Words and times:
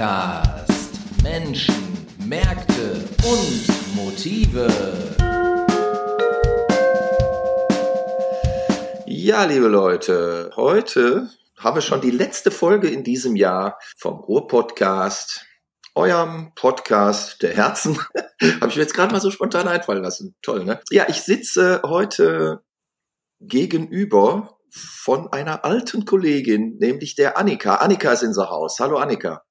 Podcast. 0.00 1.22
Menschen, 1.22 2.06
Märkte 2.24 3.04
und 3.22 3.94
Motive. 3.94 4.66
Ja, 9.04 9.44
liebe 9.44 9.68
Leute, 9.68 10.52
heute 10.56 11.28
haben 11.58 11.76
wir 11.76 11.82
schon 11.82 12.00
die 12.00 12.10
letzte 12.10 12.50
Folge 12.50 12.88
in 12.88 13.04
diesem 13.04 13.36
Jahr 13.36 13.78
vom 13.98 14.20
Ruhr-Podcast, 14.20 15.44
eurem 15.94 16.52
Podcast 16.54 17.42
der 17.42 17.54
Herzen. 17.54 17.98
Habe 18.40 18.68
ich 18.70 18.76
mir 18.76 18.82
jetzt 18.82 18.94
gerade 18.94 19.12
mal 19.12 19.20
so 19.20 19.30
spontan 19.30 19.68
einfallen 19.68 20.02
lassen. 20.02 20.34
Toll, 20.40 20.64
ne? 20.64 20.80
Ja, 20.90 21.10
ich 21.10 21.20
sitze 21.20 21.82
heute 21.84 22.64
gegenüber 23.38 24.56
von 24.70 25.30
einer 25.30 25.66
alten 25.66 26.06
Kollegin, 26.06 26.78
nämlich 26.78 27.16
der 27.16 27.36
Annika. 27.36 27.74
Annika 27.74 28.12
ist 28.12 28.22
in 28.22 28.28
unser 28.28 28.48
Haus. 28.48 28.80
Hallo 28.80 28.96
Annika. 28.96 29.42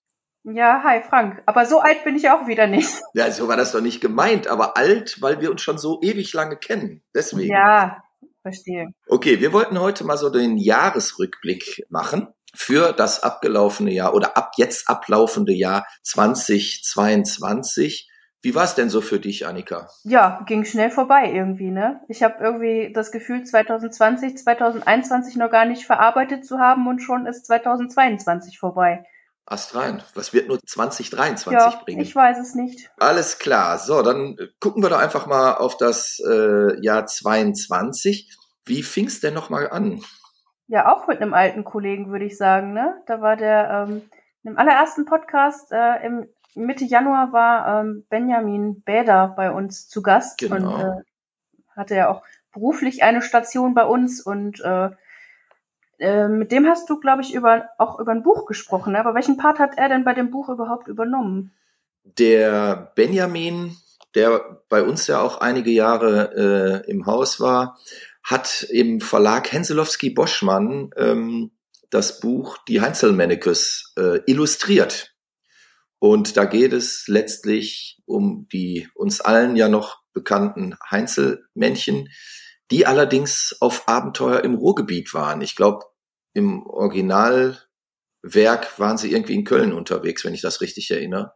Ja, 0.54 0.82
hi 0.84 1.02
Frank. 1.02 1.42
Aber 1.46 1.66
so 1.66 1.80
alt 1.80 2.04
bin 2.04 2.16
ich 2.16 2.30
auch 2.30 2.48
wieder 2.48 2.68
nicht. 2.68 2.90
Ja, 3.14 3.32
so 3.32 3.48
war 3.48 3.58
das 3.58 3.72
doch 3.72 3.82
nicht 3.82 4.02
gemeint, 4.02 4.48
aber 4.48 4.78
alt, 4.78 5.22
weil 5.22 5.42
wir 5.42 5.52
uns 5.52 5.62
schon 5.62 5.78
so 5.78 6.00
ewig 6.02 6.34
lange 6.34 6.58
kennen. 6.58 7.02
Deswegen. 7.14 7.52
Ja, 7.52 8.04
verstehe. 8.42 8.90
Okay, 9.08 9.40
wir 9.40 9.54
wollten 9.54 9.80
heute 9.80 10.04
mal 10.04 10.18
so 10.18 10.30
den 10.30 10.58
Jahresrückblick 10.58 11.86
machen 11.90 12.28
für 12.56 12.94
das 12.94 13.24
abgelaufene 13.24 13.92
Jahr 13.92 14.14
oder 14.14 14.38
ab 14.38 14.52
jetzt 14.58 14.90
ablaufende 14.90 15.54
Jahr 15.54 15.86
2022. 16.04 18.08
Wie 18.42 18.56
war 18.56 18.64
es 18.64 18.76
denn 18.76 18.90
so 18.90 19.02
für 19.02 19.20
dich, 19.20 19.48
Annika? 19.48 19.90
Ja, 20.04 20.42
ging 20.46 20.64
schnell 20.64 20.92
vorbei 20.92 21.30
irgendwie, 21.34 21.72
ne? 21.72 22.00
Ich 22.08 22.24
habe 22.24 22.42
irgendwie 22.42 22.94
das 22.94 23.12
Gefühl, 23.12 23.44
2020, 23.44 24.38
2021 24.38 25.36
noch 25.36 25.52
gar 25.52 25.66
nicht 25.66 25.86
verarbeitet 25.86 26.46
zu 26.46 26.58
haben 26.58 26.88
und 26.88 27.02
schon 27.02 27.26
ist 27.26 27.48
2022 27.48 28.58
vorbei. 28.58 29.04
Ast 29.50 29.76
rein. 29.76 30.04
Was 30.14 30.34
wird 30.34 30.48
nur 30.48 30.60
2023 30.60 31.52
ja, 31.52 31.82
bringen? 31.84 32.02
Ich 32.02 32.16
weiß 32.16 32.38
es 32.40 32.56
nicht. 32.56 32.92
Alles 33.00 33.40
klar. 33.40 33.80
So, 33.80 34.02
dann 34.02 34.38
gucken 34.60 34.84
wir 34.84 34.90
doch 34.90 35.00
einfach 35.00 35.26
mal 35.26 35.56
auf 35.56 35.78
das 35.78 36.22
äh, 36.28 36.80
Jahr 36.82 37.06
22. 37.08 38.36
Wie 38.66 38.84
fing 38.84 39.08
es 39.08 39.20
denn 39.20 39.34
nochmal 39.34 39.70
an? 39.70 40.02
Ja, 40.68 40.94
auch 40.94 41.08
mit 41.08 41.20
einem 41.20 41.34
alten 41.34 41.64
Kollegen, 41.64 42.12
würde 42.12 42.26
ich 42.26 42.38
sagen, 42.38 42.74
ne? 42.74 43.02
Da 43.08 43.22
war 43.22 43.36
der 43.36 43.88
ähm, 43.90 44.04
im 44.44 44.58
allerersten 44.58 45.06
Podcast 45.06 45.72
äh, 45.72 46.06
im 46.06 46.28
Mitte 46.56 46.86
Januar 46.86 47.32
war 47.32 47.82
ähm, 47.82 48.06
Benjamin 48.10 48.82
Bäder 48.82 49.34
bei 49.36 49.52
uns 49.52 49.88
zu 49.88 50.02
Gast 50.02 50.38
Genau. 50.38 50.76
und 50.76 50.82
äh, 50.82 51.02
hatte 51.76 51.96
ja 51.96 52.10
auch 52.10 52.24
beruflich 52.52 53.04
eine 53.04 53.22
Station 53.22 53.74
bei 53.74 53.86
uns 53.86 54.22
und 54.22 54.60
äh, 54.62 54.90
äh, 56.00 56.28
mit 56.28 56.52
dem 56.52 56.66
hast 56.68 56.90
du, 56.90 57.00
glaube 57.00 57.22
ich, 57.22 57.34
über 57.34 57.70
auch 57.78 58.00
über 58.00 58.12
ein 58.12 58.24
Buch 58.24 58.46
gesprochen. 58.46 58.94
Ne? 58.94 59.00
Aber 59.00 59.16
welchen 59.16 59.38
Part 59.38 59.60
hat 59.60 59.78
er 59.78 59.90
denn 59.90 60.04
bei 60.04 60.14
dem 60.14 60.32
Buch 60.32 60.50
überhaupt 60.50 60.88
übernommen? 60.88 61.52
Der 62.04 62.92
Benjamin, 62.96 63.76
der 64.16 64.62
bei 64.70 64.84
uns 64.84 65.08
ja 65.08 65.22
auch 65.22 65.42
einige 65.42 65.72
Jahre 65.72 66.84
äh, 66.86 66.90
im 66.90 67.06
Haus 67.06 67.40
war, 67.40 67.78
hat 68.24 68.64
im 68.70 69.02
Verlag 69.02 69.52
Henselowski 69.52 70.12
Boschmann 70.12 70.92
ähm, 70.96 71.52
das 71.90 72.20
Buch 72.20 72.58
Die 72.68 72.82
Heinzelmännekes 72.82 73.94
äh, 73.98 74.20
illustriert. 74.26 75.14
Und 76.00 76.38
da 76.38 76.46
geht 76.46 76.72
es 76.72 77.06
letztlich 77.08 78.02
um 78.06 78.48
die 78.52 78.88
uns 78.96 79.20
allen 79.20 79.56
ja 79.56 79.68
noch 79.68 80.00
bekannten 80.14 80.76
Heinzelmännchen, 80.90 82.10
die 82.72 82.86
allerdings 82.86 83.58
auf 83.60 83.88
Abenteuer 83.88 84.44
im 84.44 84.56
Ruhrgebiet 84.56 85.14
waren. 85.14 85.42
Ich 85.42 85.56
glaube, 85.56 85.86
im 86.34 86.66
Originalwerk 86.68 87.58
waren 88.78 88.98
sie 88.98 89.12
irgendwie 89.12 89.36
in 89.36 89.44
Köln 89.44 89.74
unterwegs, 89.74 90.24
wenn 90.24 90.34
ich 90.34 90.42
das 90.42 90.62
richtig 90.62 90.92
erinnere. 90.92 91.34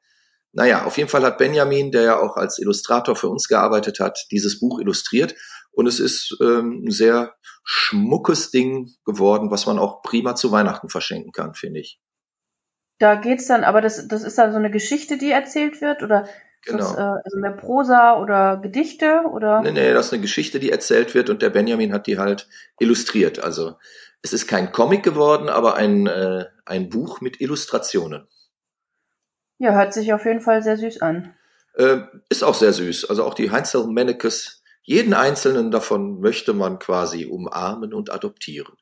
Naja, 0.51 0.85
auf 0.85 0.97
jeden 0.97 1.09
Fall 1.09 1.23
hat 1.23 1.39
Benjamin, 1.39 1.91
der 1.91 2.03
ja 2.03 2.19
auch 2.19 2.37
als 2.37 2.59
Illustrator 2.59 3.15
für 3.15 3.29
uns 3.29 3.47
gearbeitet 3.47 3.99
hat, 3.99 4.27
dieses 4.31 4.59
Buch 4.59 4.79
illustriert. 4.79 5.35
Und 5.71 5.87
es 5.87 5.99
ist 5.99 6.37
ähm, 6.41 6.83
ein 6.85 6.91
sehr 6.91 7.33
schmuckes 7.63 8.51
Ding 8.51 8.91
geworden, 9.03 9.49
was 9.49 9.65
man 9.65 9.79
auch 9.79 10.03
prima 10.03 10.35
zu 10.35 10.51
Weihnachten 10.51 10.89
verschenken 10.89 11.31
kann, 11.31 11.55
finde 11.55 11.79
ich. 11.79 11.99
Da 12.99 13.15
geht's 13.15 13.47
dann, 13.47 13.63
aber 13.63 13.81
das, 13.81 14.07
das 14.07 14.23
ist 14.23 14.37
dann 14.37 14.51
so 14.51 14.57
eine 14.57 14.69
Geschichte, 14.69 15.17
die 15.17 15.31
erzählt 15.31 15.81
wird 15.81 16.03
oder 16.03 16.27
Genau. 16.65 16.77
das, 16.77 16.95
äh, 16.95 17.01
also 17.01 17.39
mehr 17.39 17.51
Prosa 17.51 18.19
oder 18.19 18.57
Gedichte 18.57 19.23
oder 19.31 19.61
Nee, 19.61 19.71
nee, 19.71 19.93
das 19.93 20.07
ist 20.07 20.13
eine 20.13 20.21
Geschichte, 20.21 20.59
die 20.59 20.71
erzählt 20.71 21.13
wird 21.13 21.29
und 21.29 21.41
der 21.41 21.49
Benjamin 21.49 21.93
hat 21.93 22.07
die 22.07 22.17
halt 22.17 22.47
illustriert. 22.79 23.43
Also 23.43 23.75
es 24.21 24.31
ist 24.33 24.47
kein 24.47 24.71
Comic 24.71 25.03
geworden, 25.03 25.49
aber 25.49 25.75
ein, 25.75 26.07
äh, 26.07 26.45
ein 26.65 26.89
Buch 26.89 27.19
mit 27.19 27.41
Illustrationen. 27.41 28.27
ja, 29.57 29.73
hört 29.73 29.93
sich 29.93 30.13
auf 30.13 30.25
jeden 30.25 30.41
Fall 30.41 30.63
sehr 30.63 30.77
süß 30.77 31.01
an. 31.01 31.33
Äh, 31.75 31.97
ist 32.29 32.43
auch 32.43 32.55
sehr 32.55 32.73
süß. 32.73 33.09
Also 33.09 33.23
auch 33.23 33.33
die 33.33 33.51
Heinzel 33.51 33.87
Mennekes, 33.87 34.62
jeden 34.85 35.13
einzelnen 35.13 35.71
davon 35.71 36.19
möchte 36.19 36.53
man 36.53 36.77
quasi 36.77 37.25
umarmen 37.25 37.93
und 37.93 38.11
adoptieren. 38.11 38.73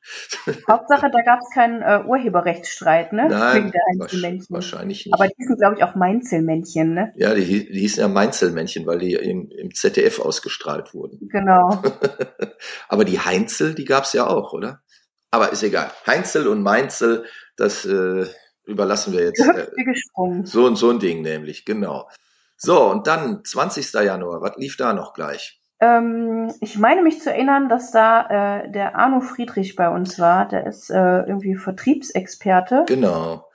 Hauptsache, 0.68 1.08
da 1.12 1.22
gab's 1.22 1.48
keinen 1.54 1.80
äh, 1.80 2.02
Urheberrechtsstreit, 2.04 3.12
ne? 3.12 3.28
Nein, 3.28 3.72
Einzelmännchen. 4.00 4.46
wahrscheinlich 4.50 5.06
nicht. 5.06 5.14
Aber 5.14 5.28
die 5.28 5.44
sind, 5.44 5.60
glaube 5.60 5.76
ich, 5.76 5.84
auch 5.84 5.94
Mainzelmännchen, 5.94 6.92
ne? 6.94 7.12
ja, 7.14 7.34
die, 7.34 7.44
die 7.44 7.80
hießen 7.80 8.00
ja 8.00 8.08
Mainzelmännchen, 8.08 8.84
weil 8.84 8.98
die 8.98 9.12
im, 9.12 9.48
im 9.50 9.72
ZDF 9.72 10.18
ausgestrahlt 10.18 10.92
wurden. 10.92 11.28
Genau. 11.28 11.80
Aber 12.88 13.04
die 13.04 13.20
Heinzel, 13.20 13.74
die 13.74 13.84
gab's 13.84 14.12
ja 14.12 14.26
auch, 14.26 14.52
oder? 14.52 14.82
Aber 15.30 15.52
ist 15.52 15.62
egal. 15.62 15.90
Heinzel 16.04 16.48
und 16.48 16.62
Mainzel, 16.62 17.26
das 17.56 17.84
äh, 17.84 18.26
überlassen 18.64 19.12
wir 19.12 19.22
jetzt. 19.22 19.40
Äh, 19.40 19.68
so 20.44 20.66
und 20.66 20.74
so 20.74 20.90
ein 20.90 20.98
Ding 20.98 21.22
nämlich, 21.22 21.64
genau. 21.64 22.08
So, 22.56 22.90
und 22.90 23.06
dann 23.06 23.44
20. 23.44 23.92
Januar, 23.92 24.40
was 24.40 24.56
lief 24.56 24.76
da 24.76 24.92
noch 24.92 25.14
gleich? 25.14 25.61
Ähm, 25.82 26.54
ich 26.60 26.78
meine 26.78 27.02
mich 27.02 27.20
zu 27.20 27.32
erinnern, 27.32 27.68
dass 27.68 27.90
da 27.90 28.62
äh, 28.62 28.70
der 28.70 28.94
Arno 28.94 29.20
Friedrich 29.20 29.74
bei 29.74 29.88
uns 29.88 30.20
war. 30.20 30.46
Der 30.46 30.64
ist 30.64 30.90
äh, 30.90 31.22
irgendwie 31.22 31.56
Vertriebsexperte. 31.56 32.84
Genau. 32.86 33.50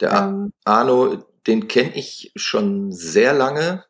Der 0.00 0.12
Ähm, 0.12 0.52
Arno, 0.64 1.24
den 1.48 1.66
kenne 1.66 1.96
ich 1.96 2.30
schon 2.36 2.92
sehr 2.92 3.32
lange. 3.32 3.84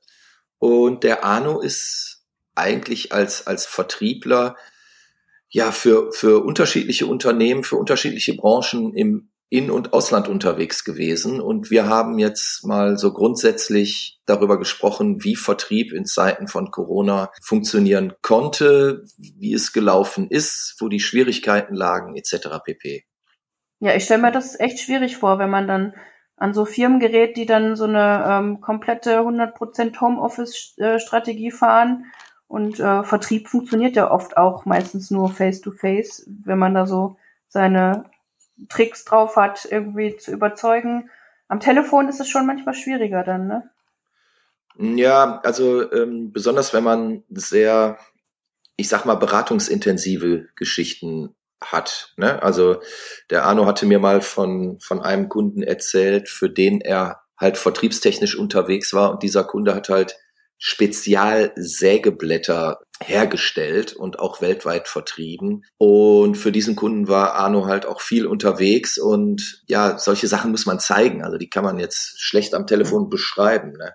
Und 0.58 1.04
der 1.04 1.24
Arno 1.24 1.60
ist 1.60 2.24
eigentlich 2.54 3.12
als, 3.12 3.46
als 3.46 3.66
Vertriebler 3.66 4.56
ja 5.50 5.70
für, 5.70 6.10
für 6.10 6.42
unterschiedliche 6.42 7.04
Unternehmen, 7.04 7.64
für 7.64 7.76
unterschiedliche 7.76 8.34
Branchen 8.34 8.94
im 8.94 9.28
In- 9.50 9.70
und 9.70 9.92
Ausland 9.92 10.28
unterwegs 10.28 10.84
gewesen. 10.84 11.40
Und 11.40 11.70
wir 11.70 11.86
haben 11.86 12.18
jetzt 12.18 12.64
mal 12.64 12.98
so 12.98 13.12
grundsätzlich 13.12 14.20
darüber 14.26 14.58
gesprochen, 14.58 15.22
wie 15.22 15.36
Vertrieb 15.36 15.92
in 15.92 16.06
Zeiten 16.06 16.48
von 16.48 16.70
Corona 16.70 17.30
funktionieren 17.42 18.14
konnte, 18.22 19.04
wie 19.16 19.54
es 19.54 19.72
gelaufen 19.72 20.28
ist, 20.28 20.76
wo 20.80 20.88
die 20.88 21.00
Schwierigkeiten 21.00 21.74
lagen, 21.74 22.16
etc. 22.16 22.48
pp. 22.64 23.04
ja, 23.80 23.94
ich 23.94 24.04
stelle 24.04 24.22
mir 24.22 24.32
das 24.32 24.58
echt 24.58 24.80
schwierig 24.80 25.16
vor, 25.16 25.38
wenn 25.38 25.50
man 25.50 25.68
dann 25.68 25.94
an 26.36 26.54
so 26.54 26.64
Firmen 26.64 27.00
gerät, 27.00 27.36
die 27.36 27.46
dann 27.46 27.76
so 27.76 27.84
eine 27.84 28.24
ähm, 28.28 28.60
komplette 28.60 29.20
100% 29.20 30.00
Homeoffice-Strategie 30.00 31.50
fahren. 31.50 32.06
Und 32.46 32.78
äh, 32.80 33.02
Vertrieb 33.04 33.48
funktioniert 33.48 33.96
ja 33.96 34.10
oft 34.10 34.36
auch 34.36 34.64
meistens 34.64 35.10
nur 35.10 35.30
face-to-face, 35.30 36.28
wenn 36.44 36.58
man 36.58 36.74
da 36.74 36.86
so 36.86 37.16
seine 37.48 38.04
Tricks 38.68 39.04
drauf 39.04 39.36
hat, 39.36 39.66
irgendwie 39.70 40.16
zu 40.16 40.32
überzeugen. 40.32 41.10
Am 41.48 41.60
Telefon 41.60 42.08
ist 42.08 42.20
es 42.20 42.28
schon 42.28 42.46
manchmal 42.46 42.74
schwieriger 42.74 43.22
dann, 43.22 43.46
ne? 43.46 43.70
Ja, 44.76 45.40
also 45.44 45.92
ähm, 45.92 46.32
besonders 46.32 46.74
wenn 46.74 46.82
man 46.82 47.22
sehr, 47.28 47.96
ich 48.76 48.88
sag 48.88 49.04
mal, 49.04 49.14
beratungsintensive 49.14 50.48
Geschichten 50.56 51.36
hat. 51.62 52.12
Ne? 52.16 52.42
Also 52.42 52.80
der 53.30 53.44
Arno 53.44 53.66
hatte 53.66 53.86
mir 53.86 54.00
mal 54.00 54.20
von, 54.20 54.80
von 54.80 55.00
einem 55.00 55.28
Kunden 55.28 55.62
erzählt, 55.62 56.28
für 56.28 56.50
den 56.50 56.80
er 56.80 57.20
halt 57.38 57.56
vertriebstechnisch 57.56 58.36
unterwegs 58.36 58.92
war 58.94 59.12
und 59.12 59.22
dieser 59.22 59.44
Kunde 59.44 59.72
hat 59.74 59.88
halt 59.88 60.16
Spezialsägeblätter 60.58 62.80
hergestellt 63.02 63.92
und 63.92 64.18
auch 64.18 64.40
weltweit 64.40 64.88
vertrieben. 64.88 65.64
Und 65.78 66.36
für 66.36 66.52
diesen 66.52 66.76
Kunden 66.76 67.08
war 67.08 67.34
Arno 67.34 67.66
halt 67.66 67.86
auch 67.86 68.00
viel 68.00 68.26
unterwegs 68.26 68.98
und 68.98 69.62
ja, 69.66 69.98
solche 69.98 70.28
Sachen 70.28 70.50
muss 70.50 70.64
man 70.66 70.78
zeigen. 70.78 71.22
Also 71.22 71.36
die 71.36 71.50
kann 71.50 71.64
man 71.64 71.78
jetzt 71.78 72.20
schlecht 72.20 72.54
am 72.54 72.66
Telefon 72.66 73.10
beschreiben. 73.10 73.72
Ne? 73.72 73.94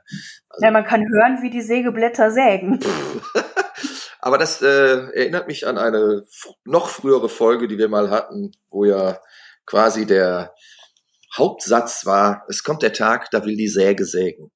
Also, 0.50 0.66
Ja, 0.66 0.72
man 0.72 0.86
kann 0.86 1.02
hören, 1.02 1.42
wie 1.42 1.50
die 1.50 1.62
Sägeblätter 1.62 2.32
sägen. 2.32 2.80
Aber 4.22 4.38
das 4.38 4.62
äh, 4.62 4.68
erinnert 5.14 5.48
mich 5.48 5.66
an 5.66 5.78
eine 5.78 6.26
noch 6.66 6.90
frühere 6.90 7.30
Folge, 7.30 7.70
die 7.70 7.78
wir 7.78 7.88
mal 7.88 8.10
hatten, 8.10 8.52
wo 8.70 8.84
ja 8.84 9.20
quasi 9.66 10.06
der 10.06 10.54
Hauptsatz 11.38 12.06
war, 12.06 12.44
es 12.50 12.64
kommt 12.64 12.82
der 12.82 12.92
Tag, 12.92 13.32
da 13.32 13.46
will 13.46 13.56
die 13.56 13.68
Säge 13.70 14.04
sägen. 14.04 14.52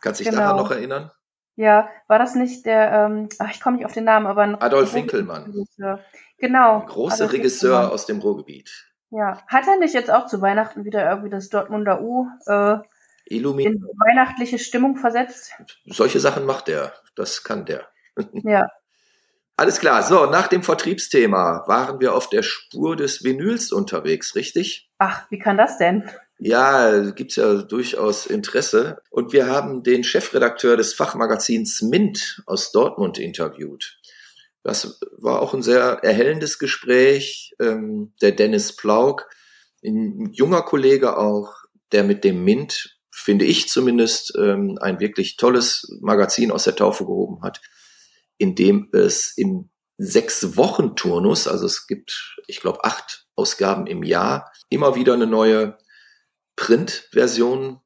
Kannst 0.00 0.20
du 0.20 0.24
dich 0.24 0.30
Genau. 0.30 0.42
daran 0.42 0.56
noch 0.56 0.70
erinnern? 0.70 1.10
Ja, 1.58 1.90
war 2.06 2.20
das 2.20 2.36
nicht 2.36 2.66
der, 2.66 2.92
ähm, 2.92 3.28
ach, 3.40 3.50
ich 3.50 3.60
komme 3.60 3.78
nicht 3.78 3.84
auf 3.84 3.92
den 3.92 4.04
Namen, 4.04 4.28
aber 4.28 4.42
ein 4.42 4.62
Adolf 4.62 4.94
Winkelmann. 4.94 5.42
Regisseur. 5.42 5.98
Genau. 6.38 6.82
Ein 6.82 6.86
großer 6.86 7.24
Adolf 7.24 7.32
Regisseur 7.32 7.70
Winkelmann. 7.70 7.92
aus 7.94 8.06
dem 8.06 8.20
Ruhrgebiet. 8.20 8.70
Ja. 9.10 9.42
Hat 9.48 9.66
er 9.66 9.76
nicht 9.78 9.92
jetzt 9.92 10.08
auch 10.08 10.28
zu 10.28 10.40
Weihnachten 10.40 10.84
wieder 10.84 11.04
irgendwie 11.10 11.30
das 11.30 11.48
Dortmunder 11.48 12.00
U 12.00 12.28
äh, 12.46 12.76
in 13.24 13.42
weihnachtliche 13.44 14.60
Stimmung 14.60 14.96
versetzt. 14.98 15.50
Solche 15.86 16.20
Sachen 16.20 16.46
macht 16.46 16.68
der. 16.68 16.92
Das 17.16 17.42
kann 17.42 17.66
der. 17.66 17.88
Ja. 18.44 18.68
Alles 19.56 19.80
klar. 19.80 20.04
So, 20.04 20.26
nach 20.26 20.46
dem 20.46 20.62
Vertriebsthema 20.62 21.64
waren 21.66 21.98
wir 21.98 22.14
auf 22.14 22.28
der 22.28 22.44
Spur 22.44 22.94
des 22.94 23.24
Vinyls 23.24 23.72
unterwegs, 23.72 24.36
richtig? 24.36 24.92
Ach, 24.98 25.26
wie 25.30 25.40
kann 25.40 25.56
das 25.56 25.76
denn? 25.76 26.08
Ja, 26.38 27.10
gibt's 27.10 27.36
ja 27.36 27.62
durchaus 27.62 28.26
Interesse. 28.26 29.02
Und 29.10 29.32
wir 29.32 29.46
haben 29.46 29.82
den 29.82 30.04
Chefredakteur 30.04 30.76
des 30.76 30.94
Fachmagazins 30.94 31.82
Mint 31.82 32.42
aus 32.46 32.70
Dortmund 32.70 33.18
interviewt. 33.18 33.98
Das 34.62 35.00
war 35.16 35.42
auch 35.42 35.54
ein 35.54 35.62
sehr 35.62 36.00
erhellendes 36.02 36.58
Gespräch. 36.58 37.54
Ähm, 37.58 38.12
der 38.22 38.32
Dennis 38.32 38.76
Plauk, 38.76 39.28
ein 39.84 40.30
junger 40.32 40.62
Kollege 40.62 41.18
auch, 41.18 41.54
der 41.90 42.04
mit 42.04 42.22
dem 42.22 42.44
Mint, 42.44 42.98
finde 43.10 43.44
ich 43.44 43.68
zumindest, 43.68 44.34
ähm, 44.38 44.78
ein 44.80 45.00
wirklich 45.00 45.36
tolles 45.36 45.96
Magazin 46.00 46.52
aus 46.52 46.64
der 46.64 46.76
Taufe 46.76 47.04
gehoben 47.04 47.42
hat, 47.42 47.60
in 48.36 48.54
dem 48.54 48.90
es 48.92 49.32
im 49.36 49.70
sechs 49.96 50.56
Wochen 50.56 50.94
Turnus, 50.94 51.48
also 51.48 51.66
es 51.66 51.88
gibt, 51.88 52.36
ich 52.46 52.60
glaube, 52.60 52.84
acht 52.84 53.26
Ausgaben 53.34 53.88
im 53.88 54.04
Jahr, 54.04 54.52
immer 54.68 54.94
wieder 54.94 55.14
eine 55.14 55.26
neue 55.26 55.76
Printversion 56.58 57.80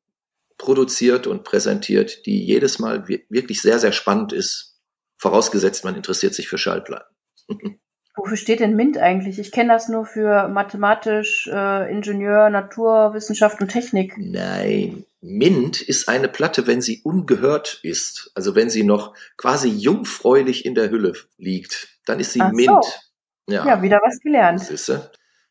produziert 0.56 1.26
und 1.26 1.44
präsentiert, 1.44 2.24
die 2.24 2.42
jedes 2.42 2.78
Mal 2.78 3.06
wirklich 3.06 3.60
sehr, 3.60 3.78
sehr 3.78 3.92
spannend 3.92 4.32
ist, 4.32 4.80
vorausgesetzt 5.18 5.84
man 5.84 5.94
interessiert 5.94 6.34
sich 6.34 6.48
für 6.48 6.56
Schallplatten. 6.56 7.14
Wofür 8.16 8.36
steht 8.36 8.60
denn 8.60 8.74
MINT 8.74 8.98
eigentlich? 8.98 9.38
Ich 9.38 9.52
kenne 9.52 9.72
das 9.72 9.88
nur 9.88 10.06
für 10.06 10.48
mathematisch, 10.48 11.48
äh, 11.52 11.90
Ingenieur, 11.90 12.50
Naturwissenschaft 12.50 13.60
und 13.60 13.68
Technik. 13.68 14.14
Nein, 14.18 15.04
MINT 15.20 15.80
ist 15.82 16.08
eine 16.08 16.28
Platte, 16.28 16.66
wenn 16.66 16.80
sie 16.80 17.02
ungehört 17.04 17.80
ist, 17.82 18.30
also 18.34 18.54
wenn 18.54 18.70
sie 18.70 18.84
noch 18.84 19.14
quasi 19.36 19.68
jungfräulich 19.68 20.64
in 20.64 20.74
der 20.74 20.90
Hülle 20.90 21.12
liegt, 21.36 21.88
dann 22.06 22.20
ist 22.20 22.32
sie 22.32 22.40
Ach 22.40 22.52
MINT. 22.52 22.84
So. 22.84 23.52
Ja. 23.52 23.66
ja, 23.66 23.82
wieder 23.82 24.00
was 24.02 24.18
gelernt. 24.20 24.60
Siehste? 24.60 25.10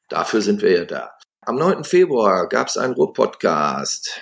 Dafür 0.09 0.41
sind 0.41 0.61
wir 0.61 0.71
ja 0.71 0.85
da. 0.85 1.11
Am 1.43 1.55
9. 1.55 1.83
Februar 1.83 2.47
gab 2.47 2.67
es 2.67 2.77
einen 2.77 2.93
Ruhr-Podcast 2.93 4.21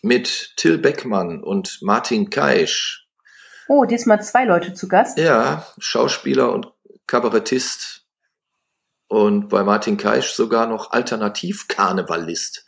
mit 0.00 0.54
Till 0.56 0.78
Beckmann 0.78 1.42
und 1.42 1.80
Martin 1.82 2.30
Kaisch. 2.30 3.06
Oh, 3.68 3.84
diesmal 3.84 4.22
zwei 4.22 4.46
Leute 4.46 4.72
zu 4.72 4.88
Gast. 4.88 5.18
Ja, 5.18 5.66
Schauspieler 5.78 6.50
und 6.50 6.72
Kabarettist 7.06 8.06
und 9.08 9.50
bei 9.50 9.62
Martin 9.62 9.98
Kaisch 9.98 10.32
sogar 10.32 10.66
noch 10.66 10.90
Alternativ-Karnevalist. 10.92 12.64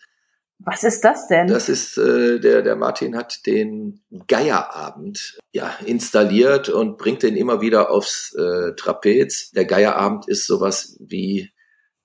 Was 0.59 0.85
ist 0.85 1.03
das 1.03 1.29
denn? 1.29 1.47
Das 1.47 1.71
ist 1.71 1.97
äh, 1.97 2.39
der 2.39 2.61
der 2.61 2.77
Martin 2.77 3.17
hat 3.17 3.47
den 3.47 4.03
Geierabend 4.27 5.39
ja 5.53 5.75
installiert 5.87 6.69
und 6.69 6.99
bringt 6.99 7.23
den 7.23 7.35
immer 7.35 7.63
wieder 7.63 7.91
aufs 7.91 8.35
äh, 8.35 8.75
Trapez. 8.75 9.53
Der 9.53 9.65
Geierabend 9.65 10.29
ist 10.29 10.47
sowas 10.47 10.99
wie 11.01 11.51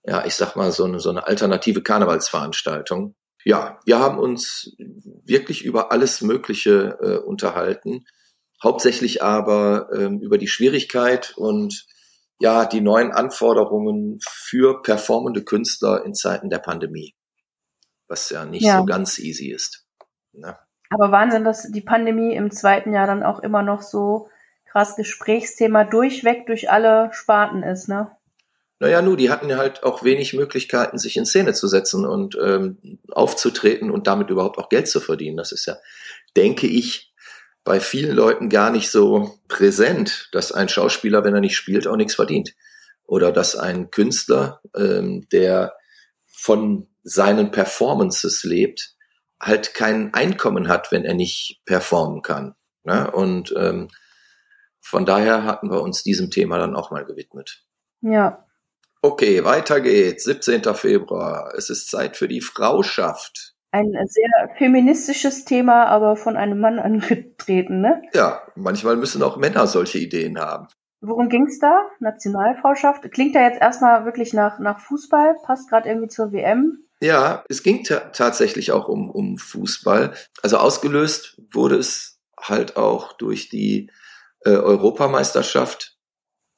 ja, 0.07 0.25
ich 0.25 0.35
sag 0.35 0.55
mal, 0.55 0.71
so 0.71 0.85
eine, 0.85 0.99
so 0.99 1.09
eine 1.09 1.27
alternative 1.27 1.81
Karnevalsveranstaltung. 1.81 3.15
Ja, 3.43 3.79
wir 3.85 3.99
haben 3.99 4.17
uns 4.17 4.75
wirklich 5.23 5.63
über 5.63 5.91
alles 5.91 6.21
Mögliche 6.21 6.97
äh, 7.01 7.17
unterhalten, 7.17 8.05
hauptsächlich 8.63 9.21
aber 9.21 9.89
ähm, 9.93 10.19
über 10.19 10.37
die 10.37 10.47
Schwierigkeit 10.47 11.33
und 11.37 11.85
ja, 12.39 12.65
die 12.65 12.81
neuen 12.81 13.11
Anforderungen 13.11 14.19
für 14.27 14.81
performende 14.81 15.43
Künstler 15.43 16.03
in 16.05 16.13
Zeiten 16.13 16.49
der 16.49 16.59
Pandemie, 16.59 17.15
was 18.07 18.29
ja 18.29 18.45
nicht 18.45 18.65
ja. 18.65 18.79
so 18.79 18.85
ganz 18.85 19.19
easy 19.19 19.51
ist. 19.51 19.85
Ne? 20.33 20.57
Aber 20.89 21.11
Wahnsinn, 21.11 21.43
dass 21.43 21.71
die 21.71 21.81
Pandemie 21.81 22.35
im 22.35 22.51
zweiten 22.51 22.93
Jahr 22.93 23.07
dann 23.07 23.23
auch 23.23 23.39
immer 23.39 23.63
noch 23.63 23.81
so 23.81 24.29
krass 24.65 24.95
Gesprächsthema 24.95 25.83
durchweg 25.83 26.45
durch 26.47 26.69
alle 26.69 27.09
Sparten 27.13 27.63
ist, 27.63 27.87
ne? 27.87 28.11
Naja, 28.79 29.01
nu, 29.01 29.15
die 29.15 29.29
hatten 29.29 29.55
halt 29.55 29.83
auch 29.83 30.03
wenig 30.03 30.33
Möglichkeiten, 30.33 30.97
sich 30.97 31.15
in 31.15 31.25
Szene 31.25 31.53
zu 31.53 31.67
setzen 31.67 32.05
und 32.05 32.37
ähm, 32.41 32.99
aufzutreten 33.09 33.89
und 33.89 34.07
damit 34.07 34.29
überhaupt 34.29 34.57
auch 34.57 34.69
Geld 34.69 34.89
zu 34.89 34.99
verdienen. 34.99 35.37
Das 35.37 35.51
ist 35.53 35.65
ja, 35.65 35.77
denke 36.35 36.67
ich, 36.67 37.13
bei 37.63 37.79
vielen 37.79 38.15
Leuten 38.15 38.49
gar 38.49 38.69
nicht 38.69 38.91
so 38.91 39.39
präsent, 39.47 40.29
dass 40.33 40.51
ein 40.51 40.69
Schauspieler, 40.69 41.23
wenn 41.23 41.33
er 41.33 41.41
nicht 41.41 41.55
spielt, 41.55 41.87
auch 41.87 41.95
nichts 41.95 42.15
verdient. 42.15 42.53
Oder 43.05 43.31
dass 43.31 43.55
ein 43.55 43.91
Künstler, 43.91 44.61
ähm, 44.75 45.27
der 45.31 45.73
von 46.25 46.87
seinen 47.03 47.51
Performances 47.51 48.43
lebt, 48.43 48.95
halt 49.39 49.73
kein 49.73 50.13
Einkommen 50.13 50.67
hat, 50.67 50.91
wenn 50.91 51.05
er 51.05 51.13
nicht 51.13 51.61
performen 51.65 52.21
kann. 52.21 52.55
Ne? 52.83 53.09
Und 53.11 53.53
ähm, 53.57 53.89
von 54.81 55.05
daher 55.05 55.43
hatten 55.43 55.71
wir 55.71 55.81
uns 55.81 56.03
diesem 56.03 56.29
Thema 56.29 56.59
dann 56.59 56.75
auch 56.75 56.91
mal 56.91 57.05
gewidmet. 57.05 57.63
Ja, 58.01 58.44
Okay, 59.05 59.43
weiter 59.43 59.81
geht's. 59.81 60.23
17. 60.23 60.63
Februar. 60.73 61.53
Es 61.55 61.69
ist 61.69 61.91
Zeit 61.91 62.17
für 62.17 62.27
die 62.27 62.41
Frauschaft. 62.41 63.53
Ein 63.69 63.91
sehr 64.07 64.49
feministisches 64.57 65.45
Thema, 65.45 65.85
aber 65.85 66.15
von 66.15 66.35
einem 66.35 66.59
Mann 66.59 66.79
angetreten, 66.79 67.81
ne? 67.81 68.01
Ja, 68.15 68.41
manchmal 68.55 68.95
müssen 68.95 69.21
auch 69.21 69.37
Männer 69.37 69.67
solche 69.67 69.99
Ideen 69.99 70.39
haben. 70.39 70.69
Worum 71.01 71.29
ging's 71.29 71.59
da? 71.59 71.85
Nationalfrauschaft? 71.99 73.03
Klingt 73.11 73.35
da 73.35 73.43
jetzt 73.43 73.61
erstmal 73.61 74.05
wirklich 74.05 74.33
nach, 74.33 74.57
nach 74.57 74.79
Fußball? 74.79 75.35
Passt 75.45 75.69
gerade 75.69 75.87
irgendwie 75.87 76.07
zur 76.07 76.31
WM? 76.31 76.79
Ja, 76.99 77.43
es 77.47 77.61
ging 77.61 77.83
tatsächlich 77.83 78.71
auch 78.71 78.87
um, 78.87 79.11
um 79.11 79.37
Fußball. 79.37 80.15
Also 80.41 80.57
ausgelöst 80.57 81.39
wurde 81.53 81.75
es 81.75 82.19
halt 82.41 82.75
auch 82.75 83.13
durch 83.13 83.49
die 83.49 83.91
äh, 84.45 84.49
Europameisterschaft 84.49 85.94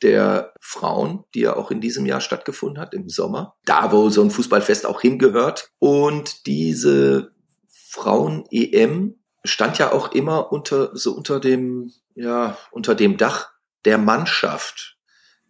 der 0.02 0.54
Frauen, 0.60 1.24
die 1.34 1.42
ja 1.42 1.56
auch 1.56 1.72
in 1.72 1.82
diesem 1.82 2.06
Jahr 2.06 2.22
stattgefunden 2.22 2.80
hat, 2.80 2.94
im 2.94 3.10
Sommer. 3.10 3.56
Da, 3.66 3.92
wo 3.92 4.10
so 4.10 4.22
ein 4.22 4.32
Fußballfest 4.32 4.86
auch 4.86 5.02
hingehört. 5.02 5.70
Und 5.80 6.46
diese 6.46 7.32
Frauen-EM 7.70 9.16
stand 9.44 9.78
ja 9.78 9.92
auch 9.92 10.12
immer 10.12 10.52
unter, 10.52 10.96
so 10.96 11.14
unter 11.14 11.40
dem, 11.40 11.92
ja, 12.16 12.58
unter 12.72 12.96
dem 12.96 13.18
Dach 13.18 13.52
der 13.86 13.98
Mannschaft. 13.98 14.98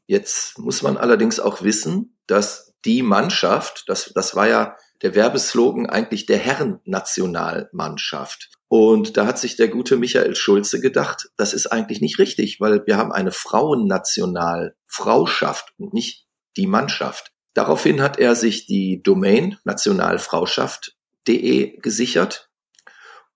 Jetzt 0.06 0.60
muss 0.60 0.82
man 0.82 0.98
allerdings 0.98 1.40
auch 1.40 1.64
wissen, 1.64 2.18
dass 2.28 2.76
die 2.86 3.04
Mannschaft, 3.04 3.84
das, 3.88 4.12
das 4.14 4.36
war 4.36 4.48
ja 4.48 4.78
der 5.02 5.16
Werbeslogan 5.16 5.88
eigentlich 5.88 6.26
der 6.26 6.38
Herrennationalmannschaft. 6.38 8.50
Und 8.70 9.16
da 9.16 9.26
hat 9.26 9.40
sich 9.40 9.56
der 9.56 9.70
gute 9.70 9.96
Michael 9.96 10.36
Schulze 10.36 10.82
gedacht, 10.82 11.30
das 11.38 11.54
ist 11.54 11.68
eigentlich 11.68 12.02
nicht 12.02 12.20
richtig, 12.20 12.60
weil 12.60 12.86
wir 12.86 12.98
haben 12.98 13.14
eine 13.14 13.32
Frauennationalfrauschaft 13.32 15.74
und 15.78 15.94
nicht 15.94 16.28
die 16.58 16.68
Mannschaft. 16.68 17.32
Daraufhin 17.54 18.02
hat 18.02 18.20
er 18.20 18.36
sich 18.36 18.66
die 18.66 19.02
Domain 19.02 19.58
nationalfrauschaft.de 19.64 21.80
gesichert 21.80 22.50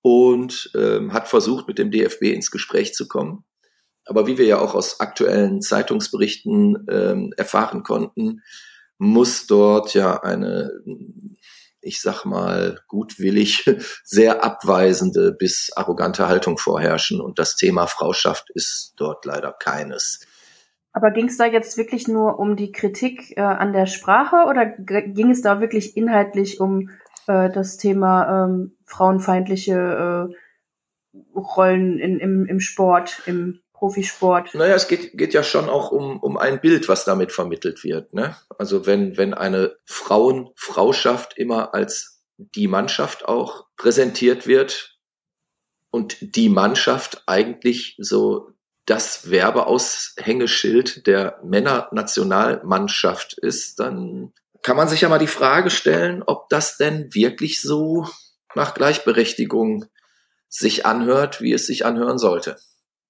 und 0.02 0.70
ähm, 0.76 1.14
hat 1.14 1.30
versucht, 1.30 1.66
mit 1.68 1.78
dem 1.78 1.92
DFB 1.92 2.24
ins 2.24 2.52
Gespräch 2.52 2.94
zu 2.94 3.08
kommen. 3.08 3.46
Aber 4.06 4.28
wie 4.28 4.38
wir 4.38 4.46
ja 4.46 4.60
auch 4.60 4.76
aus 4.76 5.00
aktuellen 5.00 5.62
Zeitungsberichten 5.62 6.86
ähm, 6.90 7.34
erfahren 7.38 7.84
konnten, 7.84 8.42
muss 8.98 9.48
dort 9.48 9.94
ja 9.94 10.22
eine 10.22 10.72
ich 11.82 12.02
sag 12.02 12.26
mal, 12.26 12.80
gutwillig 12.88 13.66
sehr 14.04 14.44
abweisende 14.44 15.32
bis 15.32 15.72
arrogante 15.76 16.28
Haltung 16.28 16.58
vorherrschen. 16.58 17.22
Und 17.22 17.40
das 17.40 17.56
Thema 17.56 17.88
Frauschaft 17.88 18.50
ist 18.54 18.94
dort 18.98 19.26
leider 19.26 19.52
keines. 19.52 20.26
Aber 20.94 21.12
ging 21.12 21.28
es 21.28 21.38
da 21.38 21.46
jetzt 21.46 21.78
wirklich 21.78 22.08
nur 22.08 22.38
um 22.40 22.56
die 22.56 22.72
Kritik 22.72 23.38
äh, 23.38 23.42
an 23.42 23.72
der 23.72 23.86
Sprache 23.86 24.46
oder 24.50 24.66
ging 24.66 25.32
es 25.32 25.42
da 25.42 25.62
wirklich 25.62 25.96
inhaltlich 25.96 26.60
um 26.60 26.90
äh, 27.28 27.50
das 27.50 27.78
Thema 27.78 28.46
ähm, 28.46 28.78
frauenfeindliche 28.86 30.30
äh, 30.34 30.36
Rollen 31.34 31.98
in, 31.98 32.20
im, 32.20 32.46
im 32.46 32.60
Sport, 32.60 33.22
im 33.26 33.61
Profisport. 33.82 34.54
Naja, 34.54 34.76
es 34.76 34.88
geht, 34.88 35.18
geht 35.18 35.34
ja 35.34 35.42
schon 35.42 35.68
auch 35.68 35.90
um, 35.90 36.20
um 36.20 36.38
ein 36.38 36.62
Bild, 36.62 36.88
was 36.88 37.04
damit 37.04 37.32
vermittelt 37.32 37.84
wird. 37.84 38.14
Ne? 38.14 38.36
Also 38.60 38.86
wenn, 38.86 39.18
wenn 39.18 39.34
eine 39.34 39.76
Frauenfrauschaft 39.86 41.36
immer 41.36 41.74
als 41.74 42.22
die 42.38 42.68
Mannschaft 42.68 43.26
auch 43.26 43.66
präsentiert 43.78 44.46
wird 44.46 45.00
und 45.90 46.36
die 46.36 46.50
Mannschaft 46.50 47.24
eigentlich 47.26 47.96
so 47.98 48.52
das 48.86 49.32
Werbeaushängeschild 49.32 51.08
der 51.08 51.40
Männernationalmannschaft 51.44 53.34
ist, 53.34 53.80
dann 53.80 54.32
kann 54.62 54.78
man 54.78 54.90
sich 54.90 55.02
ja 55.02 55.10
mal 55.10 55.18
die 55.18 55.26
Frage 55.26 55.72
stellen, 55.72 56.22
ob 56.22 56.50
das 56.50 56.78
denn 56.78 57.16
wirklich 57.16 57.64
so 57.64 58.08
nach 58.54 58.76
Gleichberechtigung 58.76 59.86
sich 60.50 60.86
anhört, 60.86 61.42
wie 61.42 61.54
es 61.54 61.66
sich 61.66 61.84
anhören 61.84 62.20
sollte. 62.20 62.58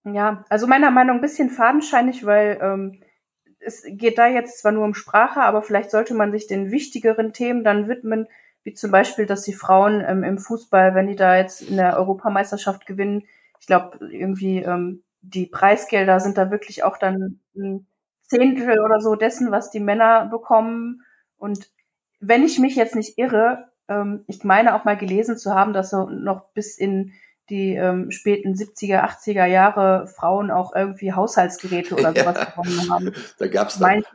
Ja, 0.03 0.45
also 0.49 0.67
meiner 0.67 0.89
Meinung 0.91 1.17
ein 1.17 1.21
bisschen 1.21 1.49
fadenscheinig, 1.49 2.25
weil 2.25 2.57
ähm, 2.61 3.01
es 3.59 3.83
geht 3.85 4.17
da 4.17 4.27
jetzt 4.27 4.59
zwar 4.59 4.71
nur 4.71 4.83
um 4.85 4.95
Sprache, 4.95 5.41
aber 5.41 5.61
vielleicht 5.61 5.91
sollte 5.91 6.15
man 6.15 6.31
sich 6.31 6.47
den 6.47 6.71
wichtigeren 6.71 7.33
Themen 7.33 7.63
dann 7.63 7.87
widmen, 7.87 8.27
wie 8.63 8.73
zum 8.73 8.91
Beispiel, 8.91 9.25
dass 9.27 9.43
die 9.43 9.53
Frauen 9.53 10.03
ähm, 10.05 10.23
im 10.23 10.39
Fußball, 10.39 10.95
wenn 10.95 11.07
die 11.07 11.15
da 11.15 11.37
jetzt 11.37 11.61
in 11.61 11.77
der 11.77 11.97
Europameisterschaft 11.97 12.85
gewinnen, 12.87 13.25
ich 13.59 13.67
glaube, 13.67 13.99
irgendwie 14.11 14.59
ähm, 14.63 15.03
die 15.21 15.45
Preisgelder 15.45 16.19
sind 16.19 16.37
da 16.37 16.49
wirklich 16.49 16.83
auch 16.83 16.97
dann 16.97 17.39
ein 17.55 17.85
Zehntel 18.23 18.79
oder 18.79 18.99
so 19.01 19.15
dessen, 19.15 19.51
was 19.51 19.69
die 19.69 19.79
Männer 19.79 20.25
bekommen. 20.27 21.03
Und 21.37 21.69
wenn 22.19 22.43
ich 22.43 22.57
mich 22.57 22.75
jetzt 22.75 22.95
nicht 22.95 23.19
irre, 23.19 23.69
ähm, 23.87 24.23
ich 24.27 24.43
meine 24.43 24.73
auch 24.75 24.83
mal 24.83 24.97
gelesen 24.97 25.37
zu 25.37 25.53
haben, 25.53 25.73
dass 25.73 25.91
so 25.91 26.09
noch 26.09 26.49
bis 26.53 26.77
in 26.77 27.13
die 27.51 27.75
ähm, 27.75 28.09
späten 28.11 28.53
70er, 28.53 29.03
80er 29.03 29.45
Jahre 29.45 30.07
Frauen 30.07 30.49
auch 30.49 30.73
irgendwie 30.73 31.13
Haushaltsgeräte 31.13 31.95
oder 31.95 32.09
sowas 32.15 32.37
ja, 32.37 32.45
bekommen 32.45 32.89
haben. 32.89 33.13
Da 33.37 33.47
gab 33.47 33.67
es 33.67 33.77
dann. 33.77 34.01
zu 34.01 34.09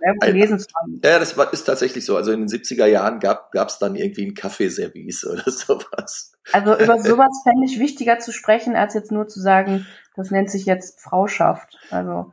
haben. 0.75 1.01
Ja, 1.05 1.19
das 1.19 1.37
war, 1.37 1.53
ist 1.53 1.65
tatsächlich 1.65 2.05
so. 2.05 2.17
Also 2.17 2.33
in 2.33 2.41
den 2.41 2.49
70er 2.49 2.87
Jahren 2.87 3.21
gab 3.21 3.53
es 3.55 3.79
dann 3.79 3.95
irgendwie 3.95 4.27
ein 4.27 4.35
Kaffeeservice 4.35 5.27
oder 5.31 5.51
sowas. 5.51 6.33
Also 6.53 6.77
über 6.79 6.99
sowas 6.99 7.43
fände 7.45 7.67
ich 7.67 7.79
wichtiger 7.79 8.19
zu 8.19 8.33
sprechen, 8.33 8.75
als 8.75 8.95
jetzt 8.95 9.13
nur 9.13 9.29
zu 9.29 9.41
sagen, 9.41 9.87
das 10.17 10.31
nennt 10.31 10.51
sich 10.51 10.65
jetzt 10.65 11.01
Frauschaft. 11.01 11.79
Also. 11.91 12.33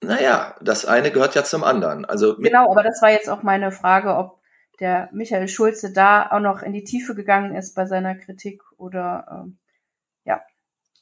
Naja, 0.00 0.54
das 0.62 0.86
eine 0.86 1.10
gehört 1.10 1.34
ja 1.34 1.44
zum 1.44 1.64
anderen. 1.64 2.04
Also 2.04 2.36
genau, 2.36 2.70
aber 2.70 2.82
das 2.82 3.02
war 3.02 3.10
jetzt 3.10 3.28
auch 3.28 3.42
meine 3.42 3.72
Frage, 3.72 4.16
ob 4.16 4.38
der 4.80 5.08
Michael 5.12 5.48
Schulze 5.48 5.92
da 5.92 6.30
auch 6.30 6.40
noch 6.40 6.62
in 6.62 6.72
die 6.72 6.84
Tiefe 6.84 7.14
gegangen 7.14 7.54
ist 7.54 7.74
bei 7.74 7.86
seiner 7.86 8.14
Kritik 8.14 8.62
oder 8.76 9.26
ähm. 9.30 9.58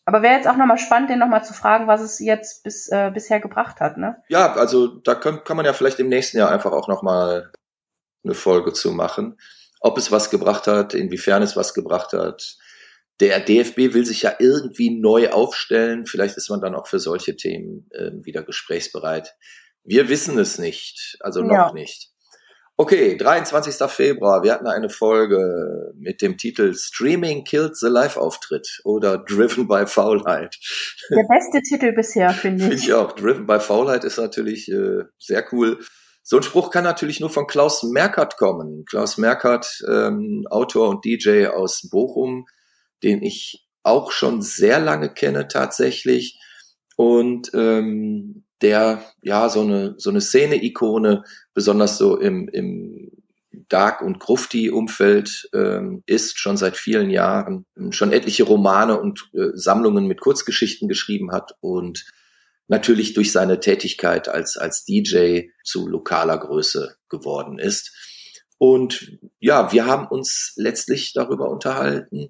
Aber 0.05 0.23
wäre 0.23 0.35
jetzt 0.35 0.49
auch 0.49 0.57
nochmal 0.57 0.79
spannend, 0.79 1.11
den 1.11 1.21
nochmal 1.21 1.45
zu 1.45 1.55
fragen, 1.55 1.87
was 1.87 2.01
es 2.01 2.19
jetzt 2.19 2.65
bis, 2.65 2.89
äh, 2.89 3.11
bisher 3.15 3.41
gebracht 3.41 3.81
hat, 3.81 3.99
ne? 3.99 4.17
Ja, 4.29 4.53
also 4.55 4.87
da 4.87 5.15
kann, 5.15 5.45
kann 5.45 5.57
man 5.57 5.67
ja 5.67 5.73
vielleicht 5.73 6.01
im 6.01 6.09
nächsten 6.09 6.39
Jahr 6.39 6.51
einfach 6.51 6.73
auch 6.73 6.89
nochmal 6.89 7.53
eine 8.25 8.35
Folge 8.35 8.73
zu 8.73 8.93
machen. 8.93 9.39
Ob 9.81 9.99
es 9.99 10.11
was 10.11 10.31
gebracht 10.31 10.67
hat, 10.67 10.95
inwiefern 10.95 11.43
es 11.43 11.57
was 11.57 11.75
gebracht 11.75 12.13
hat. 12.13 12.57
Der 13.21 13.41
DFB 13.41 13.95
will 13.95 14.05
sich 14.05 14.23
ja 14.23 14.35
irgendwie 14.39 14.91
neu 14.91 15.31
aufstellen. 15.31 16.07
Vielleicht 16.07 16.37
ist 16.37 16.51
man 16.51 16.61
dann 16.61 16.75
auch 16.75 16.87
für 16.89 16.99
solche 16.99 17.37
Themen 17.37 17.89
äh, 17.93 18.11
wieder 18.25 18.43
gesprächsbereit. 18.43 19.35
Wir 19.85 20.09
wissen 20.09 20.39
es 20.39 20.59
nicht, 20.59 21.17
also 21.21 21.43
noch 21.43 21.55
ja. 21.55 21.73
nicht. 21.73 22.12
Okay, 22.83 23.17
23. 23.17 23.77
Februar. 23.89 24.43
Wir 24.43 24.55
hatten 24.55 24.67
eine 24.67 24.91
Folge 24.91 25.95
mit 25.95 26.21
dem 26.21 26.37
Titel 26.37 26.75
Streaming 26.75 27.45
Killed 27.45 27.77
the 27.77 27.87
Live-Auftritt 27.87 28.81
oder 28.83 29.19
Driven 29.19 29.69
by 29.69 29.87
Faulheit. 29.87 30.59
Der 31.09 31.23
beste 31.23 31.61
Titel 31.63 31.93
bisher, 31.93 32.31
finde 32.31 32.65
ich. 32.65 32.71
Finde 32.71 32.85
ich 32.85 32.93
auch. 32.93 33.13
Driven 33.13 33.47
by 33.47 33.61
Faulheit 33.61 34.03
ist 34.03 34.17
natürlich 34.17 34.69
äh, 34.69 35.05
sehr 35.21 35.45
cool. 35.53 35.79
So 36.25 36.39
ein 36.39 36.43
Spruch 36.43 36.73
kann 36.73 36.83
natürlich 36.83 37.21
nur 37.21 37.31
von 37.31 37.47
Klaus 37.47 37.85
Merkert 37.85 38.37
kommen. 38.37 38.85
Klaus 38.85 39.17
Merkert, 39.17 39.81
ähm, 39.89 40.45
Autor 40.51 40.89
und 40.89 41.05
DJ 41.05 41.47
aus 41.47 41.89
Bochum, 41.89 42.47
den 43.05 43.23
ich 43.23 43.65
auch 43.85 44.11
schon 44.11 44.43
sehr 44.43 44.81
lange 44.81 45.15
kenne 45.15 45.47
tatsächlich. 45.47 46.41
Und 46.97 47.53
ähm, 47.55 48.45
der 48.63 49.03
ja 49.23 49.49
so 49.49 49.61
eine 49.61 49.95
so 49.99 50.11
eine 50.11 50.21
Szene-Ikone, 50.21 51.25
besonders 51.55 51.99
so 51.99 52.17
im, 52.17 52.49
im 52.49 53.11
Dark- 53.69 54.03
und 54.03 54.19
Grufti-Umfeld 54.19 55.49
ähm, 55.55 56.03
ist, 56.07 56.39
schon 56.39 56.57
seit 56.57 56.77
vielen 56.77 57.11
Jahren, 57.11 57.67
schon 57.91 58.13
etliche 58.13 58.45
Romane 58.45 59.01
und 59.01 59.31
äh, 59.35 59.49
Sammlungen 59.55 60.07
mit 60.07 60.21
Kurzgeschichten 60.21 60.89
geschrieben 60.89 61.33
hat 61.33 61.57
und 61.61 62.07
natürlich 62.69 63.15
durch 63.15 63.33
seine 63.33 63.61
Tätigkeit 63.61 64.29
als, 64.29 64.57
als 64.57 64.85
DJ 64.85 65.49
zu 65.65 65.89
lokaler 65.89 66.39
Größe 66.39 66.97
geworden 67.09 67.59
ist. 67.59 67.93
Und 68.59 69.19
ja, 69.41 69.73
wir 69.73 69.87
haben 69.87 70.07
uns 70.07 70.53
letztlich 70.57 71.13
darüber 71.13 71.51
unterhalten, 71.51 72.29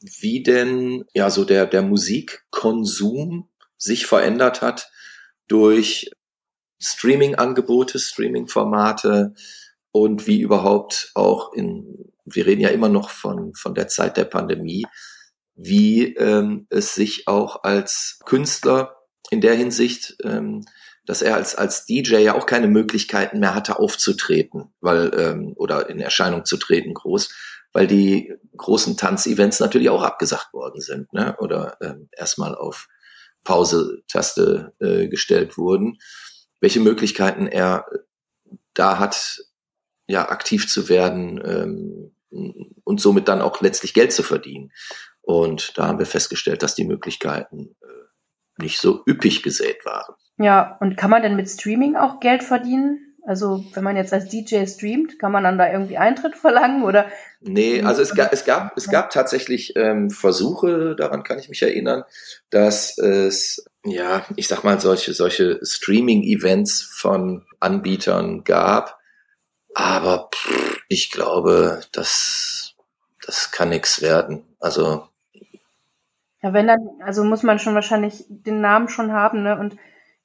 wie 0.00 0.42
denn 0.42 1.04
ja 1.14 1.30
so 1.30 1.44
der, 1.44 1.66
der 1.66 1.82
Musikkonsum 1.82 3.48
sich 3.76 4.06
verändert 4.06 4.62
hat 4.62 4.90
durch 5.48 6.10
Streaming-Angebote, 6.80 7.98
Streaming-Formate 7.98 9.34
und 9.92 10.26
wie 10.26 10.40
überhaupt 10.40 11.10
auch 11.14 11.52
in, 11.52 12.12
wir 12.24 12.46
reden 12.46 12.60
ja 12.60 12.70
immer 12.70 12.88
noch 12.88 13.10
von, 13.10 13.54
von 13.54 13.74
der 13.74 13.88
Zeit 13.88 14.16
der 14.16 14.24
Pandemie, 14.24 14.84
wie 15.54 16.14
ähm, 16.16 16.66
es 16.70 16.94
sich 16.94 17.28
auch 17.28 17.62
als 17.62 18.18
Künstler 18.24 18.96
in 19.30 19.40
der 19.40 19.54
Hinsicht, 19.54 20.16
ähm, 20.24 20.64
dass 21.06 21.22
er 21.22 21.34
als, 21.36 21.54
als 21.54 21.84
DJ 21.86 22.16
ja 22.16 22.34
auch 22.34 22.46
keine 22.46 22.66
Möglichkeiten 22.66 23.38
mehr 23.38 23.54
hatte 23.54 23.78
aufzutreten, 23.78 24.74
weil, 24.80 25.12
ähm, 25.16 25.52
oder 25.56 25.88
in 25.90 26.00
Erscheinung 26.00 26.44
zu 26.44 26.56
treten 26.56 26.94
groß, 26.94 27.32
weil 27.72 27.86
die 27.86 28.32
großen 28.56 28.96
Tanzevents 28.96 29.60
natürlich 29.60 29.90
auch 29.90 30.02
abgesagt 30.02 30.52
worden 30.54 30.80
sind, 30.80 31.12
ne? 31.12 31.36
Oder 31.38 31.76
ähm, 31.82 32.08
erstmal 32.16 32.54
auf 32.54 32.88
Pause-Taste 33.44 34.74
äh, 34.80 35.08
gestellt 35.08 35.56
wurden, 35.56 35.98
welche 36.60 36.80
Möglichkeiten 36.80 37.46
er 37.46 37.86
da 38.72 38.98
hat, 38.98 39.38
ja, 40.06 40.28
aktiv 40.28 40.68
zu 40.68 40.88
werden 40.88 41.40
ähm, 41.44 42.14
und 42.84 43.00
somit 43.00 43.28
dann 43.28 43.40
auch 43.40 43.60
letztlich 43.60 43.94
Geld 43.94 44.12
zu 44.12 44.22
verdienen. 44.22 44.72
Und 45.22 45.78
da 45.78 45.86
haben 45.86 45.98
wir 45.98 46.06
festgestellt, 46.06 46.62
dass 46.62 46.74
die 46.74 46.84
Möglichkeiten 46.84 47.76
äh, 47.80 48.62
nicht 48.62 48.78
so 48.78 49.02
üppig 49.06 49.42
gesät 49.42 49.84
waren. 49.84 50.14
Ja, 50.38 50.76
und 50.80 50.96
kann 50.96 51.10
man 51.10 51.22
denn 51.22 51.36
mit 51.36 51.48
Streaming 51.48 51.96
auch 51.96 52.20
Geld 52.20 52.42
verdienen? 52.42 53.16
Also 53.26 53.64
wenn 53.72 53.84
man 53.84 53.96
jetzt 53.96 54.12
als 54.12 54.28
DJ 54.28 54.66
streamt, 54.66 55.18
kann 55.18 55.32
man 55.32 55.44
dann 55.44 55.56
da 55.56 55.72
irgendwie 55.72 55.96
Eintritt 55.96 56.36
verlangen 56.36 56.82
oder? 56.82 57.06
Nee, 57.46 57.82
also 57.82 58.00
es 58.00 58.14
gab, 58.14 58.32
es 58.32 58.46
gab, 58.46 58.74
es 58.74 58.88
gab 58.88 59.10
tatsächlich 59.10 59.76
ähm, 59.76 60.08
Versuche, 60.08 60.96
daran 60.96 61.24
kann 61.24 61.38
ich 61.38 61.50
mich 61.50 61.60
erinnern, 61.60 62.04
dass 62.48 62.96
es, 62.96 63.66
ja, 63.84 64.24
ich 64.36 64.48
sag 64.48 64.64
mal, 64.64 64.80
solche, 64.80 65.12
solche 65.12 65.60
Streaming-Events 65.62 66.82
von 66.82 67.44
Anbietern 67.60 68.44
gab. 68.44 68.98
Aber 69.74 70.30
pff, 70.34 70.80
ich 70.88 71.10
glaube, 71.10 71.82
das, 71.92 72.76
das 73.26 73.50
kann 73.50 73.68
nichts 73.68 74.00
werden. 74.00 74.44
Also. 74.58 75.06
Ja, 76.40 76.54
wenn 76.54 76.66
dann, 76.66 76.88
also 77.00 77.24
muss 77.24 77.42
man 77.42 77.58
schon 77.58 77.74
wahrscheinlich 77.74 78.24
den 78.28 78.62
Namen 78.62 78.88
schon 78.88 79.12
haben, 79.12 79.42
ne? 79.42 79.58
Und 79.58 79.76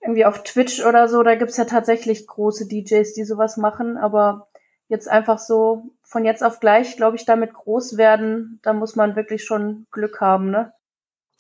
irgendwie 0.02 0.24
auf 0.24 0.44
Twitch 0.44 0.86
oder 0.86 1.10
so, 1.10 1.22
da 1.24 1.36
gibt's 1.36 1.58
ja 1.58 1.66
tatsächlich 1.66 2.28
große 2.28 2.68
DJs, 2.70 3.14
die 3.14 3.26
sowas 3.26 3.58
machen, 3.58 3.98
aber 3.98 4.49
jetzt 4.90 5.08
einfach 5.08 5.40
so 5.40 5.84
von 6.04 6.26
jetzt 6.26 6.44
auf 6.44 6.60
gleich, 6.60 6.98
glaube 6.98 7.16
ich, 7.16 7.26
damit 7.26 7.54
groß 7.54 7.98
werden, 7.98 8.60
da 8.64 8.74
muss 8.74 8.96
man 8.96 9.16
wirklich 9.16 9.46
schon 9.46 9.86
Glück 9.92 10.20
haben, 10.20 10.50
ne? 10.50 10.74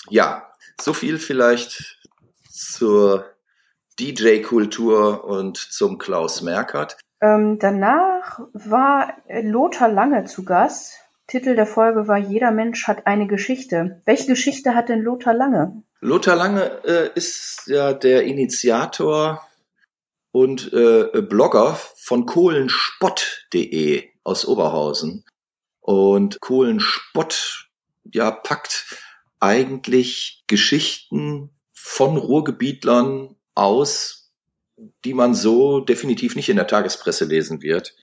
Ja, 0.10 0.48
so 0.80 0.94
viel 0.94 1.18
vielleicht 1.18 2.00
zur 2.50 3.26
DJ-Kultur 4.00 5.26
und 5.26 5.58
zum 5.58 5.98
Klaus 5.98 6.42
Merkert. 6.42 6.98
Ähm, 7.22 7.60
danach 7.60 8.40
war 8.54 9.14
Lothar 9.28 9.90
Lange 9.90 10.24
zu 10.24 10.46
Gast. 10.46 10.94
Titel 11.28 11.56
der 11.56 11.66
Folge 11.66 12.08
war 12.08 12.18
Jeder 12.18 12.52
Mensch 12.52 12.88
hat 12.88 13.06
eine 13.08 13.28
Geschichte. 13.28 14.02
Welche 14.06 14.28
Geschichte 14.28 14.74
hat 14.74 14.90
denn 14.90 15.02
Lothar 15.02 15.34
Lange? 15.34 15.84
Lothar 16.00 16.36
Lange 16.36 16.84
äh, 16.86 17.10
ist 17.14 17.68
ja 17.68 17.94
der 17.94 18.24
Initiator 18.24 19.46
und 20.32 20.72
äh, 20.74 21.22
Blogger 21.22 21.80
von 21.96 22.26
kohlenspott.de 22.26 24.10
aus 24.24 24.46
Oberhausen. 24.46 25.26
Und 25.80 26.40
Kohlenspott 26.40 27.70
ja 28.04 28.32
packt 28.32 28.98
eigentlich 29.40 30.44
Geschichten 30.48 31.50
von 31.74 32.18
Ruhrgebietlern 32.18 33.36
aus, 33.56 34.32
die 35.06 35.14
man 35.14 35.34
so 35.34 35.80
definitiv 35.80 36.36
nicht 36.36 36.50
in 36.50 36.58
der 36.58 36.68
Tagespresse 36.68 37.26
lesen 37.26 37.62
wird. 37.62 37.96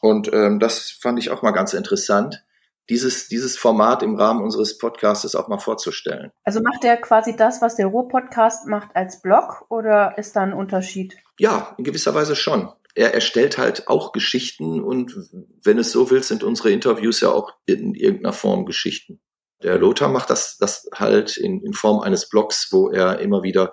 Und 0.00 0.32
ähm, 0.32 0.58
das 0.60 0.90
fand 0.90 1.18
ich 1.18 1.30
auch 1.30 1.42
mal 1.42 1.50
ganz 1.50 1.74
interessant 1.74 2.44
dieses, 2.88 3.28
dieses 3.28 3.56
Format 3.56 4.02
im 4.02 4.16
Rahmen 4.16 4.42
unseres 4.42 4.78
Podcasts 4.78 5.34
auch 5.34 5.48
mal 5.48 5.58
vorzustellen. 5.58 6.30
Also 6.44 6.60
macht 6.60 6.84
er 6.84 6.96
quasi 6.96 7.36
das, 7.36 7.60
was 7.60 7.76
der 7.76 7.86
Ruhr-Podcast 7.86 8.66
macht, 8.66 8.94
als 8.94 9.20
Blog 9.20 9.66
oder 9.68 10.16
ist 10.16 10.36
da 10.36 10.42
ein 10.42 10.52
Unterschied? 10.52 11.16
Ja, 11.38 11.74
in 11.78 11.84
gewisser 11.84 12.14
Weise 12.14 12.36
schon. 12.36 12.72
Er 12.94 13.14
erstellt 13.14 13.58
halt 13.58 13.88
auch 13.88 14.12
Geschichten 14.12 14.82
und 14.82 15.14
wenn 15.62 15.78
es 15.78 15.92
so 15.92 16.10
will, 16.10 16.22
sind 16.22 16.42
unsere 16.42 16.70
Interviews 16.70 17.20
ja 17.20 17.30
auch 17.30 17.52
in 17.66 17.94
irgendeiner 17.94 18.32
Form 18.32 18.64
Geschichten. 18.64 19.20
Der 19.62 19.78
Lothar 19.78 20.08
macht 20.08 20.30
das, 20.30 20.56
das 20.58 20.88
halt 20.94 21.36
in, 21.36 21.60
in 21.62 21.74
Form 21.74 22.00
eines 22.00 22.28
Blogs, 22.28 22.68
wo 22.70 22.88
er 22.90 23.18
immer 23.20 23.42
wieder 23.42 23.72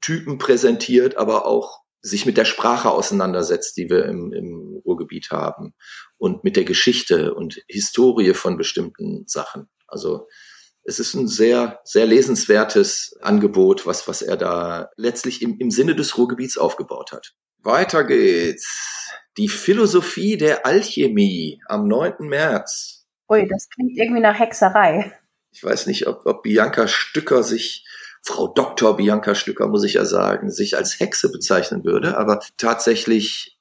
Typen 0.00 0.38
präsentiert, 0.38 1.16
aber 1.16 1.46
auch 1.46 1.80
sich 2.06 2.26
mit 2.26 2.36
der 2.36 2.44
Sprache 2.44 2.90
auseinandersetzt, 2.90 3.76
die 3.76 3.90
wir 3.90 4.04
im, 4.04 4.32
im 4.32 4.80
Ruhrgebiet 4.84 5.30
haben 5.30 5.74
und 6.18 6.44
mit 6.44 6.56
der 6.56 6.64
Geschichte 6.64 7.34
und 7.34 7.60
Historie 7.68 8.34
von 8.34 8.56
bestimmten 8.56 9.24
Sachen. 9.26 9.68
Also 9.86 10.28
es 10.84 11.00
ist 11.00 11.14
ein 11.14 11.26
sehr, 11.26 11.80
sehr 11.84 12.06
lesenswertes 12.06 13.18
Angebot, 13.20 13.86
was, 13.86 14.06
was 14.06 14.22
er 14.22 14.36
da 14.36 14.90
letztlich 14.96 15.42
im, 15.42 15.58
im 15.58 15.70
Sinne 15.70 15.96
des 15.96 16.16
Ruhrgebiets 16.16 16.58
aufgebaut 16.58 17.12
hat. 17.12 17.34
Weiter 17.58 18.04
geht's. 18.04 19.10
Die 19.36 19.48
Philosophie 19.48 20.36
der 20.36 20.64
Alchemie 20.64 21.60
am 21.66 21.88
9. 21.88 22.28
März. 22.28 23.06
Ui, 23.28 23.48
das 23.48 23.68
klingt 23.68 23.98
irgendwie 23.98 24.22
nach 24.22 24.38
Hexerei. 24.38 25.12
Ich 25.50 25.64
weiß 25.64 25.86
nicht, 25.86 26.06
ob, 26.06 26.24
ob 26.24 26.42
Bianca 26.42 26.86
Stücker 26.86 27.42
sich, 27.42 27.84
Frau 28.26 28.48
Dr. 28.48 28.96
Bianca 28.96 29.36
Stücker, 29.36 29.68
muss 29.68 29.84
ich 29.84 29.94
ja 29.94 30.04
sagen, 30.04 30.50
sich 30.50 30.76
als 30.76 30.98
Hexe 30.98 31.30
bezeichnen 31.30 31.84
würde, 31.84 32.18
aber 32.18 32.40
tatsächlich 32.56 33.56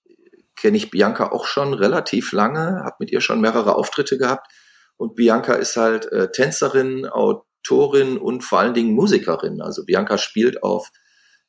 kenne 0.55 0.77
ich 0.77 0.89
Bianca 0.89 1.31
auch 1.31 1.45
schon 1.45 1.75
relativ 1.75 2.31
lange, 2.31 2.81
habe 2.83 2.95
mit 2.99 3.11
ihr 3.11 3.21
schon 3.21 3.41
mehrere 3.41 3.75
Auftritte 3.75 4.17
gehabt 4.17 4.51
und 4.97 5.15
Bianca 5.15 5.53
ist 5.53 5.77
halt 5.77 6.11
äh, 6.11 6.31
Tänzerin, 6.31 7.05
Autorin 7.05 8.17
und 8.17 8.43
vor 8.43 8.59
allen 8.59 8.73
Dingen 8.73 8.95
Musikerin. 8.95 9.61
Also 9.61 9.85
Bianca 9.85 10.17
spielt 10.17 10.63
auf 10.63 10.89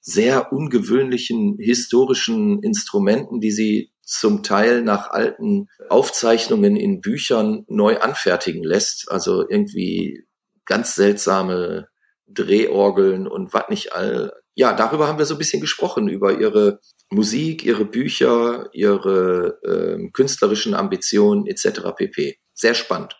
sehr 0.00 0.52
ungewöhnlichen 0.52 1.56
historischen 1.58 2.62
Instrumenten, 2.62 3.40
die 3.40 3.50
sie 3.50 3.92
zum 4.02 4.42
Teil 4.42 4.82
nach 4.82 5.08
alten 5.08 5.68
Aufzeichnungen 5.88 6.76
in 6.76 7.00
Büchern 7.00 7.64
neu 7.68 7.98
anfertigen 7.98 8.62
lässt. 8.62 9.10
Also 9.10 9.48
irgendwie 9.48 10.26
ganz 10.66 10.94
seltsame 10.94 11.88
Drehorgeln 12.28 13.26
und 13.26 13.54
was 13.54 13.68
nicht 13.68 13.92
all. 13.94 14.32
Ja, 14.54 14.72
darüber 14.72 15.06
haben 15.06 15.18
wir 15.18 15.26
so 15.26 15.34
ein 15.34 15.38
bisschen 15.38 15.60
gesprochen, 15.60 16.08
über 16.08 16.38
ihre 16.38 16.80
Musik, 17.10 17.64
ihre 17.64 17.84
Bücher, 17.84 18.68
ihre 18.72 19.58
äh, 19.62 20.10
künstlerischen 20.10 20.74
Ambitionen 20.74 21.46
etc. 21.46 21.92
pp. 21.96 22.38
Sehr 22.54 22.74
spannend. 22.74 23.16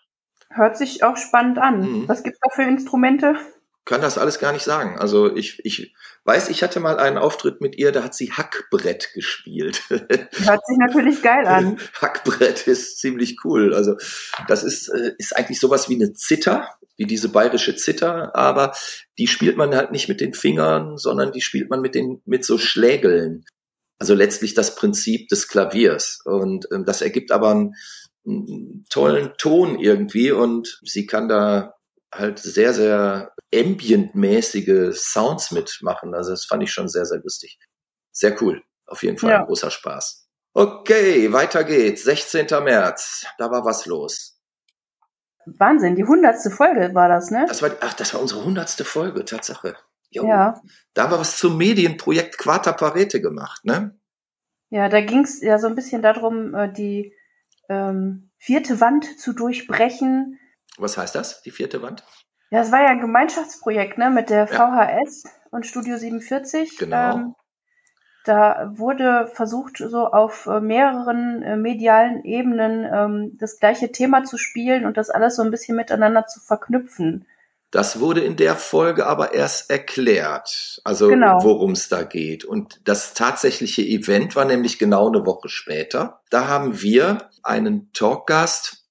Hört 0.51 0.79
sich 0.79 1.03
auch 1.05 1.17
spannend 1.17 1.59
an. 1.59 1.81
Mhm. 1.81 2.09
Was 2.09 2.23
gibt's 2.23 2.41
da 2.41 2.49
für 2.55 2.63
Instrumente? 2.63 3.37
Kann 3.87 4.00
das 4.00 4.19
alles 4.19 4.40
gar 4.40 4.52
nicht 4.52 4.64
sagen. 4.64 4.99
Also 4.99 5.35
ich, 5.35 5.64
ich 5.64 5.95
weiß, 6.25 6.49
ich 6.49 6.64
hatte 6.64 6.81
mal 6.81 6.99
einen 6.99 7.19
Auftritt 7.19 7.61
mit 7.61 7.78
ihr, 7.78 7.93
da 7.93 8.02
hat 8.02 8.16
sie 8.16 8.33
Hackbrett 8.33 9.12
gespielt. 9.14 9.81
Hört 9.88 10.66
sich 10.66 10.76
natürlich 10.76 11.23
geil 11.23 11.47
an. 11.47 11.78
Hackbrett 12.02 12.66
ist 12.66 12.99
ziemlich 12.99 13.37
cool. 13.45 13.73
Also 13.73 13.97
das 14.49 14.64
ist, 14.64 14.88
äh, 14.88 15.12
ist 15.19 15.37
eigentlich 15.37 15.61
sowas 15.61 15.88
wie 15.88 15.95
eine 15.95 16.12
Zither, 16.14 16.69
wie 16.97 17.05
diese 17.05 17.28
bayerische 17.28 17.76
Zither, 17.76 18.35
aber 18.35 18.75
die 19.19 19.28
spielt 19.28 19.57
man 19.57 19.73
halt 19.73 19.93
nicht 19.93 20.09
mit 20.09 20.21
den 20.21 20.35
Fingern, 20.35 20.97
sondern 20.97 21.31
die 21.31 21.40
spielt 21.40 21.71
man 21.71 21.81
mit 21.81 21.95
den, 21.95 22.21
mit 22.25 22.45
so 22.45 22.59
Schlägeln. 22.59 23.45
Also 24.00 24.14
letztlich 24.14 24.55
das 24.55 24.75
Prinzip 24.75 25.28
des 25.28 25.47
Klaviers. 25.47 26.23
Und 26.25 26.66
ähm, 26.73 26.85
das 26.85 27.02
ergibt 27.02 27.31
aber 27.31 27.52
einen, 27.52 27.75
einen 28.26 28.85
tollen 28.90 29.35
Ton 29.38 29.78
irgendwie 29.78 30.33
und 30.33 30.81
sie 30.83 31.07
kann 31.07 31.28
da 31.28 31.75
halt 32.13 32.39
sehr, 32.39 32.73
sehr 32.73 33.33
ambientmäßige 33.55 34.93
Sounds 34.93 35.51
mitmachen. 35.51 36.15
Also 36.15 36.31
das 36.31 36.45
fand 36.45 36.63
ich 36.63 36.73
schon 36.73 36.89
sehr, 36.89 37.07
sehr 37.07 37.19
lustig. 37.19 37.59
Sehr 38.13 38.41
cool. 38.43 38.63
Auf 38.87 39.03
jeden 39.03 39.19
Fall 39.19 39.31
ja. 39.31 39.41
ein 39.41 39.47
großer 39.47 39.71
Spaß. 39.71 40.29
Okay, 40.55 41.33
weiter 41.33 41.65
geht's. 41.65 42.05
16. 42.05 42.47
März. 42.65 43.27
Da 43.39 43.51
war 43.51 43.65
was 43.65 43.87
los. 43.87 44.41
Wahnsinn, 45.47 45.95
die 45.95 46.05
hundertste 46.05 46.51
Folge 46.51 46.95
war 46.95 47.09
das, 47.09 47.31
ne? 47.31 47.45
Das 47.47 47.63
war, 47.63 47.71
ach, 47.81 47.95
das 47.95 48.15
war 48.15 48.21
unsere 48.21 48.45
hundertste 48.45 48.85
Folge, 48.85 49.25
Tatsache. 49.25 49.77
Jo. 50.11 50.27
Ja. 50.27 50.61
Da 50.95 51.05
haben 51.05 51.13
wir 51.13 51.21
was 51.21 51.39
zum 51.39 51.57
Medienprojekt 51.57 52.39
Quarta 52.39 52.73
Parete 52.73 53.21
gemacht, 53.21 53.65
ne? 53.65 53.97
Ja, 54.71 54.89
da 54.89 55.01
ging's 55.01 55.41
ja 55.43 55.59
so 55.59 55.69
ein 55.69 55.77
bisschen 55.77 56.03
darum, 56.03 56.55
äh, 56.55 56.73
die 56.73 57.15
ähm, 57.69 58.31
vierte 58.39 58.81
Wand 58.81 59.21
zu 59.21 59.33
durchbrechen. 59.33 60.39
Was 60.79 60.99
heißt 60.99 61.15
das, 61.15 61.43
die 61.43 61.51
vierte 61.51 61.83
Wand? 61.83 62.05
Ja, 62.51 62.61
es 62.61 62.71
war 62.71 62.83
ja 62.83 62.89
ein 62.89 63.01
Gemeinschaftsprojekt, 63.01 63.99
ne, 63.99 64.11
mit 64.11 64.31
der 64.31 64.47
VHS 64.47 65.25
ja. 65.25 65.31
und 65.51 65.67
Studio 65.67 65.97
47. 65.97 66.79
Genau. 66.79 67.15
Ähm, 67.15 67.35
da 68.25 68.73
wurde 68.75 69.31
versucht, 69.33 69.79
so 69.79 70.07
auf 70.07 70.47
äh, 70.47 70.61
mehreren 70.61 71.43
äh, 71.43 71.57
medialen 71.57 72.25
Ebenen 72.25 72.85
ähm, 72.85 73.39
das 73.39 73.59
gleiche 73.59 73.93
Thema 73.93 74.25
zu 74.25 74.37
spielen 74.37 74.85
und 74.85 74.97
das 74.97 75.11
alles 75.11 75.37
so 75.37 75.43
ein 75.43 75.51
bisschen 75.51 75.77
miteinander 75.77 76.27
zu 76.27 76.41
verknüpfen. 76.41 77.26
Das 77.71 78.00
wurde 78.00 78.21
in 78.21 78.37
der 78.37 78.57
Folge 78.57 79.07
aber 79.07 79.35
erst 79.35 79.71
erklärt, 79.71 80.81
also 80.85 81.09
genau. 81.09 81.43
worum 81.43 81.73
es 81.73 81.89
da 81.89 82.05
geht. 82.05 82.45
Und 82.45 82.81
das 82.85 83.15
tatsächliche 83.15 83.83
Event 83.83 84.35
war 84.35 84.45
nämlich 84.45 84.79
genau 84.79 85.09
eine 85.09 85.26
Woche 85.26 85.49
später. 85.49 86.21
Da 86.31 86.49
haben 86.49 86.81
wir 86.81 87.29
einen 87.43 87.93
Talkgast 87.93 88.86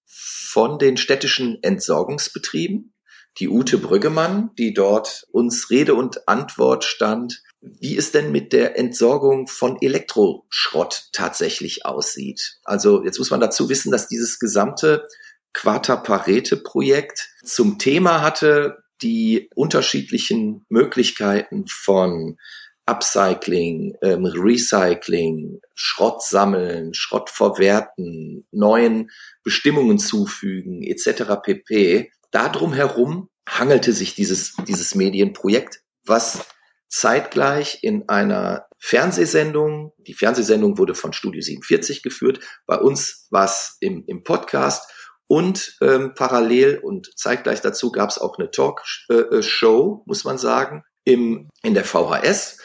von 0.55 0.79
den 0.79 0.95
städtischen 0.95 1.61
Entsorgungsbetrieben 1.63 2.93
die 3.39 3.49
Ute 3.49 3.77
Brüggemann, 3.77 4.51
die 4.57 4.73
dort 4.73 5.27
uns 5.33 5.69
Rede 5.69 5.95
und 5.95 6.29
Antwort 6.29 6.85
stand, 6.85 7.43
wie 7.59 7.97
es 7.97 8.13
denn 8.13 8.31
mit 8.31 8.53
der 8.53 8.79
Entsorgung 8.79 9.47
von 9.47 9.77
Elektroschrott 9.81 11.09
tatsächlich 11.11 11.85
aussieht. 11.85 12.59
Also 12.63 13.03
jetzt 13.03 13.17
muss 13.19 13.31
man 13.31 13.41
dazu 13.41 13.67
wissen, 13.67 13.91
dass 13.91 14.07
dieses 14.07 14.39
gesamte 14.39 15.05
Quarta 15.51 15.97
Parete 15.97 16.55
Projekt 16.55 17.33
zum 17.43 17.77
Thema 17.77 18.21
hatte, 18.21 18.77
die 19.01 19.49
unterschiedlichen 19.55 20.65
Möglichkeiten 20.69 21.67
von 21.67 22.37
Upcycling, 22.85 23.95
ähm, 24.01 24.25
Recycling, 24.25 25.59
Schrott 25.73 26.21
sammeln, 26.21 26.93
Schrott 26.93 27.29
verwerten, 27.29 28.47
neuen 28.51 29.09
Bestimmungen 29.43 29.97
zufügen 29.97 30.83
etc. 30.83 31.23
pp 31.41 32.11
darum 32.31 32.73
herum 32.73 33.29
hangelte 33.47 33.93
sich 33.93 34.13
dieses, 34.15 34.55
dieses 34.67 34.93
Medienprojekt, 34.95 35.81
was 36.05 36.45
zeitgleich 36.89 37.79
in 37.81 38.09
einer 38.09 38.67
Fernsehsendung, 38.77 39.93
die 39.97 40.13
Fernsehsendung 40.13 40.77
wurde 40.77 40.95
von 40.95 41.13
Studio 41.13 41.41
47 41.41 42.03
geführt, 42.03 42.39
bei 42.65 42.77
uns 42.77 43.27
war 43.31 43.45
es 43.45 43.77
im, 43.79 44.03
im 44.07 44.23
Podcast 44.23 44.91
und 45.27 45.77
ähm, 45.81 46.13
parallel 46.13 46.79
und 46.83 47.09
zeitgleich 47.17 47.61
dazu 47.61 47.91
gab 47.91 48.09
es 48.09 48.19
auch 48.19 48.37
eine 48.37 48.51
Talkshow, 48.51 50.03
äh, 50.03 50.07
muss 50.07 50.23
man 50.23 50.37
sagen, 50.37 50.83
im, 51.03 51.49
in 51.63 51.73
der 51.73 51.85
VHS. 51.85 52.59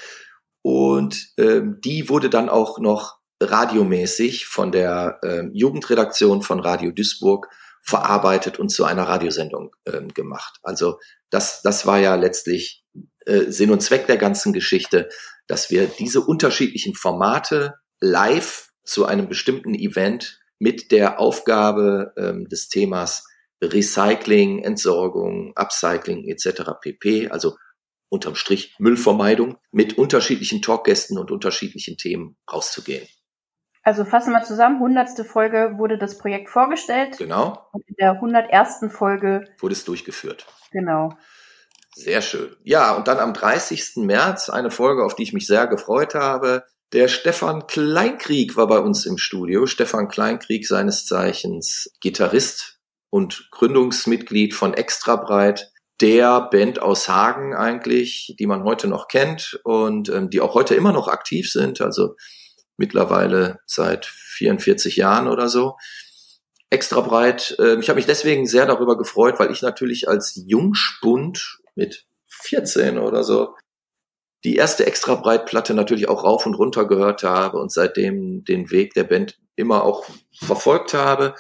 Und 0.63 1.33
ähm, 1.39 1.81
die 1.83 2.09
wurde 2.09 2.31
dann 2.31 2.49
auch 2.49 2.79
noch 2.79 3.19
radiomäßig 3.43 4.47
von 4.47 4.71
der 4.73 5.19
ähm, 5.23 5.51
Jugendredaktion 5.55 6.43
von 6.43 6.61
Radio 6.61 6.91
Duisburg 6.91 7.49
verarbeitet 7.83 8.59
und 8.59 8.69
zu 8.69 8.85
einer 8.85 9.09
Radiosendung 9.09 9.75
ähm, 9.87 10.09
gemacht. 10.09 10.59
Also 10.63 10.99
das, 11.31 11.63
das 11.63 11.87
war 11.87 11.99
ja 11.99 12.15
letztlich 12.15 12.85
äh, 13.27 13.51
Sinn 13.51 13.71
und 13.71 13.81
Zweck 13.81 14.07
der 14.07 14.19
ganzen 14.19 14.53
Geschichte, 14.53 15.09
dass 15.47 15.71
wir 15.71 15.87
diese 15.87 16.21
unterschiedlichen 16.21 16.95
Formate 16.95 17.75
live 18.01 18.69
zu 18.85 19.07
einem 19.07 19.29
bestimmten 19.29 19.75
Event 19.75 20.41
mit 20.59 20.93
der 20.93 21.19
Aufgabe 21.19 22.13
ähm, 22.19 22.49
des 22.49 22.69
Themas 22.69 23.27
Recycling, 23.63 24.63
Entsorgung, 24.63 25.53
Upcycling 25.55 26.29
etc. 26.29 26.73
pp. 26.81 27.29
Also 27.29 27.57
unterm 28.11 28.35
Strich 28.35 28.75
Müllvermeidung 28.79 29.57
mit 29.73 29.97
unterschiedlichen 29.97 30.61
Talkgästen 30.61 31.17
und 31.17 31.31
unterschiedlichen 31.31 31.97
Themen 31.97 32.37
rauszugehen. 32.53 33.07
Also 33.83 34.05
fassen 34.05 34.33
wir 34.33 34.43
zusammen, 34.43 34.79
hundertste 34.81 35.25
Folge 35.25 35.75
wurde 35.79 35.97
das 35.97 36.19
Projekt 36.19 36.51
vorgestellt. 36.51 37.17
Genau. 37.17 37.67
Und 37.73 37.89
in 37.89 37.95
der 37.99 38.13
101. 38.13 38.93
Folge 38.93 39.47
wurde 39.59 39.73
es 39.73 39.85
durchgeführt. 39.85 40.47
Genau. 40.71 41.17
Sehr 41.95 42.21
schön. 42.21 42.55
Ja, 42.63 42.95
und 42.95 43.09
dann 43.09 43.19
am 43.19 43.33
30. 43.33 43.97
März 43.97 44.51
eine 44.51 44.71
Folge, 44.71 45.05
auf 45.05 45.15
die 45.15 45.23
ich 45.23 45.33
mich 45.33 45.47
sehr 45.47 45.67
gefreut 45.67 46.15
habe. 46.15 46.65
Der 46.93 47.09
Stefan 47.09 47.67
Kleinkrieg 47.67 48.57
war 48.57 48.67
bei 48.67 48.79
uns 48.81 49.07
im 49.07 49.17
Studio. 49.17 49.67
Stefan 49.67 50.09
Kleinkrieg, 50.09 50.67
seines 50.67 51.07
Zeichens 51.07 51.97
Gitarrist 52.01 52.81
und 53.09 53.49
Gründungsmitglied 53.51 54.55
von 54.55 54.75
Extra 54.75 55.17
Breit, 55.17 55.70
der 56.01 56.49
Band 56.51 56.81
aus 56.81 57.09
Hagen 57.09 57.55
eigentlich, 57.55 58.35
die 58.39 58.47
man 58.47 58.65
heute 58.65 58.89
noch 58.89 59.09
kennt 59.09 59.61
und 59.65 60.09
ähm, 60.09 60.31
die 60.31 60.41
auch 60.41 60.55
heute 60.55 60.75
immer 60.75 60.93
noch 60.93 61.09
aktiv 61.09 61.51
sind. 61.51 61.81
Also 61.81 62.17
mittlerweile 62.77 63.61
seit 63.67 64.07
44 64.07 64.97
Jahren 64.97 65.29
oder 65.29 65.49
so. 65.49 65.77
Extra 66.71 67.01
breit. 67.01 67.57
Äh, 67.59 67.79
ich 67.81 67.89
habe 67.89 67.97
mich 67.97 68.07
deswegen 68.07 68.47
sehr 68.47 68.67
darüber 68.67 68.97
gefreut, 68.97 69.39
weil 69.39 69.51
ich 69.51 69.63
natürlich 69.63 70.09
als 70.09 70.43
Jungspund 70.47 71.59
mit 71.75 72.07
14 72.29 72.99
oder 72.99 73.23
so 73.23 73.55
die 74.45 74.57
erste 74.57 74.87
extra 74.87 75.17
Breitplatte 75.17 75.75
natürlich 75.75 76.09
auch 76.09 76.25
rauf 76.25 76.47
und 76.47 76.55
runter 76.55 76.87
gehört 76.87 77.23
habe 77.25 77.59
und 77.59 77.71
seitdem 77.71 78.45
den 78.45 78.71
Weg 78.71 78.95
der 78.95 79.05
Band 79.05 79.39
immer 79.55 79.85
auch 79.85 80.07
verfolgt 80.33 80.95
habe 80.95 81.35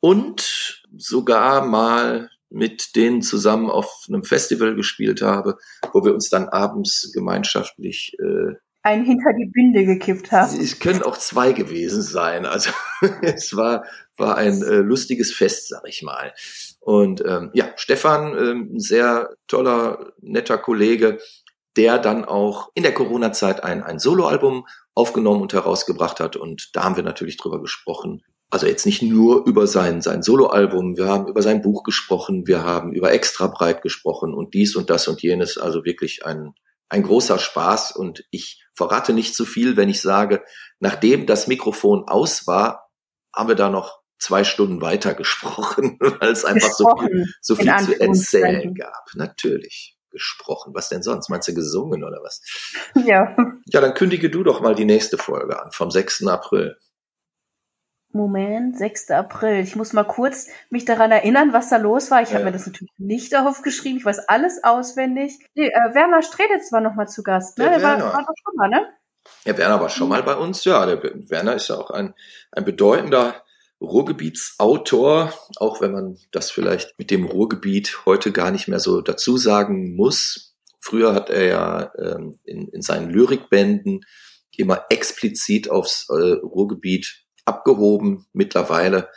und 0.00 0.82
sogar 0.94 1.64
mal 1.64 2.30
mit 2.52 2.96
denen 2.96 3.22
zusammen 3.22 3.70
auf 3.70 4.06
einem 4.08 4.24
Festival 4.24 4.74
gespielt 4.74 5.22
habe, 5.22 5.58
wo 5.92 6.04
wir 6.04 6.14
uns 6.14 6.28
dann 6.28 6.48
abends 6.48 7.10
gemeinschaftlich 7.14 8.16
äh, 8.20 8.54
einen 8.82 9.04
hinter 9.04 9.32
die 9.32 9.46
Binde 9.46 9.84
gekippt 9.84 10.32
haben. 10.32 10.60
Es 10.60 10.80
können 10.80 11.02
auch 11.02 11.16
zwei 11.16 11.52
gewesen 11.52 12.02
sein. 12.02 12.46
Also 12.46 12.70
es 13.22 13.56
war, 13.56 13.84
war 14.16 14.36
ein 14.36 14.62
äh, 14.62 14.78
lustiges 14.78 15.32
Fest, 15.32 15.68
sag 15.68 15.82
ich 15.86 16.02
mal. 16.02 16.34
Und 16.80 17.22
ähm, 17.24 17.50
ja, 17.54 17.72
Stefan, 17.76 18.36
ähm, 18.36 18.78
sehr 18.78 19.30
toller, 19.46 20.12
netter 20.20 20.58
Kollege, 20.58 21.18
der 21.76 21.98
dann 21.98 22.24
auch 22.24 22.70
in 22.74 22.82
der 22.82 22.92
Corona-Zeit 22.92 23.62
ein, 23.62 23.82
ein 23.82 23.98
Soloalbum 23.98 24.66
aufgenommen 24.94 25.42
und 25.42 25.52
herausgebracht 25.52 26.20
hat. 26.20 26.36
Und 26.36 26.70
da 26.74 26.82
haben 26.82 26.96
wir 26.96 27.04
natürlich 27.04 27.36
drüber 27.36 27.60
gesprochen. 27.60 28.22
Also 28.52 28.66
jetzt 28.66 28.84
nicht 28.84 29.00
nur 29.00 29.46
über 29.46 29.66
sein, 29.66 30.02
sein 30.02 30.22
Soloalbum, 30.22 30.98
wir 30.98 31.06
haben 31.06 31.26
über 31.26 31.40
sein 31.40 31.62
Buch 31.62 31.84
gesprochen, 31.84 32.46
wir 32.46 32.62
haben 32.62 32.92
über 32.92 33.10
Extra 33.10 33.46
breit 33.46 33.80
gesprochen 33.80 34.34
und 34.34 34.52
dies 34.52 34.76
und 34.76 34.90
das 34.90 35.08
und 35.08 35.22
jenes. 35.22 35.56
Also 35.56 35.86
wirklich 35.86 36.26
ein, 36.26 36.52
ein 36.90 37.02
großer 37.02 37.38
Spaß. 37.38 37.92
Und 37.92 38.26
ich 38.30 38.62
verrate 38.74 39.14
nicht 39.14 39.34
zu 39.34 39.46
viel, 39.46 39.78
wenn 39.78 39.88
ich 39.88 40.02
sage, 40.02 40.44
nachdem 40.80 41.24
das 41.24 41.46
Mikrofon 41.46 42.04
aus 42.06 42.46
war, 42.46 42.90
haben 43.34 43.48
wir 43.48 43.54
da 43.54 43.70
noch 43.70 44.02
zwei 44.18 44.44
Stunden 44.44 44.82
weiter 44.82 45.14
gesprochen, 45.14 45.96
weil 46.00 46.30
es 46.30 46.44
einfach 46.44 46.72
so 46.72 46.94
viel, 47.00 47.24
so 47.40 47.56
viel 47.56 47.74
zu 47.78 47.98
erzählen 47.98 48.74
gab. 48.74 49.06
Natürlich 49.14 49.96
gesprochen. 50.10 50.74
Was 50.74 50.90
denn 50.90 51.02
sonst? 51.02 51.30
Meinst 51.30 51.48
du 51.48 51.54
gesungen 51.54 52.04
oder 52.04 52.18
was? 52.22 52.42
Ja. 53.06 53.34
Ja, 53.64 53.80
dann 53.80 53.94
kündige 53.94 54.28
du 54.28 54.44
doch 54.44 54.60
mal 54.60 54.74
die 54.74 54.84
nächste 54.84 55.16
Folge 55.16 55.58
an, 55.58 55.72
vom 55.72 55.90
6. 55.90 56.26
April. 56.26 56.76
Moment, 58.12 58.76
6. 58.76 59.10
April. 59.10 59.60
Ich 59.60 59.74
muss 59.74 59.92
mal 59.92 60.04
kurz 60.04 60.48
mich 60.70 60.84
daran 60.84 61.10
erinnern, 61.10 61.52
was 61.52 61.70
da 61.70 61.78
los 61.78 62.10
war. 62.10 62.22
Ich 62.22 62.30
ja. 62.30 62.34
habe 62.34 62.44
mir 62.44 62.52
das 62.52 62.66
natürlich 62.66 62.92
nicht 62.98 63.34
aufgeschrieben. 63.34 63.98
Ich 63.98 64.04
weiß 64.04 64.28
alles 64.28 64.62
auswendig. 64.62 65.38
Nee, 65.54 65.68
äh, 65.68 65.94
Werner 65.94 66.22
Streditz 66.22 66.72
war 66.72 66.80
noch 66.80 66.94
mal 66.94 67.06
zu 67.06 67.22
Gast. 67.22 67.58
Ne? 67.58 67.64
Der, 67.64 67.78
der 67.78 67.82
war, 67.82 67.98
war 67.98 68.24
doch 68.26 68.34
schon 68.44 68.56
mal, 68.56 68.68
ne? 68.68 68.86
Ja, 69.44 69.56
Werner 69.56 69.80
war 69.80 69.88
schon 69.88 70.08
mal 70.08 70.22
bei 70.22 70.36
uns. 70.36 70.64
Ja, 70.64 70.84
der 70.84 71.02
Werner 71.02 71.54
ist 71.54 71.68
ja 71.68 71.76
auch 71.76 71.90
ein, 71.90 72.14
ein 72.50 72.64
bedeutender 72.64 73.42
Ruhrgebietsautor, 73.80 75.32
auch 75.56 75.80
wenn 75.80 75.92
man 75.92 76.18
das 76.30 76.50
vielleicht 76.50 76.98
mit 76.98 77.10
dem 77.10 77.26
Ruhrgebiet 77.26 78.04
heute 78.06 78.30
gar 78.30 78.50
nicht 78.50 78.68
mehr 78.68 78.78
so 78.78 79.00
dazu 79.00 79.36
sagen 79.36 79.96
muss. 79.96 80.54
Früher 80.80 81.14
hat 81.14 81.30
er 81.30 81.44
ja 81.46 81.92
ähm, 81.98 82.38
in, 82.44 82.68
in 82.68 82.82
seinen 82.82 83.10
Lyrikbänden 83.10 84.04
immer 84.56 84.84
explizit 84.90 85.70
aufs 85.70 86.08
äh, 86.10 86.12
Ruhrgebiet 86.12 87.21
abgehoben. 87.44 88.26
Mittlerweile 88.32 89.08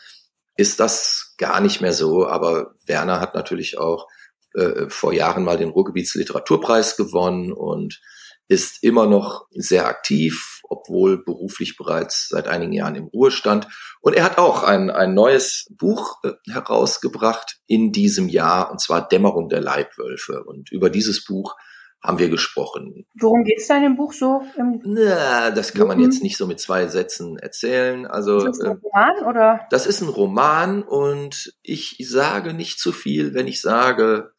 ist 0.57 0.79
das 0.79 1.35
gar 1.37 1.59
nicht 1.61 1.81
mehr 1.81 1.93
so, 1.93 2.27
aber 2.27 2.75
Werner 2.85 3.19
hat 3.19 3.35
natürlich 3.35 3.77
auch 3.77 4.07
äh, 4.53 4.89
vor 4.89 5.13
Jahren 5.13 5.43
mal 5.43 5.57
den 5.57 5.69
Ruhrgebietsliteraturpreis 5.69 6.95
gewonnen 6.95 7.51
und 7.51 8.01
ist 8.47 8.83
immer 8.83 9.07
noch 9.07 9.47
sehr 9.51 9.87
aktiv, 9.87 10.61
obwohl 10.63 11.23
beruflich 11.23 11.77
bereits 11.77 12.27
seit 12.29 12.47
einigen 12.47 12.73
Jahren 12.73 12.95
im 12.95 13.05
Ruhestand. 13.05 13.67
Und 14.01 14.15
er 14.15 14.23
hat 14.23 14.37
auch 14.37 14.63
ein, 14.63 14.91
ein 14.91 15.13
neues 15.13 15.67
Buch 15.71 16.17
äh, 16.23 16.31
herausgebracht 16.51 17.57
in 17.67 17.91
diesem 17.91 18.29
Jahr, 18.29 18.71
und 18.71 18.79
zwar 18.79 19.07
Dämmerung 19.07 19.49
der 19.49 19.61
Leibwölfe. 19.61 20.43
Und 20.43 20.71
über 20.71 20.89
dieses 20.89 21.25
Buch 21.25 21.55
haben 22.03 22.19
wir 22.19 22.29
gesprochen. 22.29 23.05
Worum 23.19 23.43
geht 23.43 23.59
es 23.59 23.67
da 23.67 23.77
in 23.77 23.83
dem 23.83 23.95
Buch 23.95 24.13
so? 24.13 24.43
Na, 24.83 25.49
das 25.51 25.73
kann 25.73 25.87
man 25.87 25.99
jetzt 25.99 26.21
nicht 26.21 26.37
so 26.37 26.45
mit 26.45 26.59
zwei 26.59 26.87
Sätzen 26.87 27.37
erzählen. 27.39 28.05
Also, 28.05 28.37
ist 28.37 28.45
das 28.45 28.61
ein 28.61 28.71
ähm, 28.71 28.81
Roman 28.83 29.25
oder? 29.25 29.67
Das 29.71 29.87
ist 29.87 30.01
ein 30.01 30.09
Roman 30.09 30.83
und 30.83 31.53
ich 31.63 31.97
sage 32.07 32.53
nicht 32.53 32.79
zu 32.79 32.91
viel, 32.91 33.33
wenn 33.33 33.47
ich 33.47 33.59
sage, 33.59 34.31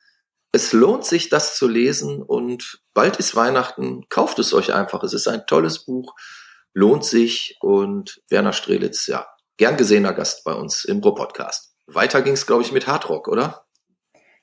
es 0.53 0.73
lohnt 0.73 1.05
sich, 1.05 1.29
das 1.29 1.57
zu 1.57 1.69
lesen 1.69 2.23
und 2.23 2.81
bald 2.95 3.17
ist 3.17 3.37
Weihnachten. 3.37 4.09
Kauft 4.09 4.39
es 4.39 4.55
euch 4.55 4.73
einfach. 4.73 5.03
Es 5.03 5.13
ist 5.13 5.29
ein 5.29 5.47
tolles 5.47 5.85
Buch, 5.85 6.15
lohnt 6.73 7.05
sich 7.05 7.57
und 7.61 8.23
Werner 8.31 8.53
Strelitz, 8.53 9.07
ja, 9.07 9.27
gern 9.59 9.77
gesehener 9.77 10.15
Gast 10.15 10.45
bei 10.45 10.55
uns 10.55 10.85
im 10.85 11.01
Pro-Podcast. 11.01 11.75
Weiter 11.87 12.23
ging 12.23 12.35
es, 12.35 12.47
glaube 12.47 12.63
ich, 12.63 12.73
mit 12.73 12.87
Hardrock, 12.87 13.29
oder? 13.29 13.66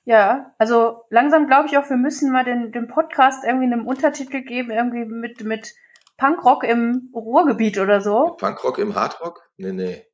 Ja, 0.06 0.54
also 0.58 1.06
langsam 1.10 1.48
glaube 1.48 1.68
ich 1.68 1.78
auch, 1.78 1.90
wir 1.90 1.98
müssen 1.98 2.32
mal 2.32 2.44
den, 2.44 2.72
den 2.72 2.88
Podcast 2.88 3.44
irgendwie 3.46 3.72
einen 3.72 3.86
Untertitel 3.86 4.42
geben, 4.42 4.72
irgendwie 4.72 5.06
mit, 5.06 5.44
mit 5.44 5.74
Punkrock 6.18 6.64
im 6.64 7.10
Ruhrgebiet 7.14 7.80
oder 7.80 8.02
so. 8.02 8.36
Punkrock 8.38 8.78
im 8.78 8.96
Hardrock? 8.96 9.50
Nee, 9.58 9.72
nee. 9.72 10.06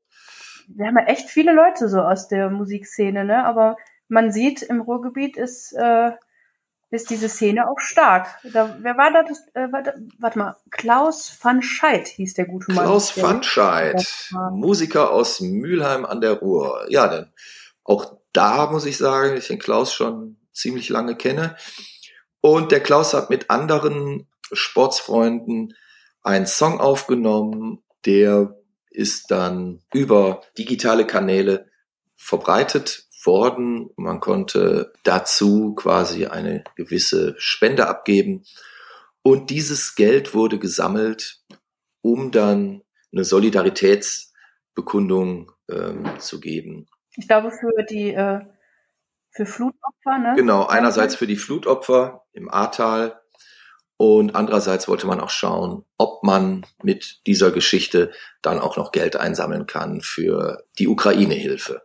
Wir 0.67 0.88
haben 0.88 0.97
ja 0.97 1.06
echt 1.06 1.30
viele 1.30 1.54
Leute 1.54 1.89
so 1.89 2.02
aus 2.02 2.28
der 2.28 2.49
Musikszene, 2.52 3.25
ne? 3.25 3.43
Aber 3.45 3.75
man 4.08 4.32
sieht, 4.32 4.62
im 4.62 4.82
Ruhrgebiet 4.82 5.38
ist, 5.38 5.73
äh, 5.73 6.12
ist 6.91 7.10
diese 7.10 7.30
Szene 7.30 7.69
auch 7.69 7.80
stark. 7.80 8.28
Da, 8.54 8.78
wer 8.80 8.97
war 8.97 9.12
das? 9.12 9.47
Äh, 9.54 9.71
warte, 9.71 9.95
warte 10.19 10.39
mal, 10.39 10.56
Klaus 10.69 11.38
van 11.41 11.63
Scheid 11.63 12.08
hieß 12.08 12.36
der 12.36 12.45
gute 12.45 12.71
Mann. 12.71 12.86
Klaus 12.86 13.21
van 13.21 13.41
Scheid, 13.41 14.32
Musiker 14.52 15.12
aus 15.12 15.41
Mülheim 15.41 16.06
an 16.06 16.21
der 16.21 16.34
Ruhr. 16.34 16.86
Ja, 16.89 17.08
denn 17.08 17.32
auch 17.84 18.18
da 18.33 18.69
muss 18.71 18.85
ich 18.85 18.97
sagen, 18.97 19.37
ich 19.37 19.47
den 19.47 19.59
Klaus 19.59 19.93
schon 19.93 20.37
ziemlich 20.53 20.89
lange 20.89 21.15
kenne. 21.15 21.55
Und 22.41 22.71
der 22.71 22.81
Klaus 22.81 23.13
hat 23.13 23.29
mit 23.29 23.49
anderen 23.49 24.27
Sportsfreunden 24.51 25.73
einen 26.21 26.47
Song 26.47 26.79
aufgenommen, 26.79 27.83
der 28.05 28.55
ist 28.91 29.31
dann 29.31 29.81
über 29.93 30.41
digitale 30.57 31.05
Kanäle 31.05 31.69
verbreitet 32.15 33.07
worden. 33.23 33.89
Man 33.95 34.19
konnte 34.19 34.91
dazu 35.03 35.75
quasi 35.75 36.25
eine 36.25 36.63
gewisse 36.75 37.35
Spende 37.37 37.87
abgeben. 37.87 38.43
Und 39.21 39.49
dieses 39.49 39.95
Geld 39.95 40.33
wurde 40.33 40.59
gesammelt, 40.59 41.41
um 42.01 42.31
dann 42.31 42.81
eine 43.11 43.25
Solidaritätsbekundung 43.25 45.51
ähm, 45.69 46.09
zu 46.19 46.39
geben. 46.39 46.87
Ich 47.15 47.27
glaube 47.27 47.51
für 47.51 47.83
die 47.83 48.13
äh, 48.13 48.41
für 49.31 49.45
Flutopfer, 49.45 50.17
ne? 50.17 50.33
Genau, 50.35 50.65
einerseits 50.65 51.15
für 51.15 51.27
die 51.27 51.35
Flutopfer 51.35 52.25
im 52.33 52.49
Ahrtal 52.49 53.19
und 54.01 54.33
andererseits 54.33 54.87
wollte 54.87 55.07
man 55.07 55.19
auch 55.19 55.29
schauen, 55.29 55.83
ob 55.97 56.23
man 56.23 56.65
mit 56.81 57.19
dieser 57.27 57.51
Geschichte 57.51 58.11
dann 58.41 58.59
auch 58.59 58.77
noch 58.77 58.93
Geld 58.93 59.17
einsammeln 59.17 59.67
kann 59.67 59.99
für 59.99 60.63
die 60.79 60.87
Ukraine-Hilfe. 60.87 61.81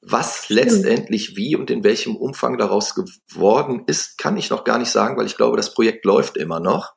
Was 0.00 0.48
letztendlich 0.48 1.36
wie 1.36 1.54
und 1.54 1.70
in 1.70 1.84
welchem 1.84 2.16
Umfang 2.16 2.58
daraus 2.58 2.94
geworden 2.94 3.84
ist, 3.86 4.18
kann 4.18 4.36
ich 4.36 4.50
noch 4.50 4.64
gar 4.64 4.78
nicht 4.78 4.90
sagen, 4.90 5.16
weil 5.16 5.26
ich 5.26 5.36
glaube, 5.36 5.56
das 5.56 5.74
Projekt 5.74 6.04
läuft 6.04 6.36
immer 6.36 6.58
noch. 6.58 6.94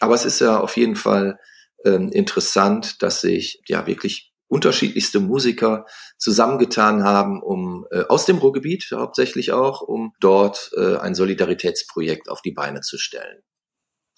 Aber 0.00 0.14
es 0.14 0.26
ist 0.26 0.40
ja 0.40 0.60
auf 0.60 0.76
jeden 0.76 0.96
Fall 0.96 1.38
ähm, 1.84 2.10
interessant, 2.10 3.02
dass 3.02 3.22
sich 3.22 3.62
ja 3.66 3.86
wirklich 3.86 4.27
unterschiedlichste 4.48 5.20
Musiker 5.20 5.86
zusammengetan 6.16 7.04
haben, 7.04 7.42
um 7.42 7.86
äh, 7.90 8.04
aus 8.08 8.24
dem 8.24 8.38
Ruhrgebiet 8.38 8.88
hauptsächlich 8.94 9.52
auch, 9.52 9.82
um 9.82 10.12
dort 10.20 10.70
äh, 10.76 10.96
ein 10.96 11.14
Solidaritätsprojekt 11.14 12.28
auf 12.28 12.42
die 12.42 12.52
Beine 12.52 12.80
zu 12.80 12.98
stellen. 12.98 13.42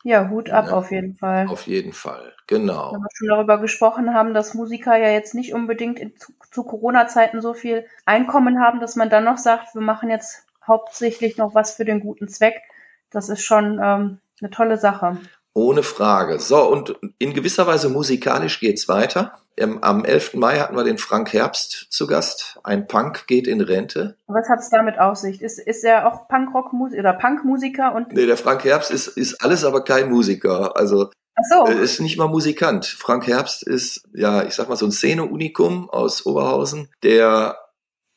Ja, 0.02 0.30
Hut 0.30 0.48
ab 0.48 0.66
ja, 0.68 0.72
auf 0.72 0.90
jeden 0.90 1.14
Fall. 1.14 1.46
Auf 1.48 1.66
jeden 1.66 1.92
Fall, 1.92 2.32
genau. 2.46 2.92
Wenn 2.92 3.00
wir 3.00 3.08
schon 3.12 3.28
darüber 3.28 3.58
gesprochen 3.58 4.14
haben, 4.14 4.32
dass 4.32 4.54
Musiker 4.54 4.96
ja 4.96 5.10
jetzt 5.10 5.34
nicht 5.34 5.52
unbedingt 5.52 5.98
in, 5.98 6.16
zu, 6.16 6.32
zu 6.50 6.64
Corona-Zeiten 6.64 7.42
so 7.42 7.52
viel 7.52 7.84
Einkommen 8.06 8.60
haben, 8.60 8.80
dass 8.80 8.96
man 8.96 9.10
dann 9.10 9.24
noch 9.24 9.36
sagt, 9.36 9.74
wir 9.74 9.82
machen 9.82 10.08
jetzt 10.08 10.46
hauptsächlich 10.66 11.36
noch 11.36 11.54
was 11.54 11.74
für 11.74 11.84
den 11.84 12.00
guten 12.00 12.28
Zweck. 12.28 12.62
Das 13.10 13.28
ist 13.28 13.42
schon 13.42 13.78
ähm, 13.82 14.20
eine 14.40 14.50
tolle 14.50 14.78
Sache. 14.78 15.18
Ohne 15.52 15.82
Frage. 15.82 16.38
So, 16.38 16.62
und 16.70 16.96
in 17.18 17.34
gewisser 17.34 17.66
Weise 17.66 17.90
musikalisch 17.90 18.60
geht's 18.60 18.88
weiter. 18.88 19.34
Am 19.58 20.04
11. 20.04 20.34
Mai 20.34 20.58
hatten 20.58 20.76
wir 20.76 20.84
den 20.84 20.96
Frank 20.96 21.32
Herbst 21.32 21.88
zu 21.90 22.06
Gast. 22.06 22.58
Ein 22.64 22.86
Punk 22.86 23.26
geht 23.26 23.46
in 23.46 23.60
Rente. 23.60 24.16
Was 24.26 24.48
hat 24.48 24.60
es 24.60 24.70
damit 24.70 24.98
auf 24.98 25.16
sich? 25.16 25.42
Ist, 25.42 25.58
ist 25.58 25.84
er 25.84 26.06
auch 26.06 26.28
Punkrock-Musiker 26.28 27.00
oder 27.00 27.12
Punkmusiker? 27.12 27.94
Und 27.94 28.12
nee, 28.12 28.26
der 28.26 28.38
Frank 28.38 28.64
Herbst 28.64 28.90
ist, 28.90 29.08
ist 29.08 29.42
alles, 29.42 29.64
aber 29.64 29.84
kein 29.84 30.08
Musiker. 30.08 30.76
Also 30.76 31.10
Ach 31.36 31.42
so. 31.48 31.66
Er 31.66 31.80
ist 31.80 32.00
nicht 32.00 32.16
mal 32.16 32.28
Musikant. 32.28 32.86
Frank 32.86 33.26
Herbst 33.26 33.62
ist, 33.62 34.08
ja, 34.14 34.44
ich 34.44 34.54
sag 34.54 34.68
mal, 34.68 34.76
so 34.76 34.86
ein 34.86 34.92
Szene-Unikum 34.92 35.90
aus 35.90 36.26
Oberhausen, 36.26 36.88
der 37.02 37.58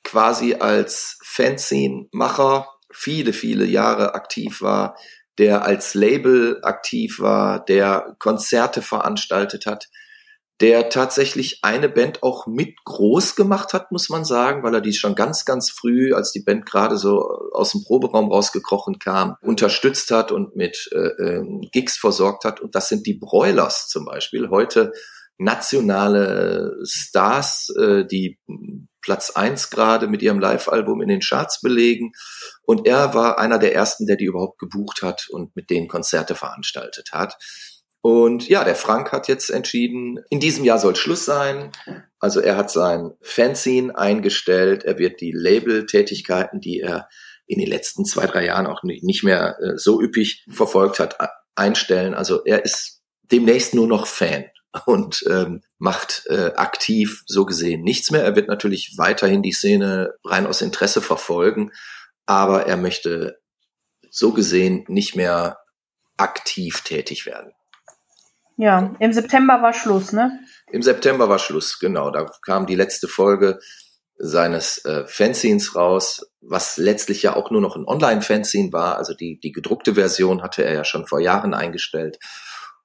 quasi 0.03 0.55
als 0.55 1.19
Fanzine-Macher 1.23 2.67
viele, 2.91 3.33
viele 3.33 3.65
Jahre 3.65 4.13
aktiv 4.15 4.61
war, 4.61 4.97
der 5.37 5.65
als 5.65 5.93
Label 5.93 6.59
aktiv 6.63 7.19
war, 7.19 7.63
der 7.63 8.15
Konzerte 8.19 8.81
veranstaltet 8.81 9.65
hat, 9.65 9.89
der 10.61 10.89
tatsächlich 10.89 11.59
eine 11.63 11.89
Band 11.89 12.21
auch 12.21 12.47
mit 12.47 12.75
groß 12.85 13.35
gemacht 13.35 13.73
hat, 13.73 13.91
muss 13.91 14.09
man 14.09 14.23
sagen, 14.23 14.63
weil 14.63 14.75
er 14.75 14.81
die 14.81 14.93
schon 14.93 15.15
ganz, 15.15 15.45
ganz 15.45 15.71
früh, 15.71 16.13
als 16.13 16.31
die 16.31 16.43
Band 16.43 16.65
gerade 16.65 16.97
so 16.97 17.21
aus 17.51 17.71
dem 17.71 17.83
Proberaum 17.83 18.31
rausgekrochen 18.31 18.99
kam, 18.99 19.35
unterstützt 19.41 20.11
hat 20.11 20.31
und 20.31 20.55
mit 20.55 20.89
äh, 20.93 20.97
äh, 20.97 21.67
Gigs 21.71 21.97
versorgt 21.97 22.45
hat. 22.45 22.61
Und 22.61 22.75
das 22.75 22.87
sind 22.87 23.07
die 23.07 23.15
Broilers 23.15 23.87
zum 23.87 24.05
Beispiel. 24.05 24.49
Heute 24.49 24.93
nationale 25.37 26.77
Stars, 26.83 27.69
äh, 27.79 28.05
die 28.05 28.39
Platz 29.01 29.31
eins 29.31 29.69
gerade 29.69 30.07
mit 30.07 30.21
ihrem 30.21 30.39
Live-Album 30.39 31.01
in 31.01 31.09
den 31.09 31.19
Charts 31.19 31.61
belegen. 31.61 32.13
Und 32.61 32.87
er 32.87 33.13
war 33.13 33.37
einer 33.37 33.59
der 33.59 33.75
ersten, 33.75 34.05
der 34.05 34.15
die 34.15 34.25
überhaupt 34.25 34.59
gebucht 34.59 35.01
hat 35.01 35.27
und 35.29 35.55
mit 35.55 35.69
denen 35.69 35.87
Konzerte 35.87 36.35
veranstaltet 36.35 37.09
hat. 37.11 37.35
Und 38.03 38.49
ja, 38.49 38.65
der 38.65 38.75
Frank 38.75 39.13
hat 39.13 39.29
jetzt 39.29 39.49
entschieden, 39.49 40.19
in 40.29 40.41
diesem 40.41 40.65
Jahr 40.65 40.77
soll 40.77 40.97
Schluss 40.97 41.23
sein. 41.23 41.71
Also 42.19 42.41
er 42.41 42.57
hat 42.57 42.69
sein 42.69 43.11
Fanzine 43.21 43.97
eingestellt. 43.97 44.83
Er 44.83 44.99
wird 44.99 45.21
die 45.21 45.31
Label-Tätigkeiten, 45.31 46.59
die 46.59 46.81
er 46.81 47.07
in 47.47 47.59
den 47.59 47.69
letzten 47.69 48.03
zwei, 48.03 48.27
drei 48.27 48.43
Jahren 48.43 48.67
auch 48.67 48.83
nicht 48.83 49.23
mehr 49.23 49.55
äh, 49.61 49.77
so 49.77 50.01
üppig 50.01 50.45
verfolgt 50.49 50.99
hat, 50.99 51.15
einstellen. 51.55 52.13
Also 52.13 52.43
er 52.43 52.65
ist 52.65 53.01
demnächst 53.21 53.73
nur 53.73 53.87
noch 53.87 54.05
Fan 54.05 54.47
und 54.85 55.23
ähm, 55.29 55.61
macht 55.77 56.23
äh, 56.25 56.51
aktiv 56.57 57.23
so 57.25 57.45
gesehen 57.45 57.83
nichts 57.83 58.11
mehr. 58.11 58.23
Er 58.25 58.35
wird 58.35 58.49
natürlich 58.49 58.95
weiterhin 58.97 59.41
die 59.41 59.53
Szene 59.53 60.13
rein 60.25 60.45
aus 60.45 60.61
Interesse 60.61 61.01
verfolgen, 61.01 61.71
aber 62.25 62.65
er 62.65 62.75
möchte 62.75 63.39
so 64.09 64.33
gesehen 64.33 64.83
nicht 64.89 65.15
mehr 65.15 65.59
aktiv 66.17 66.81
tätig 66.81 67.25
werden. 67.25 67.53
Ja, 68.57 68.93
im 68.99 69.13
September 69.13 69.61
war 69.61 69.73
Schluss, 69.73 70.13
ne? 70.13 70.39
Im 70.71 70.83
September 70.83 71.29
war 71.29 71.39
Schluss, 71.39 71.79
genau. 71.79 72.11
Da 72.11 72.29
kam 72.45 72.65
die 72.65 72.75
letzte 72.75 73.07
Folge 73.07 73.59
seines 74.17 74.85
äh, 74.85 75.05
Fanzines 75.07 75.75
raus, 75.75 76.25
was 76.41 76.77
letztlich 76.77 77.23
ja 77.23 77.35
auch 77.35 77.51
nur 77.51 77.61
noch 77.61 77.75
ein 77.75 77.85
Online-Fanzine 77.85 78.71
war. 78.71 78.97
Also 78.97 79.13
die, 79.13 79.39
die 79.39 79.51
gedruckte 79.51 79.95
Version 79.95 80.43
hatte 80.43 80.63
er 80.63 80.73
ja 80.73 80.85
schon 80.85 81.07
vor 81.07 81.19
Jahren 81.19 81.53
eingestellt. 81.53 82.19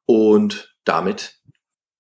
Und 0.07 0.74
damit 0.85 1.38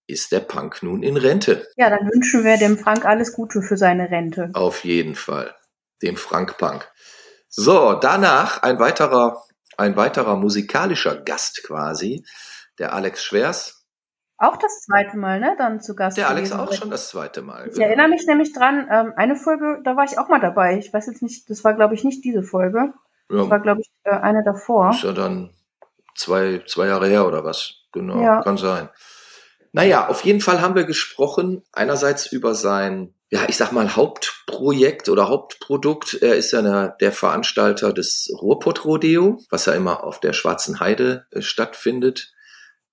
ist 0.06 0.32
der 0.32 0.40
Punk 0.40 0.82
nun 0.82 1.02
in 1.02 1.16
Rente. 1.16 1.66
Ja, 1.76 1.90
dann 1.90 2.08
wünschen 2.08 2.42
wir 2.42 2.56
dem 2.56 2.78
Frank 2.78 3.04
alles 3.04 3.34
Gute 3.34 3.60
für 3.60 3.76
seine 3.76 4.10
Rente. 4.10 4.50
Auf 4.54 4.84
jeden 4.84 5.14
Fall. 5.14 5.54
Dem 6.02 6.16
Frank 6.16 6.56
Punk. 6.56 6.88
So, 7.48 7.94
danach 7.94 8.62
ein 8.62 8.78
weiterer, 8.78 9.42
ein 9.76 9.96
weiterer 9.96 10.36
musikalischer 10.36 11.16
Gast 11.16 11.62
quasi, 11.64 12.24
der 12.78 12.92
Alex 12.92 13.22
Schwers. 13.22 13.78
Auch 14.40 14.56
das 14.56 14.82
zweite 14.82 15.16
Mal, 15.16 15.40
ne? 15.40 15.56
Dann 15.58 15.80
zu 15.80 15.96
Gast. 15.96 16.16
Der 16.16 16.28
Alex 16.28 16.52
auch 16.52 16.72
schon 16.72 16.90
das 16.90 17.08
zweite 17.08 17.42
Mal. 17.42 17.66
Ich 17.66 17.74
genau. 17.74 17.86
erinnere 17.86 18.08
mich 18.08 18.24
nämlich 18.26 18.52
dran, 18.52 18.86
ähm, 18.90 19.12
eine 19.16 19.34
Folge, 19.34 19.80
da 19.84 19.96
war 19.96 20.04
ich 20.04 20.16
auch 20.16 20.28
mal 20.28 20.40
dabei. 20.40 20.78
Ich 20.78 20.92
weiß 20.92 21.06
jetzt 21.08 21.22
nicht, 21.22 21.50
das 21.50 21.64
war 21.64 21.74
glaube 21.74 21.94
ich 21.94 22.04
nicht 22.04 22.24
diese 22.24 22.44
Folge. 22.44 22.94
Ja. 23.30 23.36
Das 23.36 23.50
war 23.50 23.58
glaube 23.58 23.80
ich 23.80 23.90
äh, 24.04 24.10
eine 24.10 24.44
davor. 24.44 24.90
Ist 24.90 25.02
ja 25.02 25.12
dann 25.12 25.50
zwei, 26.14 26.62
zwei 26.66 26.86
Jahre 26.86 27.08
her 27.08 27.26
oder 27.26 27.44
was? 27.44 27.74
Genau, 27.92 28.22
ja. 28.22 28.40
kann 28.42 28.58
sein. 28.58 28.88
Naja, 29.72 30.06
auf 30.08 30.24
jeden 30.24 30.40
Fall 30.40 30.60
haben 30.60 30.76
wir 30.76 30.84
gesprochen, 30.84 31.62
einerseits 31.72 32.30
über 32.30 32.54
sein, 32.54 33.14
ja, 33.30 33.40
ich 33.48 33.56
sag 33.56 33.72
mal, 33.72 33.96
Hauptprojekt 33.96 35.08
oder 35.08 35.28
Hauptprodukt. 35.28 36.14
Er 36.22 36.36
ist 36.36 36.52
ja 36.52 36.62
der, 36.62 36.96
der 37.00 37.12
Veranstalter 37.12 37.92
des 37.92 38.32
Ruhrpott-Rodeo, 38.40 39.40
was 39.50 39.66
ja 39.66 39.74
immer 39.74 40.04
auf 40.04 40.20
der 40.20 40.32
Schwarzen 40.32 40.78
Heide 40.78 41.26
äh, 41.32 41.42
stattfindet 41.42 42.32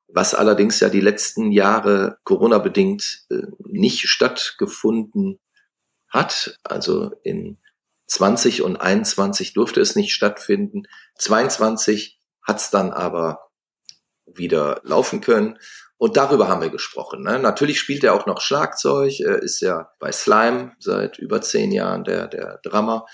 was 0.07 0.33
allerdings 0.33 0.79
ja 0.79 0.89
die 0.89 1.01
letzten 1.01 1.51
Jahre 1.51 2.17
Corona-bedingt 2.23 3.25
äh, 3.29 3.43
nicht 3.59 4.07
stattgefunden 4.07 5.39
hat. 6.09 6.59
Also 6.63 7.11
in 7.23 7.57
20 8.07 8.61
und 8.61 8.77
21 8.77 9.53
durfte 9.53 9.81
es 9.81 9.95
nicht 9.95 10.13
stattfinden. 10.13 10.83
22 11.17 12.19
hat 12.43 12.57
es 12.59 12.69
dann 12.69 12.91
aber 12.91 13.49
wieder 14.25 14.81
laufen 14.83 15.21
können. 15.21 15.57
Und 15.97 16.17
darüber 16.17 16.49
haben 16.49 16.61
wir 16.61 16.69
gesprochen. 16.69 17.23
Ne? 17.23 17.39
Natürlich 17.39 17.79
spielt 17.79 18.03
er 18.03 18.13
auch 18.13 18.25
noch 18.25 18.41
Schlagzeug. 18.41 19.19
Er 19.21 19.41
ist 19.41 19.61
ja 19.61 19.89
bei 19.99 20.11
Slime 20.11 20.73
seit 20.77 21.17
über 21.17 21.41
zehn 21.41 21.71
Jahren 21.71 22.03
der, 22.03 22.27
der 22.27 22.59
Drummer 22.63 23.05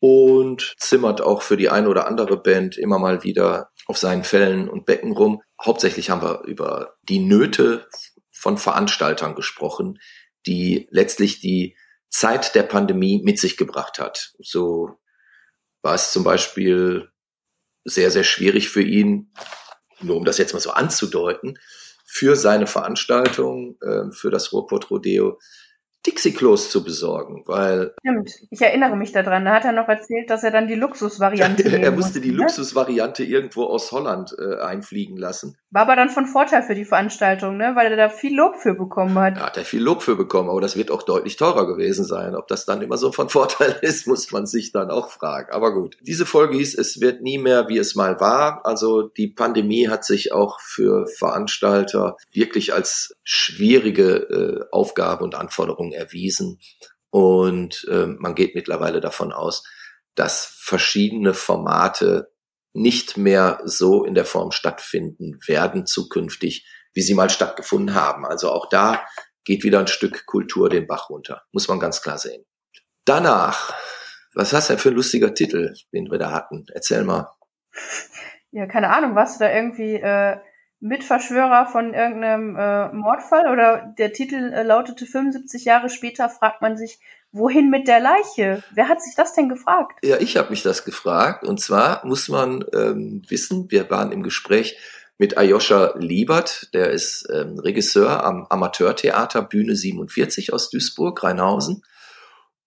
und 0.00 0.74
zimmert 0.78 1.20
auch 1.20 1.40
für 1.40 1.56
die 1.56 1.70
eine 1.70 1.88
oder 1.88 2.06
andere 2.06 2.36
Band 2.36 2.76
immer 2.76 2.98
mal 2.98 3.22
wieder 3.22 3.70
auf 3.86 3.98
seinen 3.98 4.24
Fällen 4.24 4.68
und 4.68 4.86
Becken 4.86 5.12
rum. 5.12 5.42
Hauptsächlich 5.62 6.10
haben 6.10 6.22
wir 6.22 6.42
über 6.44 6.96
die 7.02 7.20
Nöte 7.20 7.86
von 8.30 8.58
Veranstaltern 8.58 9.34
gesprochen, 9.34 9.98
die 10.46 10.88
letztlich 10.90 11.40
die 11.40 11.76
Zeit 12.08 12.54
der 12.54 12.62
Pandemie 12.62 13.22
mit 13.24 13.38
sich 13.38 13.56
gebracht 13.56 13.98
hat. 13.98 14.34
So 14.38 14.98
war 15.82 15.94
es 15.94 16.12
zum 16.12 16.24
Beispiel 16.24 17.10
sehr, 17.84 18.10
sehr 18.10 18.24
schwierig 18.24 18.68
für 18.68 18.82
ihn, 18.82 19.32
nur 20.00 20.16
um 20.16 20.24
das 20.24 20.38
jetzt 20.38 20.54
mal 20.54 20.60
so 20.60 20.70
anzudeuten, 20.70 21.58
für 22.06 22.36
seine 22.36 22.66
Veranstaltung, 22.66 23.76
äh, 23.82 24.10
für 24.12 24.30
das 24.30 24.52
Ruhrpott 24.52 24.90
Rodeo, 24.90 25.38
Dixie-Klos 26.06 26.70
zu 26.70 26.84
besorgen, 26.84 27.44
weil. 27.46 27.94
Stimmt, 28.00 28.30
ich 28.50 28.60
erinnere 28.60 28.96
mich 28.96 29.12
daran. 29.12 29.44
Da 29.44 29.54
hat 29.54 29.64
er 29.64 29.72
noch 29.72 29.88
erzählt, 29.88 30.28
dass 30.28 30.44
er 30.44 30.50
dann 30.50 30.68
die 30.68 30.74
Luxusvariante. 30.74 31.64
er 31.82 31.92
musste 31.92 32.20
die 32.20 32.30
ne? 32.30 32.38
Luxusvariante 32.38 33.24
irgendwo 33.24 33.64
aus 33.64 33.90
Holland 33.92 34.34
äh, 34.38 34.60
einfliegen 34.60 35.16
lassen. 35.16 35.56
War 35.70 35.82
aber 35.82 35.96
dann 35.96 36.10
von 36.10 36.26
Vorteil 36.26 36.62
für 36.62 36.74
die 36.74 36.84
Veranstaltung, 36.84 37.56
ne? 37.56 37.72
weil 37.74 37.90
er 37.90 37.96
da 37.96 38.08
viel 38.08 38.36
Lob 38.36 38.56
für 38.56 38.74
bekommen 38.74 39.18
hat. 39.18 39.38
Ja, 39.38 39.46
hat 39.46 39.56
er 39.56 39.64
viel 39.64 39.82
Lob 39.82 40.02
für 40.02 40.14
bekommen, 40.14 40.48
aber 40.48 40.60
das 40.60 40.76
wird 40.76 40.90
auch 40.90 41.02
deutlich 41.02 41.36
teurer 41.36 41.66
gewesen 41.66 42.04
sein. 42.04 42.36
Ob 42.36 42.46
das 42.48 42.64
dann 42.64 42.82
immer 42.82 42.96
so 42.96 43.10
von 43.10 43.28
Vorteil 43.30 43.76
ist, 43.82 44.06
muss 44.06 44.30
man 44.30 44.46
sich 44.46 44.72
dann 44.72 44.90
auch 44.90 45.08
fragen. 45.08 45.52
Aber 45.52 45.72
gut. 45.72 45.96
Diese 46.02 46.26
Folge 46.26 46.56
hieß, 46.56 46.78
es 46.78 47.00
wird 47.00 47.22
nie 47.22 47.38
mehr, 47.38 47.68
wie 47.68 47.78
es 47.78 47.94
mal 47.94 48.20
war. 48.20 48.60
Also 48.64 49.02
die 49.02 49.28
Pandemie 49.28 49.88
hat 49.88 50.04
sich 50.04 50.32
auch 50.32 50.60
für 50.60 51.06
Veranstalter 51.06 52.16
wirklich 52.32 52.74
als 52.74 53.16
schwierige 53.24 54.14
äh, 54.14 54.64
Aufgabe 54.70 55.24
und 55.24 55.34
Anforderung 55.34 55.93
erwiesen. 55.94 56.60
Und 57.10 57.86
äh, 57.90 58.06
man 58.06 58.34
geht 58.34 58.54
mittlerweile 58.54 59.00
davon 59.00 59.32
aus, 59.32 59.64
dass 60.14 60.56
verschiedene 60.58 61.34
Formate 61.34 62.32
nicht 62.72 63.16
mehr 63.16 63.60
so 63.64 64.04
in 64.04 64.14
der 64.14 64.24
Form 64.24 64.50
stattfinden 64.50 65.38
werden 65.46 65.86
zukünftig, 65.86 66.66
wie 66.92 67.02
sie 67.02 67.14
mal 67.14 67.30
stattgefunden 67.30 67.94
haben. 67.94 68.26
Also 68.26 68.50
auch 68.50 68.68
da 68.68 69.06
geht 69.44 69.62
wieder 69.62 69.78
ein 69.78 69.86
Stück 69.86 70.26
Kultur 70.26 70.68
den 70.68 70.86
Bach 70.86 71.10
runter, 71.10 71.42
muss 71.52 71.68
man 71.68 71.78
ganz 71.78 72.02
klar 72.02 72.18
sehen. 72.18 72.44
Danach, 73.04 73.74
was 74.34 74.52
hast 74.52 74.68
du 74.68 74.72
denn 74.72 74.80
für 74.80 74.88
ein 74.88 74.96
lustiger 74.96 75.34
Titel, 75.34 75.74
den 75.92 76.10
wir 76.10 76.18
da 76.18 76.32
hatten? 76.32 76.66
Erzähl 76.72 77.04
mal. 77.04 77.30
Ja, 78.50 78.66
keine 78.66 78.90
Ahnung, 78.90 79.14
warst 79.14 79.40
du 79.40 79.44
da 79.44 79.52
irgendwie 79.52 79.94
äh, 79.94 80.36
Mitverschwörer 80.80 81.66
von 81.66 81.94
irgendeinem 81.94 82.56
äh, 82.56 82.92
Mordfall 82.92 83.50
oder 83.50 83.94
der 83.98 84.12
Titel 84.12 84.52
äh, 84.52 84.62
lautete 84.62 85.06
75 85.06 85.64
Jahre 85.64 85.88
später 85.88 86.28
fragt 86.28 86.60
man 86.60 86.76
sich, 86.76 86.98
wohin 87.32 87.70
mit 87.70 87.88
der 87.88 88.00
Leiche? 88.00 88.62
Wer 88.72 88.88
hat 88.88 89.02
sich 89.02 89.14
das 89.16 89.34
denn 89.34 89.48
gefragt? 89.48 89.98
Ja, 90.04 90.18
ich 90.18 90.36
habe 90.36 90.50
mich 90.50 90.62
das 90.62 90.84
gefragt 90.84 91.44
und 91.44 91.60
zwar 91.60 92.04
muss 92.06 92.28
man 92.28 92.64
ähm, 92.74 93.22
wissen, 93.28 93.70
wir 93.70 93.90
waren 93.90 94.12
im 94.12 94.22
Gespräch 94.22 94.78
mit 95.18 95.38
Ayosha 95.38 95.94
Liebert, 95.96 96.70
der 96.74 96.90
ist 96.90 97.28
ähm, 97.32 97.58
Regisseur 97.58 98.24
am 98.24 98.46
Amateurtheater 98.48 99.42
Bühne 99.42 99.76
47 99.76 100.52
aus 100.52 100.70
Duisburg, 100.70 101.22
Rheinhausen. 101.22 101.82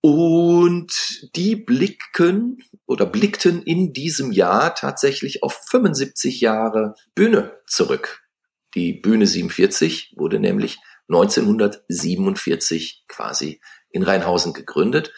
Und 0.02 1.36
die 1.36 1.56
blicken 1.56 2.64
oder 2.88 3.06
blickten 3.06 3.62
in 3.62 3.94
diesem 3.94 4.32
Jahr 4.32 4.74
tatsächlich 4.74 5.44
auf 5.44 5.62
75 5.70 6.42
Jahre 6.42 6.96
Bühne 7.14 7.60
zurück. 7.68 8.24
Die 8.74 8.94
Bühne 8.94 9.28
47 9.28 10.14
wurde 10.18 10.40
nämlich 10.40 10.80
1947 11.10 13.06
quasi 13.08 13.62
in 13.90 14.04
Rheinhausen 14.04 14.54
gegründet 14.54 15.14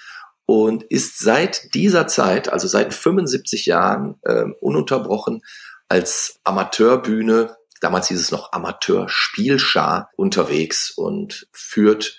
und 0.45 0.84
ist 0.84 1.19
seit 1.19 1.73
dieser 1.75 2.08
Zeit, 2.08 2.51
also 2.51 2.67
seit 2.67 2.93
75 2.93 3.65
Jahren, 3.67 4.19
äh, 4.23 4.45
ununterbrochen 4.62 5.41
als 5.88 6.39
Amateurbühne, 6.43 7.55
damals 7.82 8.08
hieß 8.08 8.19
es 8.19 8.32
noch 8.32 8.51
Amateurspielschar, 8.51 10.10
unterwegs 10.15 10.91
und 10.91 11.47
führt, 11.51 12.17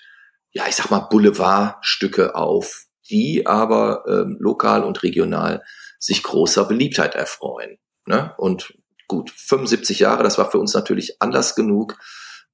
ja, 0.51 0.65
ich 0.67 0.75
sag 0.75 0.91
mal, 0.91 1.07
Boulevardstücke 1.09 2.35
auf, 2.35 2.85
die 3.11 3.45
aber 3.45 4.05
ähm, 4.07 4.37
lokal 4.39 4.83
und 4.83 5.03
regional 5.03 5.63
sich 5.99 6.23
großer 6.23 6.65
Beliebtheit 6.65 7.13
erfreuen. 7.15 7.77
Ne? 8.07 8.33
Und 8.37 8.73
gut, 9.07 9.29
75 9.29 9.99
Jahre, 9.99 10.23
das 10.23 10.37
war 10.37 10.49
für 10.49 10.57
uns 10.57 10.73
natürlich 10.73 11.21
Anlass 11.21 11.55
genug, 11.55 11.97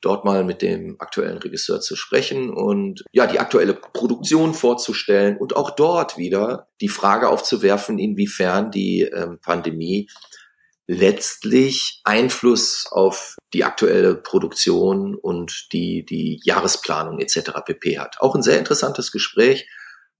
dort 0.02 0.26
mal 0.26 0.43
mit 0.43 0.62
dem 0.62 0.96
aktuellen 1.00 1.38
Regisseur 1.38 1.80
zu 1.80 1.96
sprechen 1.96 2.50
und 2.50 3.04
ja, 3.12 3.26
die 3.26 3.39
aktuelle 3.39 3.74
Produktion 3.74 4.54
vorzustellen 4.54 5.38
und 5.38 5.56
auch 5.56 5.72
dort 5.72 6.17
wieder 6.17 6.67
die 6.82 6.89
Frage 6.89 7.30
aufzuwerfen, 7.30 7.98
inwiefern 7.98 8.70
die 8.70 9.02
ähm, 9.02 9.39
Pandemie 9.41 10.10
letztlich 10.88 12.02
Einfluss 12.06 12.88
auf 12.89 13.36
die 13.54 13.65
aktuelle 13.65 14.15
Produktion 14.15 15.15
und 15.15 15.67
die, 15.74 16.06
die 16.06 16.39
Jahresplanung 16.43 17.20
etc. 17.20 17.52
pp 17.65 18.00
hat. 18.00 18.17
Auch 18.20 18.36
ein 18.36 18.41
sehr 18.41 18.58
interessantes 18.58 19.12
Gespräch 19.12 19.67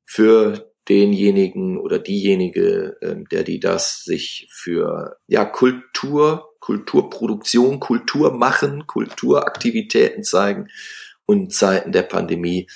für 0.08 0.72
denjenigen 0.90 1.78
oder 1.78 2.00
diejenige, 2.00 2.98
ähm, 3.02 3.28
der 3.30 3.44
die 3.44 3.60
das 3.60 4.04
sich 4.04 4.48
für 4.52 5.18
ja 5.28 5.46
Kultur, 5.46 6.56
Kulturproduktion, 6.62 7.80
Kultur 7.80 8.32
machen, 8.34 8.88
Kulturaktivitäten 8.88 10.24
zeigen 10.24 10.70
und 11.26 11.54
Zeiten 11.54 11.92
der 11.92 12.04
Pandemie. 12.04 12.70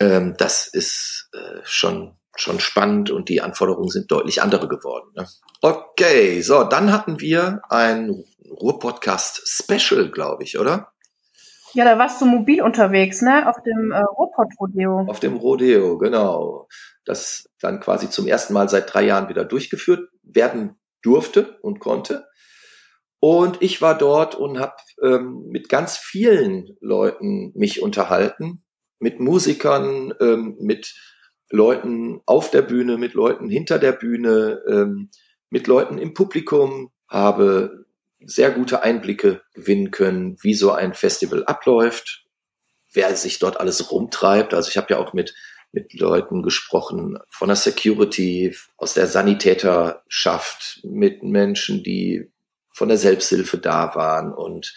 Ähm, 0.00 0.34
das 0.36 0.66
ist 0.66 1.30
äh, 1.32 1.60
schon 1.62 2.16
schon 2.36 2.58
spannend 2.58 3.10
und 3.10 3.28
die 3.28 3.40
Anforderungen 3.40 3.90
sind 3.90 4.10
deutlich 4.10 4.42
andere 4.42 4.66
geworden. 4.66 5.08
Ne? 5.14 5.28
Okay, 5.60 6.40
so 6.42 6.64
dann 6.64 6.90
hatten 6.90 7.20
wir 7.20 7.60
ein 7.68 8.24
Ruhr-Podcast 8.50 9.42
Special, 9.46 10.10
glaube 10.10 10.42
ich, 10.42 10.58
oder? 10.58 10.93
Ja, 11.74 11.84
da 11.84 11.98
warst 11.98 12.20
du 12.20 12.26
mobil 12.26 12.62
unterwegs, 12.62 13.20
ne? 13.20 13.48
Auf 13.48 13.60
dem 13.62 13.90
äh, 13.90 13.98
Ruhrpott-Rodeo. 13.98 15.06
Auf 15.08 15.20
dem 15.20 15.36
Rodeo, 15.36 15.98
genau. 15.98 16.68
Das 17.04 17.50
dann 17.60 17.80
quasi 17.80 18.08
zum 18.08 18.28
ersten 18.28 18.54
Mal 18.54 18.68
seit 18.68 18.92
drei 18.92 19.02
Jahren 19.02 19.28
wieder 19.28 19.44
durchgeführt 19.44 20.08
werden 20.22 20.76
durfte 21.02 21.58
und 21.62 21.80
konnte. 21.80 22.26
Und 23.18 23.60
ich 23.60 23.82
war 23.82 23.98
dort 23.98 24.34
und 24.34 24.60
habe 24.60 24.76
ähm, 25.02 25.46
mit 25.48 25.68
ganz 25.68 25.96
vielen 25.96 26.76
Leuten 26.80 27.52
mich 27.54 27.82
unterhalten, 27.82 28.62
mit 28.98 29.18
Musikern, 29.18 30.14
ähm, 30.20 30.56
mit 30.60 30.94
Leuten 31.50 32.20
auf 32.26 32.50
der 32.50 32.62
Bühne, 32.62 32.98
mit 32.98 33.14
Leuten 33.14 33.48
hinter 33.48 33.78
der 33.78 33.92
Bühne, 33.92 34.62
ähm, 34.68 35.10
mit 35.50 35.66
Leuten 35.66 35.98
im 35.98 36.14
Publikum, 36.14 36.90
habe 37.08 37.83
sehr 38.26 38.50
gute 38.50 38.82
Einblicke 38.82 39.42
gewinnen 39.54 39.90
können, 39.90 40.36
wie 40.42 40.54
so 40.54 40.72
ein 40.72 40.94
Festival 40.94 41.44
abläuft, 41.44 42.24
wer 42.92 43.14
sich 43.16 43.38
dort 43.38 43.58
alles 43.60 43.90
rumtreibt. 43.90 44.54
Also 44.54 44.70
ich 44.70 44.76
habe 44.76 44.94
ja 44.94 44.98
auch 44.98 45.12
mit 45.12 45.34
mit 45.74 45.92
Leuten 45.92 46.42
gesprochen 46.42 47.18
von 47.28 47.48
der 47.48 47.56
Security, 47.56 48.56
aus 48.76 48.94
der 48.94 49.08
Sanitäterschaft, 49.08 50.80
mit 50.84 51.22
Menschen, 51.22 51.82
die 51.82 52.30
von 52.72 52.88
der 52.88 52.96
Selbsthilfe 52.96 53.58
da 53.58 53.94
waren 53.94 54.32
und 54.32 54.72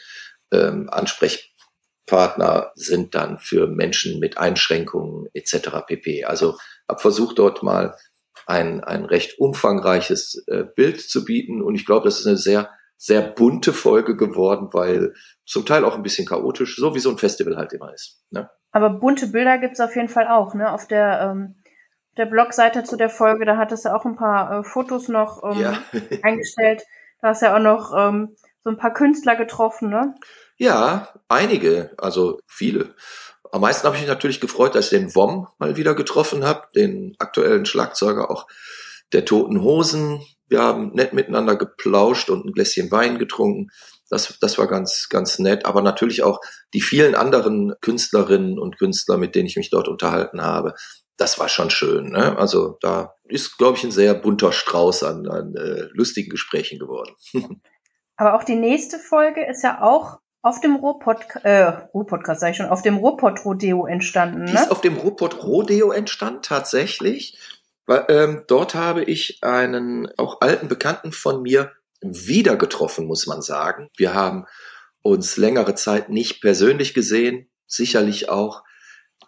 ähm, 0.52 0.90
Ansprechpartner 0.90 2.72
sind 2.76 3.16
dann 3.16 3.40
für 3.40 3.68
Menschen 3.68 4.20
mit 4.20 4.38
Einschränkungen 4.38 5.28
etc. 5.34 5.70
pp. 5.86 6.26
Also 6.26 6.58
habe 6.88 7.00
versucht 7.00 7.40
dort 7.40 7.64
mal 7.64 7.96
ein, 8.46 8.84
ein 8.84 9.06
recht 9.06 9.40
umfangreiches 9.40 10.44
äh, 10.48 10.64
Bild 10.76 11.02
zu 11.02 11.26
bieten 11.26 11.62
und 11.62 11.76
ich 11.76 11.86
glaube, 11.86 12.06
das 12.06 12.20
ist 12.20 12.28
eine 12.28 12.38
sehr 12.38 12.72
sehr 12.98 13.22
bunte 13.22 13.74
Folge 13.74 14.16
geworden, 14.16 14.70
weil 14.72 15.14
zum 15.46 15.66
Teil 15.66 15.86
auch 15.86 15.96
ein 15.96 16.04
bisschen 16.04 16.28
chaotisch, 16.28 16.76
so 16.78 16.96
wie 16.96 17.00
so 17.00 17.10
ein 17.10 17.18
Festival 17.18 17.56
halt 17.56 17.74
immer 17.74 17.94
ist. 17.94 18.24
Ne? 18.32 18.50
Aber 18.72 18.90
bunte 18.90 19.28
Bilder 19.28 19.58
gibt's 19.60 19.80
auf 19.80 19.96
jeden 19.96 20.10
Fall 20.10 20.28
auch, 20.28 20.54
ne? 20.54 20.72
Auf 20.72 20.88
der, 20.88 21.22
ähm, 21.22 21.56
der 22.18 22.26
Blogseite 22.26 22.84
zu 22.84 22.98
der 22.98 23.10
Folge, 23.10 23.46
da 23.46 23.58
hattest 23.58 23.86
du 23.86 23.96
auch 23.96 24.06
ein 24.06 24.16
paar 24.16 24.60
äh, 24.60 24.64
Fotos 24.64 25.08
noch 25.08 25.44
ähm, 25.44 25.60
ja. 25.60 25.78
eingestellt. 26.24 26.84
Da 27.22 27.30
hast 27.30 27.42
du 27.42 27.48
ja 27.48 27.56
auch 27.56 27.62
noch 27.62 27.94
ähm, 27.96 28.36
so 28.64 28.70
ein 28.70 28.78
paar 28.78 28.94
Künstler 28.94 29.36
getroffen, 29.36 29.90
ne? 29.90 30.16
Ja, 30.58 31.14
einige, 31.30 31.94
also 31.98 32.40
viele. 32.48 32.96
Am 33.52 33.62
meisten 33.62 33.86
habe 33.86 33.96
ich 33.96 34.02
mich 34.02 34.10
natürlich 34.10 34.42
gefreut, 34.42 34.76
dass 34.76 34.92
ich 34.92 35.00
den 35.00 35.16
WOM 35.16 35.48
mal 35.60 35.78
wieder 35.78 35.96
getroffen 35.96 36.44
habe, 36.44 36.68
den 36.76 37.16
aktuellen 37.20 37.66
Schlagzeuger 37.66 38.30
auch 38.30 38.48
der 39.14 39.24
Toten 39.24 39.62
Hosen. 39.62 40.22
Wir 40.48 40.62
haben 40.62 40.94
nett 40.94 41.14
miteinander 41.14 41.56
geplauscht 41.56 42.30
und 42.30 42.46
ein 42.46 42.54
Gläschen 42.54 42.92
Wein 42.92 43.20
getrunken. 43.20 43.68
Das, 44.10 44.38
das 44.40 44.58
war 44.58 44.68
ganz, 44.68 45.08
ganz 45.10 45.40
nett. 45.40 45.66
Aber 45.66 45.82
natürlich 45.82 46.24
auch 46.24 46.40
die 46.74 46.82
vielen 46.82 47.16
anderen 47.16 47.74
Künstlerinnen 47.82 48.58
und 48.58 48.78
Künstler, 48.78 49.18
mit 49.18 49.36
denen 49.36 49.48
ich 49.48 49.58
mich 49.58 49.70
dort 49.70 49.88
unterhalten 49.88 50.42
habe. 50.42 50.74
Das 51.18 51.40
war 51.40 51.50
schon 51.50 51.70
schön. 51.70 52.12
Ne? 52.12 52.38
Also 52.38 52.78
da 52.82 53.16
ist, 53.26 53.58
glaube 53.58 53.78
ich, 53.78 53.84
ein 53.84 53.92
sehr 53.92 54.14
bunter 54.14 54.52
Strauß 54.52 55.04
an, 55.04 55.28
an 55.28 55.56
äh, 55.56 55.88
lustigen 55.92 56.30
Gesprächen 56.30 56.80
geworden. 56.80 57.14
Aber 58.18 58.36
auch 58.36 58.44
die 58.44 58.56
nächste 58.56 58.98
Folge 58.98 59.46
ist 59.46 59.64
ja 59.64 59.82
auch 59.82 60.20
auf 60.42 60.62
dem 60.62 60.76
Ruhrpodcast, 60.76 61.46
äh, 61.46 61.64
Ruhrpodcast 61.94 62.40
sag 62.40 62.52
ich 62.52 62.58
schon, 62.58 62.68
auf 62.68 62.82
dem 62.82 62.98
Ruhrpott-Rodeo 62.98 63.86
entstanden. 63.86 64.46
Ne? 64.46 64.52
Die 64.52 64.58
ist 64.58 64.72
auf 64.72 64.82
dem 64.82 64.96
Ruhrpott-Rodeo 64.96 65.92
entstanden, 65.92 66.42
tatsächlich. 66.42 67.38
Weil, 67.88 68.06
ähm, 68.10 68.44
dort 68.48 68.76
habe 68.76 69.04
ich 69.04 69.40
einen 69.42 70.08
auch 70.18 70.42
alten 70.42 70.68
Bekannten 70.68 71.12
von 71.12 71.42
mir 71.42 71.72
wieder 72.02 72.56
getroffen, 72.56 73.08
muss 73.08 73.26
man 73.26 73.42
sagen. 73.42 73.90
Wir 73.98 74.14
haben 74.14 74.46
uns 75.02 75.38
längere 75.38 75.74
Zeit 75.74 76.10
nicht 76.10 76.42
persönlich 76.42 76.94
gesehen, 76.94 77.50
sicherlich 77.66 78.30
auch 78.30 78.64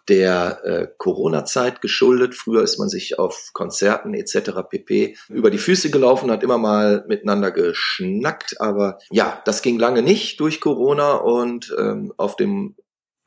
der 0.08 0.60
äh, 0.64 0.88
Corona-Zeit 0.98 1.80
geschuldet. 1.80 2.34
Früher 2.34 2.62
ist 2.62 2.78
man 2.78 2.88
sich 2.88 3.18
auf 3.18 3.50
Konzerten 3.52 4.12
etc. 4.14 4.50
pp. 4.68 5.16
über 5.28 5.50
die 5.50 5.58
Füße 5.58 5.90
gelaufen, 5.90 6.30
hat 6.30 6.42
immer 6.42 6.58
mal 6.58 7.04
miteinander 7.08 7.50
geschnackt, 7.50 8.60
aber 8.60 8.98
ja, 9.10 9.40
das 9.44 9.62
ging 9.62 9.78
lange 9.78 10.02
nicht 10.02 10.38
durch 10.40 10.60
Corona 10.60 11.14
und 11.14 11.74
ähm, 11.78 12.12
auf 12.16 12.36
dem 12.36 12.76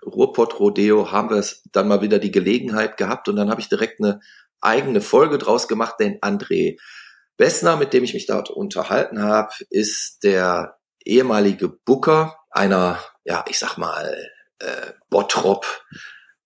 Ruhrpott 0.05 0.59
Rodeo 0.59 1.11
haben 1.11 1.29
wir 1.29 1.43
dann 1.71 1.87
mal 1.87 2.01
wieder 2.01 2.19
die 2.19 2.31
Gelegenheit 2.31 2.97
gehabt 2.97 3.29
und 3.29 3.37
dann 3.37 3.49
habe 3.49 3.61
ich 3.61 3.69
direkt 3.69 4.01
eine 4.01 4.19
eigene 4.63 5.01
Folge 5.01 5.37
draus 5.37 5.67
gemacht, 5.67 5.95
denn 5.99 6.19
André 6.21 6.77
Bessner, 7.37 7.77
mit 7.77 7.93
dem 7.93 8.03
ich 8.03 8.13
mich 8.13 8.27
dort 8.27 8.49
unterhalten 8.49 9.21
habe, 9.21 9.53
ist 9.69 10.23
der 10.23 10.77
ehemalige 11.03 11.69
Booker 11.69 12.37
einer, 12.51 12.99
ja, 13.23 13.43
ich 13.49 13.59
sag 13.59 13.77
mal, 13.77 14.29
äh, 14.59 14.91
Bottrop 15.09 15.65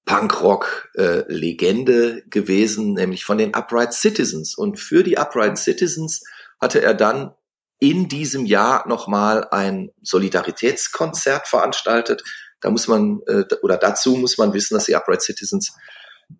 Punkrock-Legende 0.07 2.17
äh, 2.17 2.21
gewesen, 2.29 2.93
nämlich 2.93 3.25
von 3.25 3.37
den 3.37 3.53
Upright 3.53 3.93
Citizens. 3.93 4.57
Und 4.57 4.79
für 4.79 5.03
die 5.03 5.17
Upright 5.17 5.57
Citizens 5.57 6.23
hatte 6.59 6.81
er 6.81 6.93
dann 6.93 7.33
in 7.79 8.07
diesem 8.07 8.45
Jahr 8.45 8.87
nochmal 8.87 9.47
ein 9.51 9.91
Solidaritätskonzert 10.01 11.47
veranstaltet. 11.47 12.23
Da 12.61 12.71
muss 12.71 12.87
man, 12.87 13.19
äh, 13.27 13.43
oder 13.61 13.77
dazu 13.77 14.15
muss 14.15 14.37
man 14.37 14.53
wissen, 14.53 14.75
dass 14.75 14.85
die 14.85 14.95
Upright 14.95 15.21
Citizens 15.21 15.75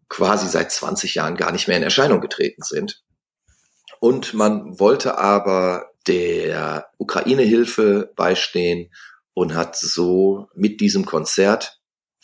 quasi 0.10 0.48
seit 0.48 0.72
20 0.72 1.16
Jahren 1.16 1.36
gar 1.36 1.52
nicht 1.52 1.68
mehr 1.68 1.78
in 1.78 1.84
Erscheinung 1.84 2.22
getreten 2.22 2.64
sind. 2.64 3.04
Und 4.00 4.34
man 4.34 4.80
wollte 4.80 5.18
aber 5.18 5.90
der 6.08 6.90
Ukraine-Hilfe 6.98 8.12
beistehen 8.16 8.92
und 9.34 9.56
hat 9.56 9.76
so 9.76 10.48
mit 10.56 10.82
diesem 10.82 11.06
Konzert 11.06 11.80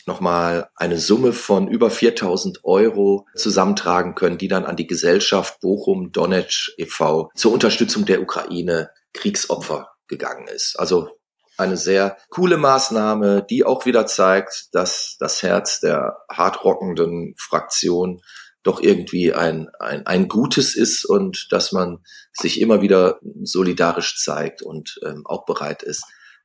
nochmal 0.05 0.69
eine 0.75 0.97
Summe 0.97 1.33
von 1.33 1.67
über 1.67 1.89
4000 1.89 2.63
Euro 2.63 3.27
zusammentragen 3.35 4.15
können, 4.15 4.37
die 4.37 4.47
dann 4.47 4.65
an 4.65 4.75
die 4.75 4.87
Gesellschaft 4.87 5.59
Bochum 5.61 6.11
Donetsk 6.11 6.71
e.V. 6.77 7.31
zur 7.35 7.53
Unterstützung 7.53 8.05
der 8.05 8.21
Ukraine 8.21 8.89
Kriegsopfer 9.13 9.89
gegangen 10.07 10.47
ist. 10.47 10.77
Also 10.77 11.09
eine 11.57 11.77
sehr 11.77 12.17
coole 12.29 12.57
Maßnahme, 12.57 13.45
die 13.47 13.63
auch 13.63 13.85
wieder 13.85 14.05
zeigt, 14.05 14.73
dass 14.73 15.17
das 15.19 15.43
Herz 15.43 15.79
der 15.79 16.17
hardrockenden 16.31 17.35
Fraktion 17.37 18.21
doch 18.63 18.81
irgendwie 18.81 19.33
ein, 19.33 19.69
ein, 19.79 20.05
ein 20.07 20.27
Gutes 20.27 20.75
ist 20.75 21.05
und 21.05 21.47
dass 21.51 21.71
man 21.71 21.99
sich 22.31 22.61
immer 22.61 22.81
wieder 22.81 23.19
solidarisch 23.43 24.23
zeigt 24.23 24.61
und 24.61 24.99
ähm, 25.05 25.23
auch 25.25 25.45
bereit 25.45 25.83
ist, 25.83 26.03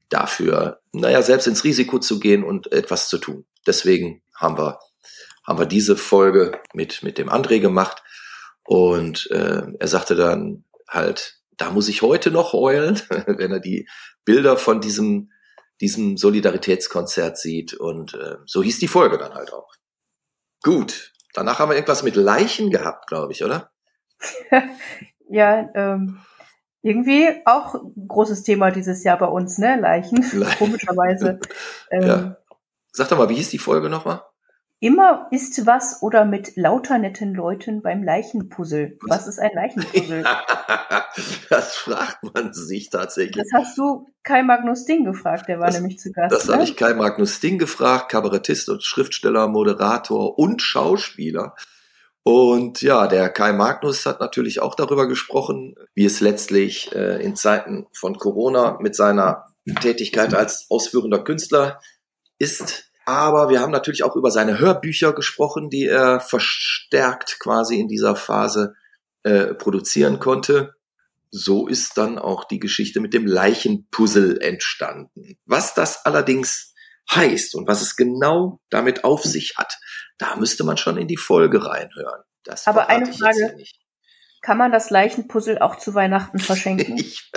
dafür, 0.09 0.81
naja, 0.92 1.23
selbst 1.23 1.47
ins 1.47 1.64
Risiko 1.64 1.99
zu 1.99 2.18
gehen 2.18 2.42
und 2.42 2.73
etwas 2.73 3.09
zu 3.09 3.18
tun. 3.18 3.44
Deswegen 3.66 4.23
haben 4.35 4.59
wir, 4.59 4.79
haben 5.47 5.59
wir 5.59 5.66
diese 5.66 5.97
Folge 5.97 6.61
mit, 6.73 7.03
mit 7.03 7.18
dem 7.18 7.29
André 7.29 7.61
gemacht 7.61 8.03
und 8.64 9.31
äh, 9.31 9.62
er 9.79 9.88
sagte 9.88 10.16
dann 10.16 10.64
halt, 10.88 11.38
da 11.57 11.71
muss 11.71 11.88
ich 11.88 12.03
heute 12.03 12.31
noch 12.31 12.53
heulen, 12.53 13.01
wenn 13.27 13.53
er 13.53 13.61
die 13.61 13.88
Bilder 14.29 14.57
von 14.57 14.81
diesem, 14.81 15.33
diesem 15.81 16.17
Solidaritätskonzert 16.17 17.38
sieht 17.38 17.75
und 17.75 18.14
äh, 18.14 18.37
so 18.47 18.62
hieß 18.62 18.79
die 18.79 18.88
Folge 18.88 19.17
dann 19.17 19.35
halt 19.35 19.53
auch. 19.53 19.73
Gut, 20.62 21.12
Danach 21.38 21.61
haben 21.61 21.71
wir 21.71 21.77
irgendwas 21.77 22.03
mit 22.03 22.17
Leichen 22.17 22.71
gehabt, 22.71 23.07
glaube 23.07 23.33
ich, 23.33 23.45
oder? 23.45 23.71
ja, 25.29 25.69
ähm, 25.75 26.19
irgendwie 26.83 27.29
auch 27.45 27.77
großes 28.09 28.43
Thema 28.43 28.73
dieses 28.73 29.05
Jahr 29.05 29.19
bei 29.19 29.27
uns, 29.27 29.59
ne? 29.59 29.79
Leichen, 29.81 30.19
Leichen. 30.33 30.59
komischerweise. 30.59 31.38
Ähm, 31.91 32.07
ja. 32.07 32.37
Sag 32.93 33.09
doch 33.09 33.17
mal, 33.17 33.31
wie 33.31 33.37
hieß 33.37 33.49
die 33.49 33.59
Folge 33.59 33.88
nochmal? 33.88 34.23
Immer 34.81 35.27
ist 35.33 35.67
was 35.67 36.03
oder 36.03 36.25
mit 36.25 36.57
lauter 36.57 36.99
netten 36.99 37.35
Leuten 37.35 37.83
beim 37.83 38.05
Leichenpuzzle. 38.05 38.97
Was 39.09 39.27
ist 39.27 39.41
ein 39.41 39.51
Leichenpuzzle? 39.53 40.23
das 41.51 41.77
fragt 41.77 42.23
man 42.23 42.53
sich 42.53 42.88
tatsächlich. 42.88 43.45
Das 43.51 43.61
hast 43.61 43.77
du 43.77 44.07
Kai 44.23 44.45
Magnus 44.45 44.85
Ding 44.85 45.05
gefragt, 45.05 45.49
der 45.49 45.59
war 45.59 45.67
das, 45.67 45.81
nämlich 45.81 45.99
zu 45.99 46.12
Gast. 46.12 46.33
Das 46.33 46.47
ne? 46.47 46.55
habe 46.55 46.62
ich 46.62 46.77
Kai 46.77 46.95
Magnus 46.95 47.41
Ding 47.41 47.59
gefragt, 47.59 48.11
Kabarettist 48.11 48.69
und 48.69 48.85
Schriftsteller, 48.85 49.49
Moderator 49.49 50.38
und 50.38 50.62
Schauspieler. 50.62 51.57
Und 52.23 52.81
ja, 52.81 53.09
der 53.09 53.31
Kai 53.31 53.53
Magnus 53.53 54.07
hat 54.07 54.21
natürlich 54.21 54.61
auch 54.61 54.77
darüber 54.77 55.09
gesprochen, 55.09 55.75
wie 55.95 56.05
es 56.05 56.21
letztlich 56.21 56.95
äh, 56.95 57.21
in 57.21 57.35
Zeiten 57.35 57.88
von 57.93 58.17
Corona 58.17 58.79
mit 58.81 58.95
seiner 58.95 59.47
Tätigkeit 59.81 60.35
als 60.35 60.66
ausführender 60.70 61.24
Künstler 61.24 61.81
ist 62.39 62.88
aber 63.09 63.49
wir 63.49 63.61
haben 63.61 63.73
natürlich 63.73 64.05
auch 64.05 64.17
über 64.17 64.31
seine 64.31 64.59
Hörbücher 64.59 65.15
gesprochen, 65.15 65.71
die 65.71 65.87
er 65.87 66.21
verstärkt 66.21 67.39
quasi 67.41 67.81
in 67.81 67.89
dieser 67.89 68.15
Phase 68.15 68.75
äh, 69.23 69.55
produzieren 69.55 70.21
konnte. 70.21 70.75
So 71.31 71.69
ist 71.69 71.97
dann 71.97 72.19
auch 72.19 72.45
die 72.45 72.59
Geschichte 72.59 73.01
mit 73.01 73.15
dem 73.15 73.27
Leichenpuzzle 73.27 74.43
entstanden. 74.43 75.39
Was 75.47 75.73
das 75.73 76.05
allerdings 76.05 76.75
heißt 77.11 77.55
und 77.55 77.67
was 77.67 77.81
es 77.81 77.97
genau 77.97 78.61
damit 78.69 79.05
auf 79.05 79.25
sich 79.25 79.55
hat, 79.57 79.79
da 80.19 80.37
müsste 80.37 80.65
man 80.65 80.77
schon 80.77 80.99
in 80.99 81.09
die 81.09 81.17
Folge 81.17 81.65
reinhören. 81.65 82.25
Das 82.45 82.67
Aber 82.67 82.91
eine 82.91 83.11
Frage, 83.11 83.57
kann 84.43 84.59
man 84.59 84.71
das 84.71 84.91
Leichenpuzzle 84.91 85.63
auch 85.63 85.77
zu 85.77 85.95
Weihnachten 85.95 86.39
verschenken? 86.39 86.99
ich, 86.99 87.33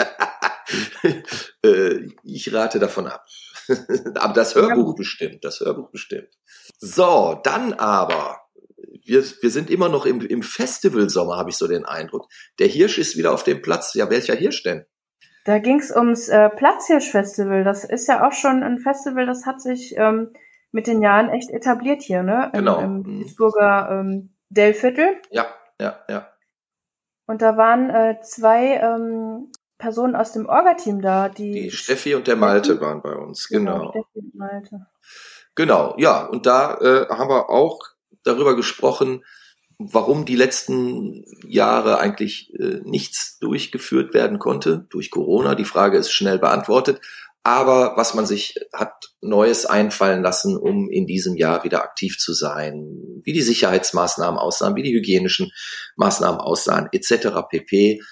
äh, 1.64 2.10
ich 2.26 2.54
rate 2.54 2.80
davon 2.80 3.08
ab. 3.08 3.26
aber 4.16 4.34
das 4.34 4.56
Hörbuch 4.56 4.96
bestimmt, 4.96 5.44
das 5.44 5.60
Hörbuch 5.60 5.90
bestimmt. 5.92 6.30
So, 6.80 7.40
dann 7.44 7.74
aber, 7.74 8.42
wir, 9.06 9.24
wir 9.24 9.50
sind 9.50 9.70
immer 9.70 9.90
noch 9.90 10.06
im, 10.06 10.22
im 10.22 10.44
Festivalsommer, 10.44 11.38
habe 11.38 11.50
ich 11.50 11.58
so 11.58 11.68
den 11.68 11.86
Eindruck. 11.86 12.28
Der 12.60 12.68
Hirsch 12.68 12.98
ist 12.98 13.18
wieder 13.18 13.34
auf 13.34 13.44
dem 13.44 13.62
Platz. 13.62 13.94
Ja, 13.94 14.10
welcher 14.10 14.36
Hirsch 14.36 14.64
denn? 14.64 14.86
Da 15.46 15.58
ging 15.60 15.80
es 15.80 15.96
ums 15.96 16.30
äh, 16.30 16.50
Platzhirsch-Festival. 16.50 17.64
Das 17.64 17.84
ist 17.84 18.08
ja 18.08 18.28
auch 18.28 18.34
schon 18.34 18.62
ein 18.64 18.78
Festival, 18.80 19.26
das 19.26 19.46
hat 19.46 19.60
sich 19.62 19.96
ähm, 19.98 20.34
mit 20.72 20.88
den 20.88 21.02
Jahren 21.02 21.30
echt 21.30 21.50
etabliert 21.50 22.02
hier, 22.02 22.24
ne? 22.24 22.52
Im, 22.54 22.60
Genau. 22.60 22.80
Im 22.80 22.98
Mhm. 22.98 23.04
Duisburger 23.04 23.90
ähm, 23.92 24.36
Dellviertel. 24.50 25.18
Ja, 25.32 25.48
ja, 25.80 26.00
ja. 26.10 26.28
Und 27.26 27.42
da 27.42 27.58
waren 27.58 27.90
äh, 27.90 28.20
zwei 28.22 28.76
ähm, 28.78 29.52
Personen 29.82 30.16
aus 30.16 30.32
dem 30.32 30.46
Orga-Team 30.46 31.02
da, 31.02 31.28
die, 31.28 31.54
Die 31.54 31.72
Steffi 31.72 32.14
und 32.14 32.28
der 32.28 32.36
Malte 32.36 32.80
waren 32.80 33.02
bei 33.02 33.16
uns, 33.16 33.48
genau. 33.48 33.90
Steffi 33.90 34.20
und 34.20 34.36
Malte. 34.36 34.86
Genau, 35.56 35.96
ja. 35.98 36.24
Und 36.26 36.46
da 36.46 36.76
äh, 36.76 37.08
haben 37.10 37.30
wir 37.30 37.50
auch 37.50 37.80
darüber 38.24 38.56
gesprochen, 38.56 39.26
warum 39.80 40.26
die 40.26 40.36
letzten 40.36 41.26
Jahre 41.44 42.00
eigentlich 42.00 42.54
äh, 42.54 42.82
nichts 42.84 43.40
durchgeführt 43.40 44.14
werden 44.14 44.38
konnte 44.38 44.86
durch 44.92 45.10
Corona. 45.10 45.56
Die 45.56 45.66
Frage 45.66 45.98
ist 45.98 46.12
schnell 46.12 46.38
beantwortet. 46.38 47.02
Aber 47.44 47.98
was 47.98 48.14
man 48.14 48.28
sich 48.28 48.60
hat 48.72 49.16
Neues 49.20 49.66
einfallen 49.66 50.22
lassen, 50.22 50.56
um 50.58 50.92
in 50.92 51.08
diesem 51.08 51.36
Jahr 51.36 51.64
wieder 51.64 51.82
aktiv 51.84 52.20
zu 52.20 52.34
sein, 52.34 53.22
wie 53.24 53.34
die 53.34 53.42
Sicherheitsmaßnahmen 53.42 54.40
aussahen, 54.40 54.76
wie 54.76 54.84
die 54.84 54.94
hygienischen 54.94 55.52
Maßnahmen 55.96 56.40
aussahen, 56.40 56.88
etc. 56.92 57.30
pp. 57.50 58.04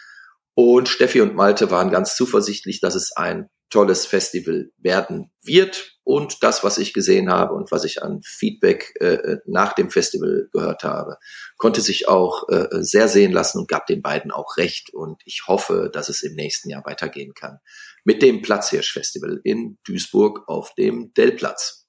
Und 0.61 0.89
Steffi 0.89 1.21
und 1.21 1.35
Malte 1.35 1.71
waren 1.71 1.89
ganz 1.89 2.17
zuversichtlich, 2.17 2.81
dass 2.81 2.93
es 2.93 3.13
ein 3.15 3.47
tolles 3.69 4.05
Festival 4.05 4.71
werden 4.77 5.31
wird. 5.41 5.95
Und 6.03 6.43
das, 6.43 6.65
was 6.65 6.77
ich 6.77 6.91
gesehen 6.91 7.31
habe 7.31 7.53
und 7.53 7.71
was 7.71 7.85
ich 7.85 8.03
an 8.03 8.19
Feedback 8.25 8.93
äh, 8.99 9.37
nach 9.45 9.71
dem 9.71 9.89
Festival 9.89 10.49
gehört 10.51 10.83
habe, 10.83 11.15
konnte 11.55 11.79
sich 11.79 12.09
auch 12.09 12.49
äh, 12.49 12.67
sehr 12.71 13.07
sehen 13.07 13.31
lassen 13.31 13.59
und 13.59 13.69
gab 13.69 13.87
den 13.87 14.01
beiden 14.01 14.31
auch 14.31 14.57
recht. 14.57 14.93
Und 14.93 15.21
ich 15.23 15.47
hoffe, 15.47 15.89
dass 15.93 16.09
es 16.09 16.23
im 16.23 16.35
nächsten 16.35 16.69
Jahr 16.69 16.83
weitergehen 16.83 17.33
kann 17.33 17.59
mit 18.03 18.21
dem 18.21 18.41
Platzhirsch-Festival 18.41 19.39
in 19.45 19.77
Duisburg 19.85 20.43
auf 20.47 20.73
dem 20.73 21.13
Dellplatz. 21.13 21.87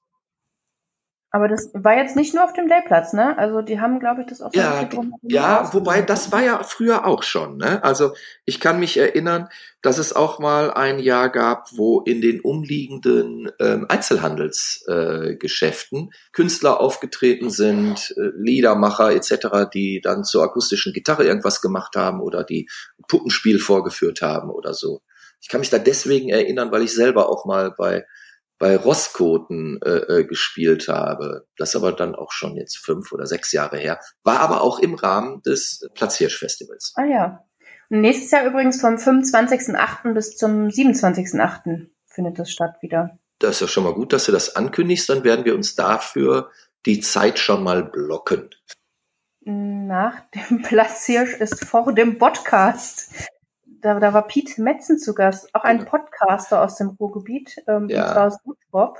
Aber 1.33 1.47
das 1.47 1.69
war 1.73 1.95
jetzt 1.95 2.17
nicht 2.17 2.35
nur 2.35 2.43
auf 2.43 2.51
dem 2.51 2.67
Dellplatz, 2.67 3.13
ne? 3.13 3.37
Also 3.37 3.61
die 3.61 3.79
haben, 3.79 4.01
glaube 4.01 4.19
ich, 4.21 4.27
das 4.27 4.41
auch 4.41 4.51
so 4.53 4.59
Ja, 4.59 4.83
drumherum 4.83 5.17
ja, 5.23 5.73
wobei 5.73 6.01
das 6.01 6.33
war 6.33 6.43
ja 6.43 6.61
früher 6.63 7.07
auch 7.07 7.23
schon. 7.23 7.55
Ne? 7.55 7.81
Also 7.85 8.13
ich 8.43 8.59
kann 8.59 8.81
mich 8.81 8.97
erinnern, 8.97 9.47
dass 9.81 9.97
es 9.97 10.13
auch 10.13 10.39
mal 10.39 10.71
ein 10.71 10.99
Jahr 10.99 11.29
gab, 11.29 11.69
wo 11.77 12.01
in 12.01 12.19
den 12.19 12.41
umliegenden 12.41 13.49
ähm, 13.59 13.85
Einzelhandelsgeschäften 13.87 16.09
äh, 16.09 16.11
Künstler 16.33 16.81
aufgetreten 16.81 17.49
sind, 17.49 18.13
äh, 18.17 18.31
Liedermacher 18.35 19.13
etc., 19.13 19.69
die 19.73 20.01
dann 20.01 20.25
zur 20.25 20.43
akustischen 20.43 20.91
Gitarre 20.91 21.23
irgendwas 21.23 21.61
gemacht 21.61 21.95
haben 21.95 22.19
oder 22.19 22.43
die 22.43 22.67
Puppenspiel 23.07 23.59
vorgeführt 23.59 24.21
haben 24.21 24.49
oder 24.49 24.73
so. 24.73 25.01
Ich 25.39 25.47
kann 25.47 25.61
mich 25.61 25.69
da 25.69 25.79
deswegen 25.79 26.27
erinnern, 26.27 26.73
weil 26.73 26.83
ich 26.83 26.93
selber 26.93 27.29
auch 27.29 27.45
mal 27.45 27.71
bei 27.71 28.05
bei 28.61 28.77
Rosskoten 28.77 29.79
äh, 29.83 30.19
äh, 30.19 30.23
gespielt 30.23 30.87
habe. 30.87 31.47
Das 31.57 31.75
aber 31.75 31.91
dann 31.91 32.13
auch 32.13 32.31
schon 32.31 32.55
jetzt 32.55 32.77
fünf 32.77 33.11
oder 33.11 33.25
sechs 33.25 33.51
Jahre 33.51 33.77
her. 33.77 33.99
War 34.23 34.39
aber 34.39 34.61
auch 34.61 34.77
im 34.77 34.93
Rahmen 34.93 35.41
des 35.41 35.89
Platzhirsch-Festivals. 35.95 36.93
Ah 36.95 37.05
ja. 37.05 37.43
Und 37.89 38.01
nächstes 38.01 38.29
Jahr 38.29 38.45
übrigens 38.45 38.79
vom 38.79 38.95
25.08. 38.95 40.13
bis 40.13 40.37
zum 40.37 40.67
27.08. 40.67 41.87
findet 42.05 42.37
das 42.37 42.51
statt 42.51 42.75
wieder. 42.81 43.17
Das 43.39 43.55
ist 43.55 43.61
ja 43.61 43.67
schon 43.67 43.83
mal 43.83 43.95
gut, 43.95 44.13
dass 44.13 44.25
du 44.25 44.31
das 44.31 44.55
ankündigst. 44.55 45.09
Dann 45.09 45.23
werden 45.23 45.43
wir 45.43 45.55
uns 45.55 45.73
dafür 45.73 46.51
die 46.85 46.99
Zeit 46.99 47.39
schon 47.39 47.63
mal 47.63 47.83
blocken. 47.83 48.51
Nach 49.43 50.19
dem 50.35 50.61
Platzhirsch 50.61 51.33
ist 51.33 51.65
vor 51.65 51.93
dem 51.93 52.19
Podcast. 52.19 53.11
Da, 53.81 53.99
da 53.99 54.13
war 54.13 54.27
Piet 54.27 54.57
Metzen 54.57 54.97
zu 54.99 55.13
Gast, 55.13 55.53
auch 55.55 55.63
ein 55.63 55.79
Genau. 55.79 55.89
Podcaster 55.89 56.61
aus 56.61 56.75
dem 56.77 56.89
Ruhrgebiet, 56.99 57.55
ähm, 57.67 57.89
Ja. 57.89 58.03
und 58.05 58.11
zwar 58.13 58.27
aus 58.27 58.37
Bottrop. 58.43 58.97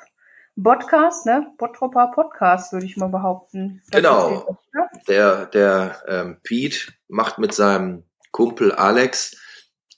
Podcast, 0.62 1.26
ne? 1.26 1.54
Bottroper 1.58 2.12
Podcast, 2.14 2.74
würde 2.74 2.86
ich 2.86 2.98
mal 2.98 3.08
behaupten. 3.08 3.82
Das 3.90 4.02
Genau. 4.02 4.30
ist 4.30 4.46
die- 4.48 4.78
ne? 4.78 4.90
Der, 5.08 5.46
der 5.48 6.04
ähm, 6.08 6.38
Pete 6.44 6.92
macht 7.08 7.38
mit 7.38 7.54
seinem 7.54 8.04
Kumpel 8.32 8.72
Alex 8.74 9.38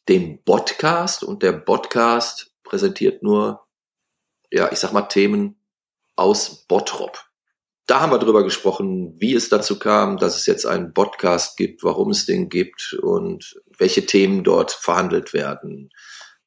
den 0.07 0.43
Podcast 0.43 1.23
und 1.23 1.43
der 1.43 1.53
Podcast 1.53 2.53
präsentiert 2.63 3.23
nur, 3.23 3.65
ja, 4.51 4.71
ich 4.71 4.79
sag 4.79 4.93
mal, 4.93 5.03
Themen 5.03 5.59
aus 6.15 6.65
Bottrop. 6.67 7.17
Da 7.85 7.99
haben 7.99 8.11
wir 8.13 8.19
drüber 8.19 8.43
gesprochen, 8.43 9.13
wie 9.19 9.33
es 9.33 9.49
dazu 9.49 9.77
kam, 9.77 10.17
dass 10.17 10.37
es 10.37 10.45
jetzt 10.45 10.65
einen 10.65 10.93
Podcast 10.93 11.57
gibt, 11.57 11.83
warum 11.83 12.11
es 12.11 12.25
den 12.25 12.47
gibt 12.47 12.93
und 13.01 13.59
welche 13.77 14.05
Themen 14.05 14.43
dort 14.45 14.71
verhandelt 14.71 15.33
werden, 15.33 15.89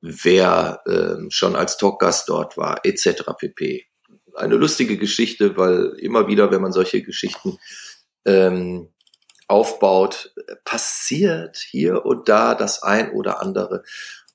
wer 0.01 0.80
ähm, 0.87 1.28
schon 1.30 1.55
als 1.55 1.76
Talkgast 1.76 2.28
dort 2.30 2.57
war, 2.57 2.80
etc. 2.84 3.24
pp. 3.39 3.87
Eine 4.34 4.57
lustige 4.57 4.97
Geschichte, 4.97 5.57
weil 5.59 5.97
immer 5.99 6.26
wieder, 6.26 6.51
wenn 6.51 6.62
man 6.62 6.72
solche 6.72 7.03
Geschichten 7.03 7.59
ähm, 8.24 8.89
aufbaut, 9.47 10.32
passiert 10.64 11.59
hier 11.59 12.05
und 12.07 12.30
da 12.30 12.55
das 12.55 12.82
ein 12.82 13.12
oder 13.12 13.43
andere. 13.43 13.84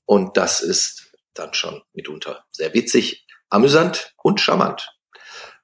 Und 0.05 0.37
das 0.37 0.61
ist 0.61 1.11
dann 1.33 1.53
schon 1.53 1.81
mitunter 1.93 2.45
sehr 2.51 2.73
witzig, 2.73 3.25
amüsant 3.49 4.13
und 4.21 4.39
charmant. 4.39 5.00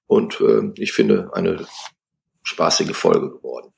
Und 0.07 0.39
ähm, 0.41 0.73
ich 0.77 0.93
finde 0.93 1.29
eine 1.33 1.65
spaßige 2.43 2.95
Folge 2.95 3.29
geworden. 3.29 3.73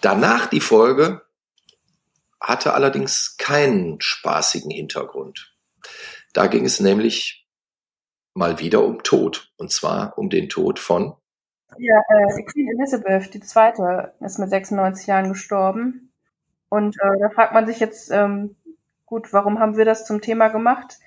Danach 0.00 0.46
die 0.46 0.60
Folge 0.60 1.22
hatte 2.40 2.74
allerdings 2.74 3.36
keinen 3.36 4.00
spaßigen 4.00 4.70
Hintergrund. 4.70 5.56
Da 6.32 6.46
ging 6.46 6.64
es 6.64 6.80
nämlich 6.80 7.46
mal 8.34 8.60
wieder 8.60 8.84
um 8.84 9.02
Tod. 9.02 9.52
Und 9.56 9.72
zwar 9.72 10.16
um 10.18 10.30
den 10.30 10.48
Tod 10.48 10.78
von 10.78 11.16
Ja, 11.78 12.00
äh, 12.08 12.42
Queen 12.44 12.68
Elizabeth, 12.78 13.34
die 13.34 13.40
zweite, 13.40 14.14
ist 14.20 14.38
mit 14.38 14.50
96 14.50 15.06
Jahren 15.06 15.30
gestorben. 15.30 16.12
Und 16.68 16.96
äh, 16.96 17.18
da 17.20 17.30
fragt 17.30 17.54
man 17.54 17.66
sich 17.66 17.80
jetzt, 17.80 18.10
ähm, 18.10 18.56
gut, 19.06 19.32
warum 19.32 19.58
haben 19.58 19.76
wir 19.76 19.84
das 19.84 20.04
zum 20.04 20.20
Thema 20.20 20.48
gemacht? 20.48 20.98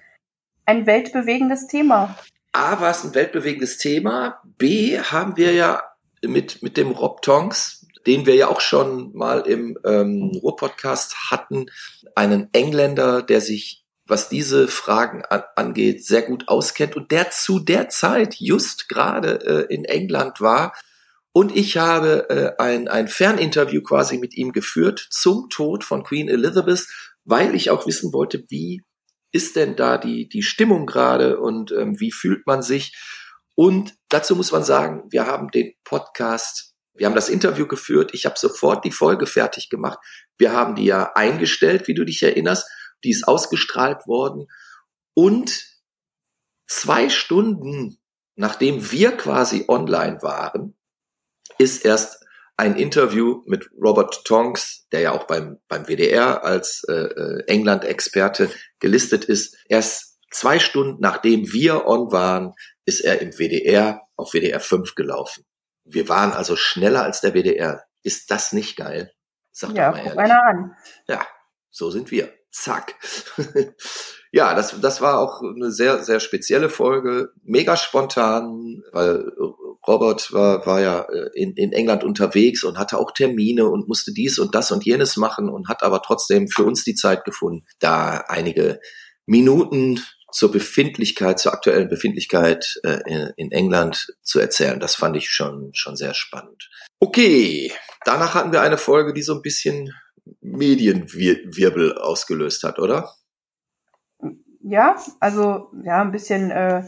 Ein 0.65 0.85
weltbewegendes 0.85 1.67
Thema. 1.67 2.15
A 2.53 2.81
war 2.81 2.91
es 2.91 3.03
ein 3.03 3.15
weltbewegendes 3.15 3.77
Thema. 3.77 4.41
B 4.57 4.99
haben 4.99 5.37
wir 5.37 5.53
ja 5.53 5.83
mit, 6.23 6.61
mit 6.61 6.77
dem 6.77 6.91
Rob 6.91 7.21
Tonks, 7.21 7.87
den 8.05 8.25
wir 8.25 8.35
ja 8.35 8.47
auch 8.47 8.61
schon 8.61 9.13
mal 9.13 9.41
im 9.41 9.77
ähm, 9.85 10.31
Ruhr-Podcast 10.41 11.31
hatten, 11.31 11.67
einen 12.15 12.49
Engländer, 12.53 13.21
der 13.21 13.41
sich, 13.41 13.85
was 14.05 14.27
diese 14.27 14.67
Fragen 14.67 15.23
an, 15.29 15.43
angeht, 15.55 16.05
sehr 16.05 16.23
gut 16.23 16.49
auskennt 16.49 16.95
und 16.95 17.11
der 17.11 17.31
zu 17.31 17.59
der 17.59 17.89
Zeit 17.89 18.35
just 18.35 18.89
gerade 18.89 19.67
äh, 19.69 19.73
in 19.73 19.85
England 19.85 20.41
war. 20.41 20.73
Und 21.31 21.55
ich 21.55 21.77
habe 21.77 22.29
äh, 22.29 22.61
ein, 22.61 22.89
ein 22.89 23.07
Ferninterview 23.07 23.81
quasi 23.81 24.17
mit 24.17 24.35
ihm 24.35 24.51
geführt 24.51 25.07
zum 25.09 25.49
Tod 25.49 25.85
von 25.85 26.03
Queen 26.03 26.27
Elizabeth, 26.27 26.87
weil 27.23 27.55
ich 27.55 27.69
auch 27.69 27.87
wissen 27.87 28.11
wollte, 28.11 28.43
wie 28.49 28.83
ist 29.31 29.55
denn 29.55 29.75
da 29.75 29.97
die, 29.97 30.27
die 30.27 30.43
Stimmung 30.43 30.85
gerade 30.85 31.39
und 31.39 31.71
ähm, 31.71 31.99
wie 31.99 32.11
fühlt 32.11 32.45
man 32.47 32.61
sich? 32.61 32.95
Und 33.55 33.95
dazu 34.09 34.35
muss 34.35 34.51
man 34.51 34.63
sagen, 34.63 35.03
wir 35.09 35.25
haben 35.25 35.49
den 35.49 35.73
Podcast, 35.83 36.73
wir 36.93 37.05
haben 37.05 37.15
das 37.15 37.29
Interview 37.29 37.67
geführt, 37.67 38.13
ich 38.13 38.25
habe 38.25 38.37
sofort 38.37 38.83
die 38.85 38.91
Folge 38.91 39.25
fertig 39.25 39.69
gemacht. 39.69 39.99
Wir 40.37 40.53
haben 40.53 40.75
die 40.75 40.85
ja 40.85 41.11
eingestellt, 41.15 41.87
wie 41.87 41.93
du 41.93 42.05
dich 42.05 42.23
erinnerst, 42.23 42.69
die 43.03 43.11
ist 43.11 43.27
ausgestrahlt 43.27 44.07
worden. 44.07 44.47
Und 45.13 45.65
zwei 46.67 47.09
Stunden 47.09 48.01
nachdem 48.41 48.91
wir 48.91 49.15
quasi 49.17 49.65
online 49.67 50.21
waren, 50.21 50.75
ist 51.57 51.85
erst 51.85 52.20
ein 52.61 52.75
Interview 52.75 53.41
mit 53.47 53.71
Robert 53.75 54.23
Tonks, 54.23 54.87
der 54.91 54.99
ja 54.99 55.11
auch 55.13 55.25
beim, 55.25 55.57
beim 55.67 55.87
WDR 55.87 56.43
als 56.43 56.83
äh, 56.87 56.93
äh, 56.93 57.43
England-Experte 57.47 58.51
gelistet 58.79 59.25
ist. 59.25 59.57
Erst 59.67 60.19
zwei 60.29 60.59
Stunden 60.59 61.01
nachdem 61.01 61.51
wir 61.51 61.87
on 61.87 62.11
waren, 62.11 62.53
ist 62.85 63.01
er 63.01 63.19
im 63.19 63.31
WDR 63.31 64.01
auf 64.15 64.33
WDR 64.33 64.59
5 64.59 64.93
gelaufen. 64.93 65.43
Wir 65.85 66.07
waren 66.07 66.33
also 66.33 66.55
schneller 66.55 67.01
als 67.03 67.21
der 67.21 67.33
WDR. 67.33 67.83
Ist 68.03 68.29
das 68.29 68.53
nicht 68.53 68.77
geil? 68.77 69.11
Sag 69.51 69.75
ja, 69.75 69.91
doch 69.91 70.13
mal 70.13 70.19
einer 70.19 70.43
an. 70.43 70.75
Ja, 71.07 71.25
so 71.71 71.89
sind 71.89 72.11
wir. 72.11 72.31
Zack. 72.51 72.93
ja, 74.31 74.53
das, 74.53 74.79
das 74.79 75.01
war 75.01 75.19
auch 75.19 75.41
eine 75.41 75.71
sehr, 75.71 76.03
sehr 76.03 76.19
spezielle 76.19 76.69
Folge. 76.69 77.31
Mega 77.41 77.75
spontan, 77.75 78.83
weil 78.91 79.31
Robert 79.87 80.31
war, 80.31 80.65
war 80.65 80.81
ja 80.81 81.01
äh, 81.01 81.29
in, 81.33 81.53
in 81.53 81.73
England 81.73 82.03
unterwegs 82.03 82.63
und 82.63 82.77
hatte 82.77 82.97
auch 82.97 83.11
Termine 83.11 83.67
und 83.67 83.87
musste 83.87 84.13
dies 84.13 84.39
und 84.39 84.53
das 84.55 84.71
und 84.71 84.85
jenes 84.85 85.17
machen 85.17 85.49
und 85.49 85.69
hat 85.69 85.83
aber 85.83 86.01
trotzdem 86.01 86.47
für 86.47 86.63
uns 86.63 86.83
die 86.83 86.95
Zeit 86.95 87.25
gefunden, 87.25 87.65
da 87.79 88.25
einige 88.27 88.79
Minuten 89.25 90.01
zur 90.31 90.51
Befindlichkeit, 90.51 91.39
zur 91.39 91.53
aktuellen 91.53 91.89
Befindlichkeit 91.89 92.79
äh, 92.83 93.31
in 93.35 93.51
England 93.51 94.15
zu 94.21 94.39
erzählen. 94.39 94.79
Das 94.79 94.95
fand 94.95 95.17
ich 95.17 95.29
schon, 95.29 95.71
schon 95.73 95.95
sehr 95.95 96.13
spannend. 96.13 96.69
Okay, 96.99 97.71
danach 98.05 98.33
hatten 98.33 98.51
wir 98.51 98.61
eine 98.61 98.77
Folge, 98.77 99.13
die 99.13 99.23
so 99.23 99.33
ein 99.33 99.41
bisschen 99.41 99.93
Medienwirbel 100.39 101.97
ausgelöst 101.97 102.63
hat, 102.63 102.79
oder? 102.79 103.11
ja, 104.63 104.95
also 105.19 105.71
ja, 105.83 106.01
ein 106.01 106.11
bisschen 106.11 106.51
äh, 106.51 106.83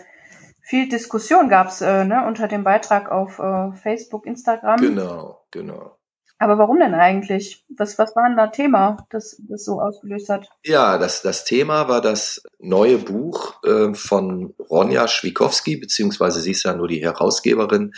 viel 0.64 0.89
Diskussion 0.89 1.49
gab's 1.49 1.82
äh, 1.82 2.05
ne, 2.05 2.26
unter 2.26 2.47
dem 2.47 2.64
Beitrag 2.64 3.11
auf 3.11 3.38
äh, 3.39 3.74
Facebook, 3.74 4.26
Instagram. 4.26 4.80
Genau, 4.80 5.45
genau. 5.51 5.97
Aber 6.39 6.57
warum 6.57 6.80
denn 6.80 6.93
eigentlich? 6.93 7.64
Was, 7.78 7.97
was 7.97 8.16
war 8.16 8.28
denn 8.28 8.38
da 8.38 8.47
Thema, 8.47 9.05
das 9.09 9.41
das 9.47 9.64
so 9.64 9.80
ausgelöst 9.80 10.30
hat? 10.30 10.49
Ja, 10.66 10.97
das, 10.97 11.22
das 11.22 11.45
Thema 11.45 11.88
war 11.88 12.01
das 12.01 12.43
neue 12.59 12.97
Buch 12.97 13.64
äh, 13.64 13.93
von 13.93 14.53
Ronja 14.70 15.07
Schwikowski, 15.07 15.78
beziehungsweise 15.78 16.41
sie 16.41 16.51
ist 16.51 16.64
ja 16.64 16.74
nur 16.74 16.88
die 16.88 17.03
Herausgeberin 17.03 17.93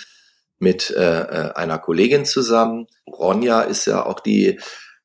mit 0.60 0.92
äh, 0.92 1.22
äh, 1.22 1.54
einer 1.54 1.80
Kollegin 1.80 2.26
zusammen. 2.26 2.88
Ronja 3.08 3.62
ist 3.62 3.86
ja 3.86 4.06
auch 4.06 4.20
die 4.20 4.60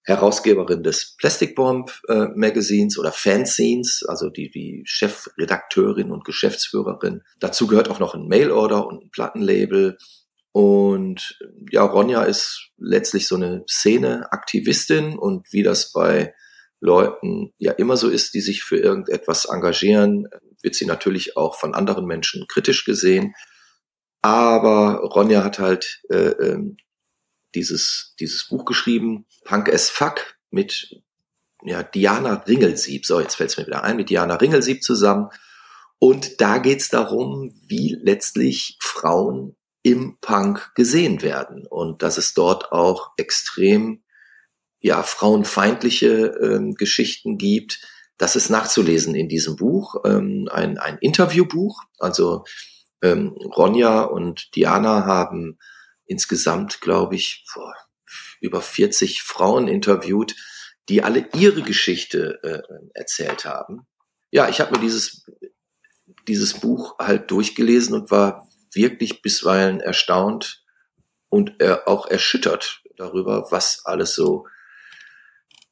Herausgeberin 0.05 0.83
des 0.83 1.15
Plastic 1.19 1.55
Bomb 1.55 2.01
äh, 2.09 2.27
Magazins 2.35 2.99
oder 2.99 3.13
Fanzines, 3.13 4.05
also 4.09 4.31
die, 4.31 4.51
die 4.51 4.83
Chefredakteurin 4.87 6.11
und 6.11 6.25
Geschäftsführerin. 6.25 7.23
Dazu 7.39 7.67
gehört 7.67 7.91
auch 7.91 7.99
noch 7.99 8.15
ein 8.15 8.27
Mailorder 8.27 8.87
und 8.87 9.05
ein 9.05 9.11
Plattenlabel. 9.11 9.99
Und 10.53 11.39
ja, 11.71 11.85
Ronja 11.85 12.23
ist 12.23 12.71
letztlich 12.79 13.29
so 13.29 13.37
eine 13.37 13.63
Szene-Aktivistin 13.69 15.19
und 15.19 15.47
wie 15.53 15.63
das 15.63 15.93
bei 15.93 16.35
Leuten 16.81 17.53
ja 17.59 17.73
immer 17.73 17.97
so 17.97 18.09
ist, 18.09 18.35
die 18.35 18.41
sich 18.41 18.63
für 18.63 18.79
irgendetwas 18.79 19.45
engagieren, 19.45 20.27
wird 20.63 20.75
sie 20.75 20.87
natürlich 20.87 21.37
auch 21.37 21.57
von 21.57 21.75
anderen 21.75 22.07
Menschen 22.07 22.47
kritisch 22.49 22.85
gesehen. 22.85 23.35
Aber 24.23 25.01
Ronja 25.03 25.45
hat 25.45 25.59
halt 25.59 26.03
äh, 26.11 26.17
äh, 26.17 26.59
dieses, 27.55 28.15
dieses 28.21 28.47
Buch 28.49 28.65
geschrieben, 28.65 29.27
Punk 29.45 29.73
as 29.73 29.91
Fuck, 29.91 30.37
mit 30.51 31.03
ja, 31.63 31.83
Diana 31.83 32.35
Ringelsieb. 32.47 33.07
So, 33.07 33.21
jetzt 33.21 33.37
fällt 33.37 33.51
es 33.51 33.59
mir 33.59 33.67
wieder 33.67 33.85
ein, 33.85 33.97
mit 33.97 34.11
Diana 34.11 34.37
Ringelsieb 34.37 34.83
zusammen. 34.83 35.29
Und 35.99 36.41
da 36.41 36.59
geht's 36.59 36.89
darum, 36.89 37.53
wie 37.67 37.99
letztlich 38.01 38.79
Frauen 38.81 39.57
im 39.83 40.19
Punk 40.21 40.73
gesehen 40.75 41.23
werden 41.23 41.67
und 41.67 42.03
dass 42.03 42.19
es 42.19 42.35
dort 42.35 42.73
auch 42.73 43.13
extrem 43.17 44.03
ja 44.81 45.03
frauenfeindliche 45.03 46.39
ähm, 46.43 46.75
Geschichten 46.75 47.39
gibt. 47.39 47.81
Das 48.19 48.37
ist 48.37 48.51
nachzulesen 48.51 49.15
in 49.15 49.29
diesem 49.29 49.57
Buch, 49.57 49.97
ähm, 50.05 50.49
ein, 50.51 50.79
ein 50.79 50.99
Interviewbuch. 50.99 51.83
Also 51.99 52.45
ähm, 53.03 53.35
Ronja 53.57 54.03
und 54.03 54.55
Diana 54.57 55.07
haben 55.07 55.59
insgesamt, 56.11 56.81
glaube 56.81 57.15
ich, 57.15 57.47
über 58.41 58.61
40 58.61 59.23
Frauen 59.23 59.69
interviewt, 59.69 60.35
die 60.89 61.03
alle 61.03 61.29
ihre 61.35 61.63
Geschichte 61.63 62.41
äh, 62.43 62.63
erzählt 62.95 63.45
haben. 63.45 63.87
Ja, 64.31 64.49
ich 64.49 64.61
habe 64.61 64.73
mir 64.73 64.81
dieses 64.81 65.25
dieses 66.29 66.55
Buch 66.61 66.99
halt 66.99 67.31
durchgelesen 67.31 67.95
und 67.95 68.11
war 68.11 68.49
wirklich 68.73 69.23
bisweilen 69.23 69.81
erstaunt 69.81 70.65
und 71.29 71.61
äh, 71.61 71.77
auch 71.87 72.07
erschüttert 72.09 72.83
darüber, 72.97 73.51
was 73.51 73.83
alles 73.85 74.15
so 74.15 74.47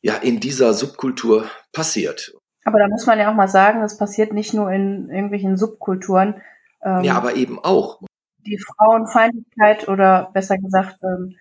ja 0.01 0.15
in 0.17 0.41
dieser 0.41 0.75
Subkultur 0.75 1.51
passiert. 1.73 2.33
Aber 2.65 2.79
da 2.79 2.89
muss 2.89 3.07
man 3.07 3.19
ja 3.19 3.31
auch 3.31 3.35
mal 3.35 3.49
sagen, 3.49 3.81
das 3.81 3.99
passiert 3.99 4.33
nicht 4.33 4.55
nur 4.55 4.71
in 4.71 5.11
irgendwelchen 5.11 5.57
Subkulturen. 5.57 6.43
Ähm, 6.83 7.03
ja, 7.03 7.15
aber 7.15 7.35
eben 7.35 7.59
auch. 7.59 8.01
Die 8.49 8.59
Frauenfeindlichkeit 8.59 9.89
oder 9.89 10.31
besser 10.33 10.59
gesagt, 10.59 10.97
ähm, 11.03 11.37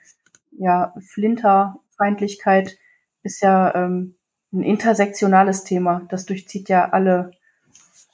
ja, 0.52 0.94
Flinterfeindlichkeit 1.00 2.78
ist 3.24 3.42
ja 3.42 3.74
ähm, 3.76 4.16
ein 4.52 4.64
intersektionales 4.64 5.64
Thema. 5.64 6.06
Das 6.10 6.26
durchzieht 6.26 6.70
ja 6.70 6.90
alle 6.90 7.32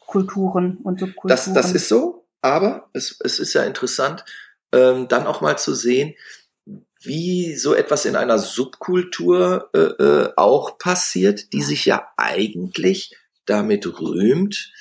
Kulturen 0.06 0.78
und 0.78 1.00
Subkulturen. 1.00 1.30
Das, 1.30 1.54
das 1.54 1.72
ist 1.72 1.90
so. 1.90 2.26
Aber 2.42 2.90
es, 2.94 3.18
es 3.24 3.40
ist 3.40 3.54
ja 3.54 3.64
interessant, 3.64 4.26
ähm, 4.74 5.08
dann 5.08 5.28
auch 5.28 5.40
mal 5.40 5.58
zu 5.58 5.74
sehen, 5.74 6.14
wie 7.02 7.56
so 7.56 7.74
etwas 7.74 8.06
in 8.06 8.16
einer 8.16 8.38
Subkultur 8.38 9.70
äh, 9.74 9.80
äh, 9.80 10.34
auch 10.36 10.78
passiert, 10.78 11.54
die 11.54 11.62
sich 11.62 11.86
ja 11.86 12.08
eigentlich 12.18 13.16
damit 13.46 14.00
rühmt, 14.00 14.74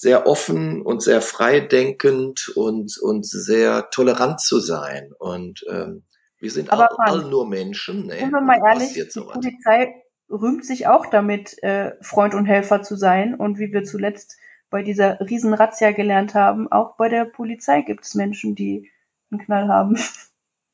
sehr 0.00 0.26
offen 0.26 0.80
und 0.80 1.02
sehr 1.02 1.20
freidenkend 1.20 2.48
und, 2.56 2.96
und 3.02 3.26
sehr 3.26 3.90
tolerant 3.90 4.40
zu 4.40 4.58
sein. 4.58 5.12
Und 5.18 5.62
ähm, 5.70 6.04
wir 6.38 6.50
sind 6.50 6.72
Aber 6.72 6.88
all, 6.98 7.20
all 7.20 7.28
nur 7.28 7.46
Menschen. 7.46 8.06
Ne? 8.06 8.18
Sind 8.18 8.32
wir 8.32 8.40
mal 8.40 8.62
ehrlich, 8.66 8.94
die 8.94 9.02
so 9.02 9.26
Polizei 9.26 9.92
rühmt 10.30 10.64
sich 10.64 10.86
auch 10.86 11.04
damit, 11.04 11.62
äh, 11.62 11.92
Freund 12.00 12.34
und 12.34 12.46
Helfer 12.46 12.80
zu 12.80 12.96
sein. 12.96 13.34
Und 13.34 13.58
wie 13.58 13.74
wir 13.74 13.84
zuletzt 13.84 14.38
bei 14.70 14.82
dieser 14.82 15.20
Riesenrazzia 15.20 15.92
gelernt 15.92 16.34
haben, 16.34 16.72
auch 16.72 16.96
bei 16.96 17.10
der 17.10 17.26
Polizei 17.26 17.82
gibt 17.82 18.06
es 18.06 18.14
Menschen, 18.14 18.54
die 18.54 18.90
einen 19.30 19.42
Knall 19.42 19.68
haben. 19.68 19.98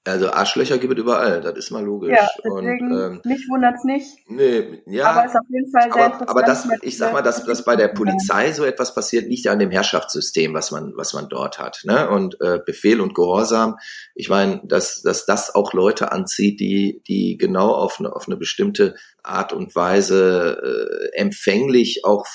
Also 0.07 0.31
Arschlöcher 0.31 0.79
gibt 0.79 0.93
es 0.95 1.01
überall, 1.01 1.41
das 1.41 1.57
ist 1.59 1.71
mal 1.71 1.85
logisch. 1.85 2.17
Ja, 2.17 2.29
deswegen, 2.39 2.93
und, 2.93 3.01
ähm, 3.01 3.21
mich 3.25 3.49
wundert's 3.49 3.83
nicht. 3.85 4.07
Nee, 4.29 4.83
ja. 4.87 5.11
Aber 5.11 5.25
es 5.25 5.33
ist 5.33 5.37
auf 5.37 5.47
jeden 5.49 5.71
Fall 5.71 5.93
sehr 5.93 6.05
aber, 6.05 6.31
aber 6.31 6.43
das, 6.43 6.69
ich 6.83 6.97
sag 6.97 7.13
mal, 7.13 7.23
dass, 7.23 7.45
dass 7.45 7.65
bei 7.65 7.75
der 7.75 7.89
Polizei 7.89 8.53
so 8.53 8.65
etwas 8.65 8.95
passiert, 8.95 9.27
liegt 9.27 9.45
ja 9.45 9.53
an 9.53 9.59
dem 9.59 9.73
Herrschaftssystem, 9.73 10.55
was 10.55 10.71
man, 10.71 10.93
was 10.97 11.13
man 11.13 11.29
dort 11.29 11.59
hat. 11.59 11.81
Ne? 11.85 12.09
Und 12.09 12.41
äh, 12.41 12.61
Befehl 12.65 13.01
und 13.01 13.15
Gehorsam. 13.15 13.77
Ich 14.15 14.29
meine, 14.29 14.61
dass, 14.65 15.03
dass 15.03 15.27
das 15.27 15.55
auch 15.55 15.73
Leute 15.73 16.13
anzieht, 16.13 16.61
die, 16.61 17.03
die 17.09 17.37
genau 17.37 17.73
auf 17.73 17.99
eine, 17.99 18.15
auf 18.15 18.29
eine 18.29 18.37
bestimmte 18.37 18.95
Art 19.25 19.53
und 19.53 19.75
Weise 19.75 21.11
äh, 21.13 21.19
empfänglich 21.19 22.05
auch 22.05 22.27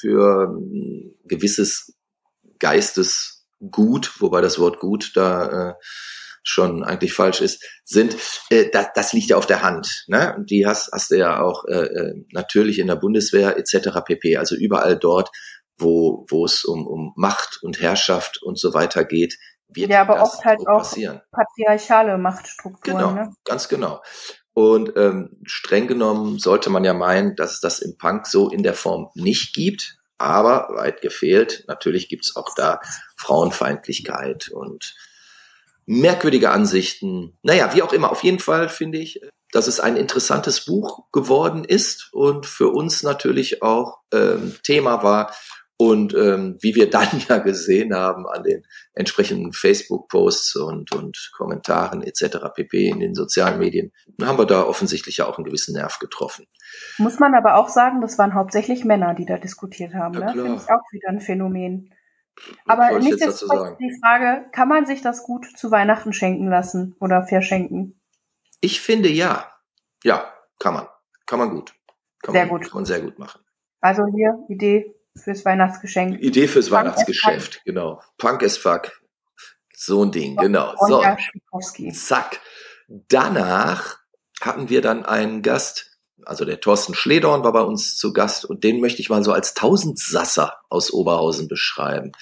für 0.00 0.48
ein 0.48 1.14
gewisses 1.26 1.94
Geistesgut, 2.58 4.20
wobei 4.20 4.40
das 4.40 4.58
Wort 4.58 4.80
gut 4.80 5.12
da 5.14 5.70
äh, 5.70 5.74
schon 6.42 6.82
eigentlich 6.82 7.12
falsch 7.12 7.40
ist, 7.40 7.64
sind, 7.84 8.16
äh, 8.50 8.70
das, 8.70 8.88
das 8.94 9.12
liegt 9.12 9.30
ja 9.30 9.36
auf 9.36 9.46
der 9.46 9.62
Hand. 9.62 10.04
Ne? 10.06 10.34
Und 10.36 10.50
die 10.50 10.66
hast, 10.66 10.90
hast 10.92 11.10
du 11.10 11.18
ja 11.18 11.40
auch 11.40 11.64
äh, 11.66 11.84
äh 11.84 12.24
natürlich 12.32 12.78
in 12.78 12.86
der 12.86 12.96
Bundeswehr 12.96 13.56
etc. 13.56 14.00
pp. 14.04 14.36
Also 14.36 14.56
überall 14.56 14.98
dort, 14.98 15.30
wo, 15.78 16.26
wo 16.28 16.44
es 16.44 16.64
um, 16.64 16.86
um 16.86 17.12
Macht 17.16 17.58
und 17.62 17.80
Herrschaft 17.80 18.42
und 18.42 18.58
so 18.58 18.74
weiter 18.74 19.04
geht, 19.04 19.36
wird 19.68 19.90
ja, 19.90 20.02
aber 20.02 20.16
das 20.16 20.34
oft 20.34 20.44
halt 20.44 20.60
so 20.60 20.66
auch 20.66 20.78
passieren. 20.78 21.20
patriarchale 21.30 22.18
Machtstrukturen. 22.18 22.98
Genau, 22.98 23.12
ne? 23.12 23.32
ganz 23.44 23.68
genau. 23.68 24.02
Und 24.52 24.92
ähm, 24.96 25.40
streng 25.44 25.86
genommen 25.86 26.38
sollte 26.38 26.70
man 26.70 26.84
ja 26.84 26.92
meinen, 26.92 27.36
dass 27.36 27.54
es 27.54 27.60
das 27.60 27.78
im 27.78 27.96
Punk 27.96 28.26
so 28.26 28.50
in 28.50 28.62
der 28.62 28.74
Form 28.74 29.10
nicht 29.14 29.54
gibt. 29.54 29.96
Aber 30.18 30.68
weit 30.74 31.00
gefehlt, 31.00 31.64
natürlich 31.66 32.08
gibt 32.08 32.26
es 32.26 32.36
auch 32.36 32.54
da 32.54 32.80
Frauenfeindlichkeit 33.16 34.50
und 34.50 34.94
merkwürdige 35.90 36.50
Ansichten. 36.50 37.36
Naja, 37.42 37.74
wie 37.74 37.82
auch 37.82 37.92
immer, 37.92 38.12
auf 38.12 38.22
jeden 38.22 38.38
Fall 38.38 38.68
finde 38.68 38.98
ich, 38.98 39.20
dass 39.52 39.66
es 39.66 39.80
ein 39.80 39.96
interessantes 39.96 40.64
Buch 40.64 41.10
geworden 41.10 41.64
ist 41.64 42.10
und 42.12 42.46
für 42.46 42.68
uns 42.68 43.02
natürlich 43.02 43.62
auch 43.62 43.98
ähm, 44.12 44.54
Thema 44.62 45.02
war, 45.02 45.34
und 45.80 46.14
ähm, 46.14 46.58
wie 46.60 46.74
wir 46.74 46.90
dann 46.90 47.08
ja 47.26 47.38
gesehen 47.38 47.94
haben 47.94 48.26
an 48.28 48.42
den 48.42 48.64
entsprechenden 48.92 49.52
Facebook-Posts 49.52 50.56
und, 50.56 50.94
und 50.94 51.30
Kommentaren 51.34 52.02
etc. 52.02 52.36
pp. 52.54 52.88
in 52.88 53.00
den 53.00 53.14
sozialen 53.14 53.58
Medien, 53.58 53.90
haben 54.20 54.38
wir 54.38 54.44
da 54.44 54.62
offensichtlich 54.62 55.16
ja 55.16 55.26
auch 55.26 55.38
einen 55.38 55.46
gewissen 55.46 55.74
Nerv 55.74 55.98
getroffen. 55.98 56.44
Muss 56.98 57.18
man 57.18 57.34
aber 57.34 57.56
auch 57.56 57.70
sagen, 57.70 58.02
das 58.02 58.18
waren 58.18 58.34
hauptsächlich 58.34 58.84
Männer, 58.84 59.14
die 59.14 59.24
da 59.24 59.38
diskutiert 59.38 59.94
haben. 59.94 60.20
Ja, 60.20 60.26
ne? 60.26 60.32
Finde 60.32 60.54
ich 60.62 60.70
auch 60.70 60.92
wieder 60.92 61.08
ein 61.08 61.20
Phänomen. 61.20 61.90
Aber 62.66 62.98
nicht 62.98 63.20
ist 63.20 63.42
die 63.42 63.98
Frage, 64.02 64.46
kann 64.52 64.68
man 64.68 64.86
sich 64.86 65.02
das 65.02 65.22
gut 65.22 65.46
zu 65.56 65.70
Weihnachten 65.70 66.12
schenken 66.12 66.48
lassen 66.48 66.96
oder 67.00 67.22
verschenken? 67.22 68.00
Ich 68.60 68.80
finde 68.80 69.08
ja. 69.08 69.50
Ja, 70.04 70.32
kann 70.58 70.74
man. 70.74 70.86
Kann 71.26 71.38
man 71.38 71.50
gut. 71.50 71.74
Kann 72.22 72.32
sehr 72.32 72.46
man, 72.46 72.58
gut. 72.58 72.68
Kann 72.68 72.78
man 72.78 72.84
sehr 72.84 73.00
gut 73.00 73.18
machen. 73.18 73.40
Also 73.80 74.04
hier, 74.06 74.38
Idee, 74.48 74.94
fürs 75.16 75.44
Weihnachtsgeschenk. 75.44 76.20
Idee 76.20 76.48
fürs 76.48 76.68
Punk 76.68 76.80
Weihnachtsgeschäft, 76.80 77.62
genau. 77.64 78.02
Punk 78.18 78.42
as 78.42 78.56
fuck. 78.56 78.92
So 79.74 80.04
ein 80.04 80.12
Ding, 80.12 80.36
genau. 80.36 80.74
So. 80.86 81.02
Zack. 81.92 82.40
Danach 83.08 83.98
hatten 84.40 84.68
wir 84.68 84.82
dann 84.82 85.04
einen 85.04 85.42
Gast, 85.42 85.98
also 86.24 86.44
der 86.44 86.60
Thorsten 86.60 86.94
Schledorn 86.94 87.44
war 87.44 87.52
bei 87.52 87.62
uns 87.62 87.96
zu 87.96 88.12
Gast 88.12 88.44
und 88.44 88.64
den 88.64 88.80
möchte 88.80 89.00
ich 89.00 89.10
mal 89.10 89.22
so 89.24 89.32
als 89.32 89.54
Tausendsasser 89.54 90.58
aus 90.68 90.92
Oberhausen 90.92 91.48
beschreiben. 91.48 92.12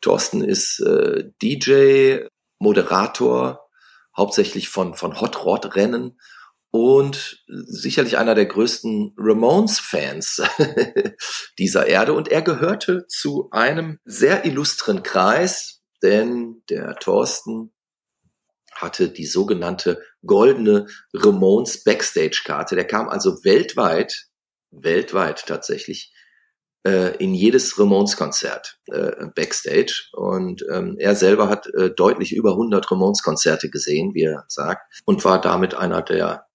Thorsten 0.00 0.42
ist 0.42 0.80
äh, 0.80 1.30
DJ, 1.42 2.26
Moderator, 2.58 3.68
hauptsächlich 4.16 4.68
von, 4.68 4.94
von 4.94 5.20
Hot 5.20 5.44
Rod 5.44 5.76
Rennen 5.76 6.18
und 6.70 7.42
sicherlich 7.46 8.16
einer 8.18 8.34
der 8.34 8.46
größten 8.46 9.14
Ramones-Fans 9.16 10.42
dieser 11.58 11.86
Erde. 11.86 12.12
Und 12.12 12.28
er 12.28 12.42
gehörte 12.42 13.06
zu 13.08 13.48
einem 13.50 13.98
sehr 14.04 14.44
illustren 14.44 15.02
Kreis, 15.02 15.82
denn 16.02 16.62
der 16.70 16.96
Thorsten 16.96 17.72
hatte 18.72 19.10
die 19.10 19.26
sogenannte 19.26 20.00
goldene 20.24 20.86
Ramones 21.12 21.82
Backstage-Karte. 21.82 22.76
Der 22.76 22.86
kam 22.86 23.08
also 23.08 23.44
weltweit, 23.44 24.28
weltweit 24.70 25.46
tatsächlich 25.46 26.14
äh, 26.86 27.16
in 27.16 27.34
jedes 27.34 27.78
Ramones-Konzert 27.78 28.78
äh, 28.86 29.26
backstage. 29.34 30.08
Und 30.12 30.64
ähm, 30.72 30.96
er 30.98 31.14
selber 31.14 31.48
hat 31.48 31.66
äh, 31.74 31.90
deutlich 31.90 32.34
über 32.34 32.52
100 32.52 32.90
Ramones-Konzerte 32.90 33.70
gesehen, 33.70 34.14
wie 34.14 34.24
er 34.24 34.44
sagt, 34.48 35.02
und 35.04 35.24
war 35.24 35.40
damit 35.40 35.74
einer 35.74 36.02
der, 36.02 36.46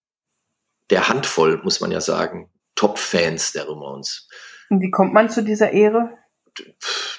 der 0.89 1.09
Handvoll, 1.09 1.61
muss 1.63 1.81
man 1.81 1.91
ja 1.91 2.01
sagen, 2.01 2.51
Top-Fans 2.75 3.53
der 3.53 3.67
Ramones. 3.69 4.27
Und 4.69 4.81
wie 4.81 4.91
kommt 4.91 5.13
man 5.13 5.29
zu 5.29 5.43
dieser 5.43 5.71
Ehre? 5.71 6.09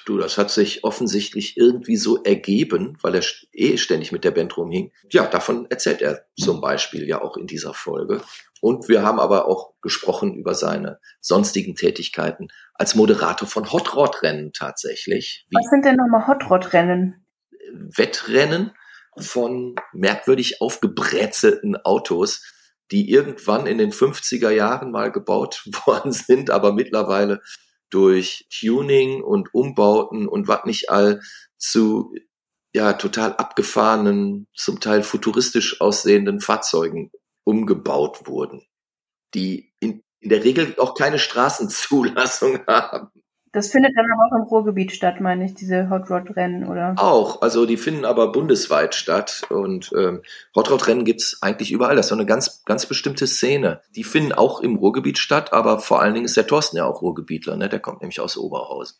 Du, 0.05 0.17
das 0.17 0.37
hat 0.37 0.49
sich 0.49 0.83
offensichtlich 0.83 1.57
irgendwie 1.57 1.95
so 1.95 2.23
ergeben, 2.23 2.97
weil 3.01 3.15
er 3.15 3.23
eh 3.53 3.77
ständig 3.77 4.11
mit 4.11 4.23
der 4.23 4.31
Band 4.31 4.57
rumhing. 4.57 4.91
Ja, 5.11 5.27
davon 5.27 5.67
erzählt 5.69 6.01
er 6.01 6.25
zum 6.39 6.59
Beispiel 6.59 7.07
ja 7.07 7.21
auch 7.21 7.37
in 7.37 7.45
dieser 7.45 7.73
Folge. 7.73 8.21
Und 8.61 8.87
wir 8.89 9.03
haben 9.03 9.19
aber 9.19 9.47
auch 9.47 9.73
gesprochen 9.81 10.35
über 10.35 10.55
seine 10.55 10.99
sonstigen 11.21 11.75
Tätigkeiten 11.75 12.47
als 12.73 12.95
Moderator 12.95 13.47
von 13.47 13.71
Hot 13.71 13.95
Rod 13.95 14.23
Rennen 14.23 14.51
tatsächlich. 14.53 15.45
Was 15.51 15.69
sind 15.69 15.85
denn 15.85 15.95
nochmal 15.95 16.27
Hot 16.27 16.49
Rod 16.49 16.73
Rennen? 16.73 17.25
Wettrennen 17.73 18.71
von 19.17 19.75
merkwürdig 19.93 20.61
aufgebrätzelten 20.61 21.75
Autos, 21.75 22.43
die 22.91 23.09
irgendwann 23.09 23.67
in 23.67 23.77
den 23.77 23.91
50er 23.91 24.49
Jahren 24.49 24.91
mal 24.91 25.11
gebaut 25.11 25.63
worden 25.85 26.11
sind, 26.11 26.49
aber 26.49 26.73
mittlerweile 26.73 27.41
durch 27.89 28.47
Tuning 28.49 29.23
und 29.23 29.53
Umbauten 29.53 30.27
und 30.27 30.47
was 30.47 30.65
nicht 30.65 30.89
all 30.89 31.21
zu 31.57 32.13
ja 32.73 32.93
total 32.93 33.33
abgefahrenen, 33.37 34.47
zum 34.53 34.79
Teil 34.79 35.03
futuristisch 35.03 35.79
aussehenden 35.79 36.41
Fahrzeugen 36.41 37.11
umgebaut 37.47 38.27
wurden, 38.27 38.61
die 39.33 39.71
in, 39.79 40.03
in 40.19 40.29
der 40.29 40.43
Regel 40.43 40.75
auch 40.77 40.95
keine 40.95 41.17
Straßenzulassung 41.17 42.59
haben. 42.67 43.09
Das 43.53 43.71
findet 43.71 43.93
dann 43.95 44.05
aber 44.13 44.27
auch 44.27 44.43
im 44.43 44.49
Ruhrgebiet 44.49 44.91
statt, 44.91 45.21
meine 45.21 45.45
ich, 45.45 45.53
diese 45.55 45.89
Hot 45.89 46.09
Rod 46.11 46.35
Rennen, 46.35 46.67
oder? 46.67 46.93
Auch, 46.97 47.41
also 47.41 47.65
die 47.65 47.77
finden 47.77 48.03
aber 48.03 48.33
bundesweit 48.33 48.93
statt 48.93 49.43
und 49.49 49.91
ähm, 49.97 50.21
Hot 50.55 50.69
Rod 50.69 50.85
Rennen 50.87 51.05
gibt's 51.05 51.41
eigentlich 51.41 51.71
überall. 51.71 51.95
Das 51.95 52.07
ist 52.07 52.09
so 52.09 52.15
eine 52.15 52.25
ganz, 52.25 52.65
ganz 52.65 52.85
bestimmte 52.85 53.25
Szene. 53.25 53.81
Die 53.95 54.03
finden 54.03 54.33
auch 54.33 54.59
im 54.59 54.75
Ruhrgebiet 54.75 55.17
statt, 55.17 55.53
aber 55.53 55.79
vor 55.79 56.01
allen 56.01 56.13
Dingen 56.13 56.25
ist 56.25 56.35
der 56.35 56.45
Thorsten 56.45 56.75
ja 56.75 56.85
auch 56.85 57.01
Ruhrgebietler, 57.01 57.55
ne? 57.55 57.69
Der 57.69 57.79
kommt 57.79 58.01
nämlich 58.01 58.19
aus 58.19 58.37
Oberhausen. 58.37 58.97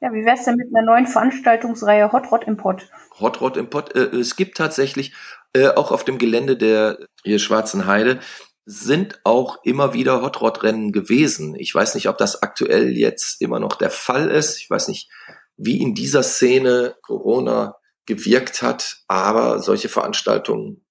Ja, 0.00 0.12
wie 0.12 0.24
wär's 0.24 0.44
denn 0.44 0.54
mit 0.54 0.68
einer 0.72 0.86
neuen 0.86 1.08
Veranstaltungsreihe 1.08 2.12
Hot 2.12 2.30
Rod 2.30 2.44
im 2.44 2.56
Pott? 2.56 2.88
Hot 3.18 3.40
Rod 3.40 3.56
im 3.56 3.68
Pott. 3.68 3.96
Äh, 3.96 4.16
es 4.16 4.36
gibt 4.36 4.56
tatsächlich 4.56 5.12
äh, 5.54 5.68
auch 5.68 5.92
auf 5.92 6.04
dem 6.04 6.18
Gelände 6.18 6.56
der 6.56 6.98
hier 7.24 7.38
Schwarzen 7.38 7.86
Heide 7.86 8.20
sind 8.64 9.20
auch 9.24 9.64
immer 9.64 9.94
wieder 9.94 10.20
Hot 10.20 10.42
Rod 10.42 10.62
Rennen 10.62 10.92
gewesen. 10.92 11.54
Ich 11.56 11.74
weiß 11.74 11.94
nicht, 11.94 12.08
ob 12.08 12.18
das 12.18 12.42
aktuell 12.42 12.98
jetzt 12.98 13.40
immer 13.40 13.60
noch 13.60 13.76
der 13.76 13.90
Fall 13.90 14.28
ist. 14.28 14.58
Ich 14.58 14.68
weiß 14.68 14.88
nicht, 14.88 15.10
wie 15.56 15.80
in 15.80 15.94
dieser 15.94 16.22
Szene 16.22 16.94
Corona 17.00 17.76
gewirkt 18.04 18.62
hat, 18.62 19.02
aber 19.08 19.60
solche 19.60 19.88
Veranstaltungen 19.88 20.84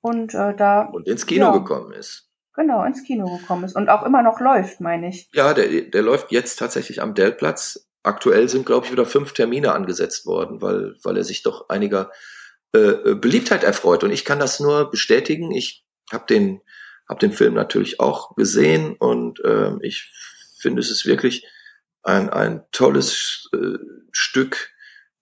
und 0.00 0.32
äh, 0.34 0.54
da 0.54 0.84
und 0.84 1.06
ins 1.06 1.26
Kino 1.26 1.46
ja, 1.46 1.52
gekommen 1.52 1.92
ist. 1.92 2.30
Genau, 2.54 2.82
ins 2.84 3.04
Kino 3.04 3.26
gekommen 3.36 3.64
ist 3.64 3.76
und 3.76 3.90
auch 3.90 4.04
immer 4.04 4.22
noch 4.22 4.40
läuft, 4.40 4.80
meine 4.80 5.08
ich. 5.08 5.28
Ja, 5.34 5.52
der, 5.52 5.82
der 5.82 6.02
läuft 6.02 6.32
jetzt 6.32 6.56
tatsächlich 6.56 7.02
am 7.02 7.14
Dellplatz 7.14 7.89
aktuell 8.02 8.48
sind, 8.48 8.66
glaube 8.66 8.86
ich, 8.86 8.92
wieder 8.92 9.06
fünf 9.06 9.32
Termine 9.32 9.72
angesetzt 9.72 10.26
worden, 10.26 10.62
weil, 10.62 10.96
weil 11.02 11.16
er 11.16 11.24
sich 11.24 11.42
doch 11.42 11.68
einiger 11.68 12.10
äh, 12.74 12.78
äh, 12.78 13.14
Beliebtheit 13.14 13.64
erfreut. 13.64 14.04
Und 14.04 14.10
ich 14.10 14.24
kann 14.24 14.38
das 14.38 14.60
nur 14.60 14.90
bestätigen. 14.90 15.50
Ich 15.50 15.84
habe 16.12 16.24
den, 16.28 16.60
hab 17.08 17.18
den 17.18 17.32
Film 17.32 17.54
natürlich 17.54 18.00
auch 18.00 18.34
gesehen 18.36 18.94
und 18.96 19.40
äh, 19.40 19.72
ich 19.82 20.12
finde, 20.60 20.80
es 20.80 20.90
ist 20.90 21.06
wirklich 21.06 21.46
ein, 22.02 22.30
ein 22.30 22.64
tolles 22.72 23.48
äh, 23.52 23.78
Stück 24.12 24.70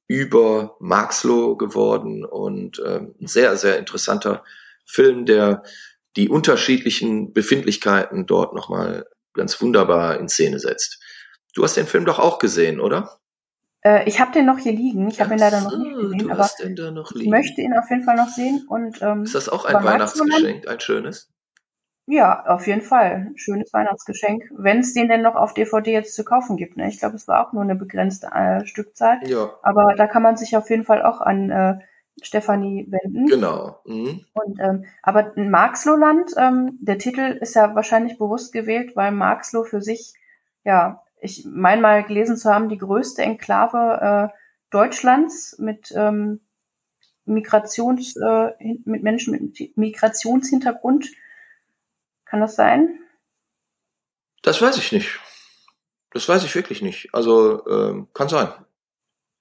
über 0.06 0.76
Marxloh 0.80 1.56
geworden 1.56 2.24
und 2.24 2.78
äh, 2.78 3.00
ein 3.20 3.26
sehr, 3.26 3.56
sehr 3.56 3.78
interessanter 3.78 4.44
Film, 4.84 5.26
der 5.26 5.62
die 6.16 6.28
unterschiedlichen 6.28 7.32
Befindlichkeiten 7.32 8.26
dort 8.26 8.54
nochmal 8.54 9.06
ganz 9.34 9.60
wunderbar 9.60 10.18
in 10.18 10.28
Szene 10.28 10.58
setzt. 10.58 11.00
Du 11.58 11.64
hast 11.64 11.76
den 11.76 11.86
Film 11.86 12.04
doch 12.04 12.20
auch 12.20 12.38
gesehen, 12.38 12.78
oder? 12.78 13.18
Äh, 13.80 14.08
ich 14.08 14.20
habe 14.20 14.30
den 14.30 14.46
noch 14.46 14.58
hier 14.58 14.70
liegen. 14.70 15.08
Ich 15.08 15.20
habe 15.20 15.34
ihn 15.34 15.40
leider 15.40 15.60
noch 15.60 15.76
nicht 15.76 15.92
gesehen, 15.92 16.30
aber 16.30 16.48
ich 17.16 17.28
möchte 17.28 17.62
ihn 17.62 17.76
auf 17.76 17.90
jeden 17.90 18.04
Fall 18.04 18.14
noch 18.14 18.28
sehen. 18.28 18.64
Und, 18.68 19.02
ähm, 19.02 19.24
Ist 19.24 19.34
das 19.34 19.48
auch 19.48 19.64
ein 19.64 19.82
Weihnachtsgeschenk, 19.82 20.68
ein 20.68 20.78
schönes? 20.78 21.32
Ja, 22.06 22.44
auf 22.46 22.68
jeden 22.68 22.82
Fall. 22.82 23.32
Schönes 23.34 23.72
Weihnachtsgeschenk. 23.72 24.44
Wenn 24.56 24.78
es 24.78 24.94
den 24.94 25.08
denn 25.08 25.22
noch 25.22 25.34
auf 25.34 25.52
DVD 25.52 25.90
jetzt 25.90 26.14
zu 26.14 26.24
kaufen 26.24 26.56
gibt. 26.56 26.76
Ne? 26.76 26.88
Ich 26.88 27.00
glaube, 27.00 27.16
es 27.16 27.26
war 27.26 27.44
auch 27.44 27.52
nur 27.52 27.64
eine 27.64 27.74
begrenzte 27.74 28.28
äh, 28.28 28.64
Stückzahl. 28.64 29.18
Ja. 29.26 29.50
Aber 29.62 29.96
da 29.96 30.06
kann 30.06 30.22
man 30.22 30.36
sich 30.36 30.56
auf 30.56 30.70
jeden 30.70 30.84
Fall 30.84 31.02
auch 31.02 31.20
an 31.20 31.50
äh, 31.50 31.78
Stefanie 32.22 32.86
wenden. 32.88 33.26
Genau. 33.26 33.80
Mhm. 33.84 34.24
Und, 34.32 34.60
ähm, 34.60 34.84
aber 35.02 35.32
Marxlohland, 35.34 36.30
ähm, 36.36 36.78
der 36.80 36.98
Titel 36.98 37.36
ist 37.40 37.56
ja 37.56 37.74
wahrscheinlich 37.74 38.16
bewusst 38.16 38.52
gewählt, 38.52 38.94
weil 38.94 39.10
Marxloh 39.10 39.64
für 39.64 39.82
sich 39.82 40.14
ja 40.62 41.02
ich 41.20 41.46
meine 41.46 41.82
mal 41.82 42.04
gelesen 42.04 42.36
zu 42.36 42.52
haben, 42.52 42.68
die 42.68 42.78
größte 42.78 43.22
Enklave 43.22 44.32
äh, 44.32 44.38
Deutschlands 44.70 45.58
mit 45.58 45.92
ähm, 45.94 46.40
Migrations, 47.24 48.16
äh, 48.16 48.52
mit 48.84 49.02
Menschen 49.02 49.32
mit 49.32 49.76
Migrationshintergrund. 49.76 51.06
Kann 52.24 52.40
das 52.40 52.56
sein? 52.56 52.98
Das 54.42 54.60
weiß 54.60 54.78
ich 54.78 54.92
nicht. 54.92 55.18
Das 56.10 56.28
weiß 56.28 56.44
ich 56.44 56.54
wirklich 56.54 56.82
nicht. 56.82 57.14
Also 57.14 57.66
ähm, 57.66 58.08
kann 58.14 58.28
sein. 58.28 58.48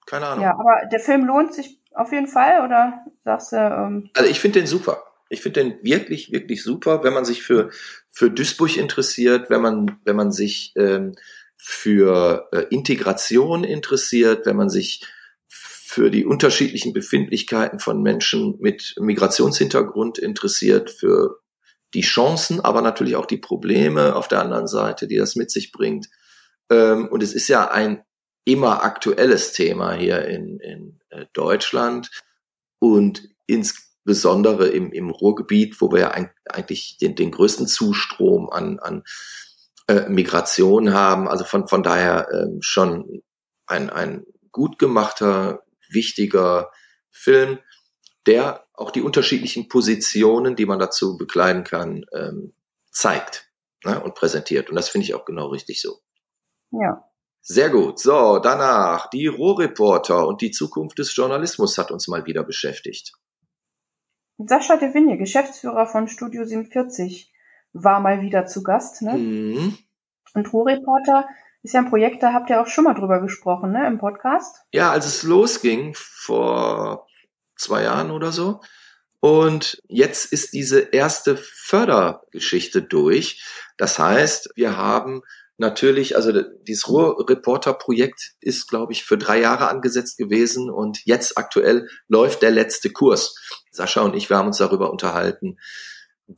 Keine 0.06 0.26
Ahnung. 0.26 0.44
Ja, 0.44 0.52
aber 0.52 0.86
der 0.90 1.00
Film 1.00 1.24
lohnt 1.24 1.54
sich 1.54 1.80
auf 1.92 2.12
jeden 2.12 2.28
Fall, 2.28 2.64
oder 2.64 3.04
sagst 3.24 3.52
du? 3.52 3.56
Ähm 3.56 4.10
also 4.14 4.30
ich 4.30 4.40
finde 4.40 4.60
den 4.60 4.66
super. 4.66 5.02
Ich 5.28 5.42
finde 5.42 5.62
den 5.62 5.82
wirklich, 5.82 6.32
wirklich 6.32 6.62
super, 6.62 7.04
wenn 7.04 7.12
man 7.12 7.24
sich 7.24 7.42
für 7.42 7.70
für 8.10 8.30
Duisburg 8.30 8.76
interessiert, 8.76 9.50
wenn 9.50 9.60
man 9.60 10.00
wenn 10.04 10.16
man 10.16 10.32
sich 10.32 10.72
ähm, 10.76 11.14
für 11.58 12.48
äh, 12.52 12.66
Integration 12.70 13.64
interessiert, 13.64 14.46
wenn 14.46 14.56
man 14.56 14.70
sich 14.70 15.04
für 15.48 16.10
die 16.10 16.24
unterschiedlichen 16.24 16.92
Befindlichkeiten 16.92 17.78
von 17.80 18.02
Menschen 18.02 18.56
mit 18.60 18.94
Migrationshintergrund 18.98 20.18
interessiert, 20.18 20.90
für 20.90 21.40
die 21.94 22.02
Chancen, 22.02 22.60
aber 22.60 22.82
natürlich 22.82 23.16
auch 23.16 23.26
die 23.26 23.38
Probleme 23.38 24.14
auf 24.14 24.28
der 24.28 24.40
anderen 24.40 24.66
Seite, 24.66 25.06
die 25.08 25.16
das 25.16 25.34
mit 25.34 25.50
sich 25.50 25.72
bringt. 25.72 26.08
Ähm, 26.70 27.08
und 27.08 27.22
es 27.22 27.34
ist 27.34 27.48
ja 27.48 27.70
ein 27.70 28.02
immer 28.44 28.82
aktuelles 28.82 29.52
Thema 29.52 29.92
hier 29.94 30.26
in, 30.26 30.60
in 30.60 31.00
äh, 31.10 31.26
Deutschland 31.32 32.10
und 32.78 33.28
insbesondere 33.46 34.68
im, 34.68 34.92
im 34.92 35.10
Ruhrgebiet, 35.10 35.80
wo 35.80 35.90
wir 35.90 36.00
ja 36.00 36.26
eigentlich 36.50 36.98
den, 36.98 37.14
den 37.14 37.30
größten 37.30 37.66
Zustrom 37.66 38.50
an, 38.50 38.78
an 38.78 39.02
äh, 39.88 40.08
Migration 40.08 40.92
haben. 40.92 41.28
Also 41.28 41.44
von, 41.44 41.66
von 41.66 41.82
daher 41.82 42.28
ähm, 42.32 42.58
schon 42.60 43.22
ein, 43.66 43.90
ein 43.90 44.24
gut 44.52 44.78
gemachter, 44.78 45.64
wichtiger 45.90 46.70
Film, 47.10 47.58
der 48.26 48.66
auch 48.74 48.90
die 48.90 49.02
unterschiedlichen 49.02 49.68
Positionen, 49.68 50.54
die 50.54 50.66
man 50.66 50.78
dazu 50.78 51.16
bekleiden 51.16 51.64
kann, 51.64 52.04
ähm, 52.14 52.52
zeigt 52.90 53.50
ne, 53.84 54.02
und 54.02 54.14
präsentiert. 54.14 54.70
Und 54.70 54.76
das 54.76 54.88
finde 54.88 55.06
ich 55.06 55.14
auch 55.14 55.24
genau 55.24 55.46
richtig 55.46 55.80
so. 55.80 55.98
Ja. 56.70 57.04
Sehr 57.40 57.70
gut. 57.70 57.98
So, 57.98 58.38
danach 58.40 59.08
die 59.08 59.26
Rohreporter 59.26 60.26
und 60.26 60.42
die 60.42 60.50
Zukunft 60.50 60.98
des 60.98 61.16
Journalismus 61.16 61.78
hat 61.78 61.90
uns 61.90 62.06
mal 62.06 62.26
wieder 62.26 62.44
beschäftigt. 62.44 63.14
Sascha 64.36 64.76
de 64.76 64.92
Vigne, 64.92 65.16
Geschäftsführer 65.16 65.86
von 65.86 66.08
Studio 66.08 66.44
47, 66.44 67.32
war 67.72 68.00
mal 68.00 68.22
wieder 68.22 68.46
zu 68.46 68.62
Gast. 68.62 69.02
Ne? 69.02 69.14
Mhm. 69.14 69.78
Und 70.34 70.52
Rohreporter 70.52 71.28
ist 71.62 71.74
ja 71.74 71.80
ein 71.80 71.90
Projekt, 71.90 72.22
da 72.22 72.32
habt 72.32 72.50
ihr 72.50 72.60
auch 72.60 72.66
schon 72.66 72.84
mal 72.84 72.94
drüber 72.94 73.20
gesprochen, 73.20 73.72
ne, 73.72 73.86
im 73.86 73.98
Podcast. 73.98 74.62
Ja, 74.72 74.90
als 74.92 75.06
es 75.06 75.22
losging 75.22 75.92
vor 75.94 77.06
zwei 77.56 77.82
Jahren 77.82 78.10
oder 78.10 78.32
so. 78.32 78.60
Und 79.20 79.82
jetzt 79.88 80.32
ist 80.32 80.52
diese 80.52 80.78
erste 80.78 81.36
Fördergeschichte 81.36 82.82
durch. 82.82 83.44
Das 83.76 83.98
heißt, 83.98 84.50
wir 84.54 84.76
haben 84.76 85.22
natürlich, 85.56 86.14
also 86.14 86.32
dieses 86.62 86.88
Ruhr-Reporter-Projekt 86.88 88.34
ist, 88.40 88.68
glaube 88.68 88.92
ich, 88.92 89.04
für 89.04 89.18
drei 89.18 89.40
Jahre 89.40 89.68
angesetzt 89.68 90.16
gewesen 90.18 90.70
und 90.70 91.04
jetzt 91.04 91.36
aktuell 91.36 91.88
läuft 92.06 92.42
der 92.42 92.52
letzte 92.52 92.90
Kurs. 92.90 93.34
Sascha 93.72 94.02
und 94.02 94.14
ich, 94.14 94.30
wir 94.30 94.36
haben 94.36 94.46
uns 94.46 94.58
darüber 94.58 94.92
unterhalten, 94.92 95.58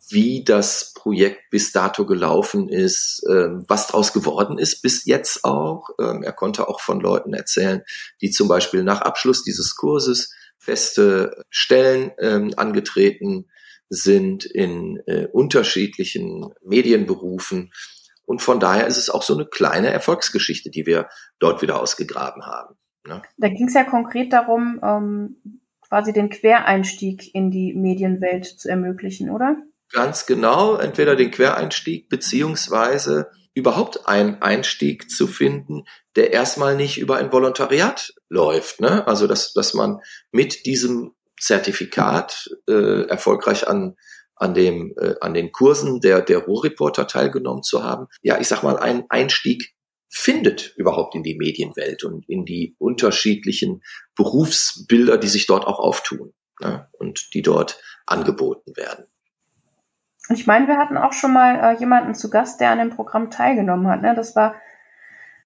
wie 0.09 0.45
das 0.45 0.93
Projekt 0.95 1.51
bis 1.51 1.73
dato 1.73 2.07
gelaufen 2.07 2.69
ist, 2.69 3.23
ähm, 3.29 3.65
was 3.67 3.89
daraus 3.89 4.13
geworden 4.13 4.59
ist 4.59 4.83
bis 4.83 5.05
jetzt 5.05 5.45
auch. 5.45 5.89
Ähm, 5.99 6.23
er 6.23 6.33
konnte 6.33 6.69
auch 6.69 6.81
von 6.81 7.01
Leuten 7.01 7.35
erzählen, 7.35 7.83
die 8.21 8.31
zum 8.31 8.47
Beispiel 8.47 8.85
nach 8.85 9.01
Abschluss 9.01 9.43
dieses 9.43 9.75
Kurses 9.75 10.33
feste 10.59 11.45
Stellen 11.51 12.13
ähm, 12.19 12.55
angetreten 12.57 13.49
sind 13.89 14.45
in 14.45 15.03
äh, 15.07 15.27
unterschiedlichen 15.33 16.55
Medienberufen 16.63 17.73
und 18.25 18.43
von 18.43 18.61
daher 18.61 18.87
ist 18.87 18.97
es 18.97 19.11
auch 19.11 19.23
so 19.23 19.35
eine 19.35 19.47
kleine 19.47 19.89
Erfolgsgeschichte, 19.89 20.71
die 20.71 20.87
wir 20.87 21.09
dort 21.41 21.63
wieder 21.63 21.81
ausgegraben 21.81 22.47
haben. 22.47 22.77
Ne? 23.05 23.23
Da 23.39 23.49
ging 23.49 23.67
es 23.67 23.75
ja 23.75 23.83
konkret 23.83 24.33
darum, 24.33 24.79
quasi 25.81 26.13
den 26.13 26.29
Quereinstieg 26.31 27.35
in 27.35 27.51
die 27.51 27.75
Medienwelt 27.75 28.47
zu 28.47 28.69
ermöglichen, 28.69 29.31
oder? 29.31 29.57
Ganz 29.93 30.27
genau, 30.27 30.77
entweder 30.77 31.17
den 31.17 31.31
Quereinstieg 31.31 32.09
beziehungsweise 32.09 33.31
überhaupt 33.55 34.07
einen 34.07 34.41
Einstieg 34.41 35.11
zu 35.11 35.27
finden, 35.27 35.85
der 36.17 36.33
erstmal 36.33 36.77
nicht 36.77 36.99
über 36.99 37.17
ein 37.17 37.33
Volontariat 37.33 38.13
läuft. 38.29 38.81
Ne? 38.81 39.07
Also 39.07 39.27
dass, 39.27 39.53
dass 39.53 39.75
man 39.75 40.01
mit 40.31 40.67
diesem 40.67 41.15
Zertifikat 41.39 42.51
äh, 42.69 43.07
erfolgreich 43.09 43.67
an 43.67 43.97
an 44.37 44.55
dem 44.55 44.95
äh, 44.99 45.17
an 45.21 45.35
den 45.35 45.53
Kursen 45.53 46.01
der 46.01 46.23
der 46.23 46.39
Ruhrreporter 46.39 47.07
teilgenommen 47.07 47.63
zu 47.63 47.83
haben. 47.83 48.07
Ja, 48.23 48.41
ich 48.41 48.49
sag 48.49 48.63
mal 48.63 48.79
einen 48.79 49.05
Einstieg 49.09 49.75
findet 50.09 50.75
überhaupt 50.77 51.15
in 51.15 51.23
die 51.23 51.37
Medienwelt 51.37 52.05
und 52.05 52.29
in 52.29 52.45
die 52.45 52.75
unterschiedlichen 52.79 53.83
Berufsbilder, 54.17 55.19
die 55.19 55.29
sich 55.29 55.47
dort 55.47 55.67
auch 55.67 55.79
auftun 55.79 56.33
ne? 56.61 56.89
und 56.99 57.33
die 57.35 57.43
dort 57.43 57.81
angeboten 58.07 58.77
werden. 58.77 59.07
Ich 60.33 60.47
meine, 60.47 60.69
wir 60.69 60.79
hatten 60.79 60.97
auch 60.97 61.13
schon 61.13 61.33
mal 61.33 61.57
äh, 61.57 61.79
jemanden 61.79 62.15
zu 62.15 62.31
Gast, 62.31 62.61
der 62.61 62.71
an 62.71 62.79
dem 62.79 62.91
Programm 62.91 63.31
teilgenommen 63.31 63.89
hat. 63.89 64.03
Ne? 64.03 64.15
Das 64.15 64.37
war 64.37 64.55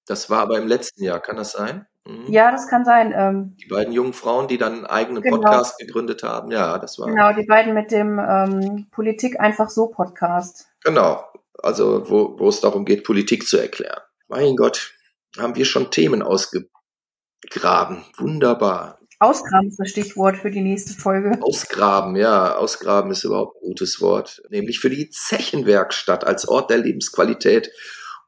das 0.05 0.29
war 0.29 0.41
aber 0.41 0.57
im 0.57 0.67
letzten 0.67 1.03
Jahr, 1.03 1.19
kann 1.19 1.35
das 1.35 1.51
sein? 1.51 1.87
Mhm. 2.05 2.25
Ja, 2.27 2.51
das 2.51 2.67
kann 2.67 2.85
sein. 2.85 3.13
Ähm, 3.15 3.55
die 3.57 3.67
beiden 3.67 3.91
jungen 3.91 4.13
Frauen, 4.13 4.47
die 4.47 4.57
dann 4.57 4.73
einen 4.73 4.85
eigenen 4.85 5.23
genau. 5.23 5.37
Podcast 5.37 5.79
gegründet 5.79 6.21
haben, 6.21 6.51
ja, 6.51 6.77
das 6.77 6.99
war. 6.99 7.07
Genau, 7.07 7.33
die 7.33 7.45
beiden 7.45 7.73
mit 7.73 7.91
dem 7.91 8.19
ähm, 8.19 8.87
Politik 8.91 9.39
einfach 9.39 9.69
so 9.69 9.87
Podcast. 9.87 10.67
Genau, 10.83 11.23
also 11.63 12.09
wo, 12.09 12.37
wo 12.37 12.49
es 12.49 12.61
darum 12.61 12.85
geht, 12.85 13.03
Politik 13.03 13.47
zu 13.47 13.57
erklären. 13.57 14.01
Mein 14.27 14.55
Gott, 14.55 14.93
haben 15.37 15.55
wir 15.55 15.65
schon 15.65 15.89
Themen 15.89 16.21
ausgegraben. 16.21 18.03
Wunderbar. 18.17 18.99
Ausgraben 19.19 19.69
ist 19.69 19.79
das 19.79 19.89
Stichwort 19.89 20.37
für 20.37 20.51
die 20.51 20.61
nächste 20.61 20.93
Folge. 20.93 21.37
Ausgraben, 21.41 22.15
ja, 22.15 22.55
ausgraben 22.55 23.11
ist 23.11 23.23
überhaupt 23.23 23.57
ein 23.57 23.67
gutes 23.67 24.01
Wort. 24.01 24.41
Nämlich 24.49 24.79
für 24.79 24.89
die 24.89 25.09
Zechenwerkstatt 25.09 26.25
als 26.25 26.47
Ort 26.47 26.69
der 26.69 26.79
Lebensqualität 26.79 27.71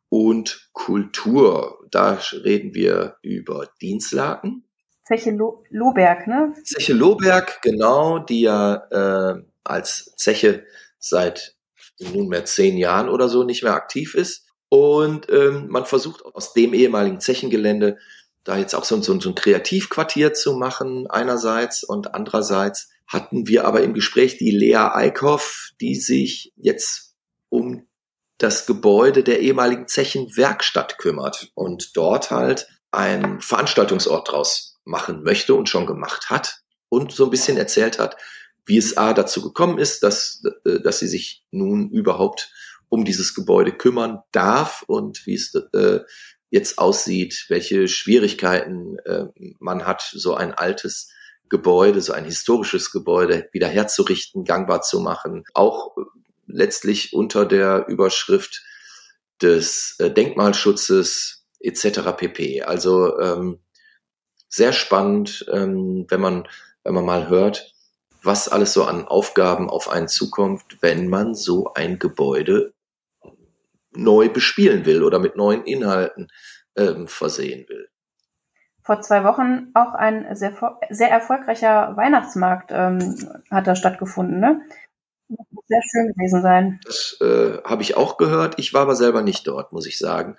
und 0.10 0.70
Kultur. 0.72 1.86
Da 1.92 2.20
reden 2.32 2.74
wir 2.74 3.18
über 3.22 3.70
Dienstlaken. 3.82 4.64
Zeche 5.06 5.32
Lo 5.32 5.64
Lohberg, 5.70 6.28
ne? 6.28 6.54
Zeche 6.64 6.94
Lohberg, 6.94 7.62
genau, 7.62 8.20
die 8.20 8.42
ja 8.42 8.76
äh, 8.92 9.42
als 9.64 10.14
Zeche 10.18 10.66
seit 11.00 11.56
nunmehr 12.00 12.46
zehn 12.46 12.78
Jahren 12.78 13.10
oder 13.10 13.30
so 13.30 13.44
nicht 13.44 13.64
mehr 13.64 13.74
aktiv 13.74 14.16
ist. 14.16 14.48
Und 14.70 15.32
ähm, 15.32 15.68
man 15.70 15.86
versucht 15.86 16.26
aus 16.26 16.54
dem 16.54 16.74
ehemaligen 16.74 17.20
Zechengelände 17.20 17.98
da 18.48 18.58
jetzt 18.58 18.76
auch 18.76 18.86
so, 18.86 19.02
so, 19.02 19.20
so 19.20 19.30
ein 19.30 19.36
Kreativquartier 19.36 20.34
zu 20.34 20.54
machen, 20.54 21.08
einerseits 21.08 21.84
und 21.84 22.14
andererseits 22.14 22.90
hatten 23.06 23.48
wir 23.48 23.66
aber 23.66 23.82
im 23.82 23.94
Gespräch 23.94 24.38
die 24.38 24.52
Lea 24.52 24.90
Eickhoff, 24.94 25.72
die 25.82 25.96
sich 25.96 26.54
jetzt 26.56 27.16
um 27.50 27.88
das 28.38 28.66
Gebäude 28.66 29.24
der 29.24 29.40
ehemaligen 29.40 29.88
Zechenwerkstatt 29.88 30.98
kümmert 30.98 31.52
und 31.56 31.98
dort 31.98 32.32
halt 32.32 32.68
einen 32.92 33.42
Veranstaltungsort 33.42 34.32
draus 34.32 34.80
machen 34.86 35.24
möchte 35.24 35.56
und 35.56 35.70
schon 35.70 35.86
gemacht 35.86 36.30
hat 36.30 36.62
und 36.90 37.12
so 37.12 37.26
ein 37.26 37.30
bisschen 37.30 37.58
erzählt 37.58 38.00
hat, 38.00 38.18
wie 38.66 38.78
es 38.78 38.98
A 38.98 39.14
dazu 39.14 39.42
gekommen 39.42 39.78
ist, 39.80 40.04
dass, 40.04 40.44
äh, 40.66 40.80
dass 40.82 41.00
sie 41.00 41.08
sich 41.08 41.44
nun 41.52 41.90
überhaupt 41.90 42.52
um 42.90 43.04
dieses 43.04 43.34
Gebäude 43.34 43.72
kümmern 43.72 44.20
darf 44.32 44.84
und 44.88 45.26
wie 45.26 45.34
es 45.34 45.54
äh, 45.74 46.00
jetzt 46.50 46.78
aussieht, 46.78 47.46
welche 47.50 47.88
Schwierigkeiten 47.88 48.98
äh, 49.00 49.26
man 49.60 49.86
hat, 49.86 50.02
so 50.14 50.36
ein 50.36 50.54
altes 50.54 51.12
Gebäude, 51.50 52.02
so 52.02 52.14
ein 52.14 52.26
historisches 52.26 52.92
Gebäude 52.92 53.50
wieder 53.52 53.68
herzurichten, 53.68 54.44
gangbar 54.44 54.82
zu 54.82 55.00
machen, 55.00 55.44
auch 55.54 55.96
letztlich 56.46 57.14
unter 57.14 57.46
der 57.46 57.88
Überschrift 57.88 58.64
des 59.42 59.96
äh, 60.00 60.10
Denkmalschutzes 60.10 61.46
etc. 61.60 62.00
pp. 62.18 62.64
Also 62.64 63.20
ähm, 63.20 63.60
sehr 64.50 64.74
spannend, 64.74 65.46
ähm, 65.52 66.06
wenn 66.10 66.22
man 66.22 66.48
wenn 66.88 66.94
man 66.94 67.06
mal 67.06 67.28
hört, 67.28 67.74
was 68.24 68.48
alles 68.48 68.72
so 68.72 68.86
an 68.86 69.06
Aufgaben 69.06 69.70
auf 69.70 69.90
einen 69.90 70.08
zukommt, 70.08 70.78
wenn 70.80 71.10
man 71.10 71.36
so 71.36 71.74
ein 71.74 72.00
Gebäude 72.00 72.74
neu 73.98 74.30
bespielen 74.30 74.86
will 74.86 75.04
oder 75.04 75.20
mit 75.20 75.36
neuen 75.36 75.64
Inhalten 75.64 76.28
ähm, 76.76 77.08
versehen 77.08 77.68
will. 77.68 77.90
Vor 78.84 79.02
zwei 79.02 79.24
Wochen 79.24 79.72
auch 79.74 79.94
ein 79.94 80.34
sehr, 80.36 80.54
sehr 80.90 81.12
erfolgreicher 81.12 81.98
Weihnachtsmarkt 81.98 82.72
ähm, 82.72 83.18
hat 83.52 83.68
da 83.68 83.76
stattgefunden. 83.76 84.40
Ne? 84.40 84.62
sehr 85.68 85.82
schön 85.92 86.14
gewesen 86.14 86.42
sein. 86.42 86.80
Das 86.86 87.18
äh, 87.22 87.62
habe 87.64 87.82
ich 87.82 87.98
auch 87.98 88.18
gehört. 88.18 88.56
Ich 88.58 88.74
war 88.74 88.82
aber 88.84 88.96
selber 88.96 89.22
nicht 89.22 89.48
dort, 89.48 89.74
muss 89.74 89.86
ich 89.86 89.98
sagen. 89.98 90.38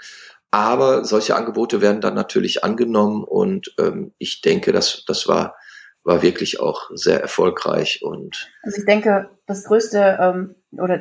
Aber 0.50 1.04
solche 1.04 1.36
Angebote 1.36 1.82
werden 1.82 2.00
dann 2.00 2.14
natürlich 2.14 2.64
angenommen 2.64 3.22
und 3.22 3.74
ähm, 3.78 4.14
ich 4.16 4.40
denke, 4.40 4.72
das, 4.72 5.04
das 5.06 5.28
war, 5.28 5.56
war 6.04 6.22
wirklich 6.22 6.58
auch 6.58 6.90
sehr 6.94 7.20
erfolgreich 7.20 8.00
und. 8.02 8.50
Also 8.62 8.78
ich 8.78 8.86
denke, 8.86 9.28
das 9.46 9.64
größte 9.64 10.18
ähm, 10.18 10.54
oder 10.72 11.00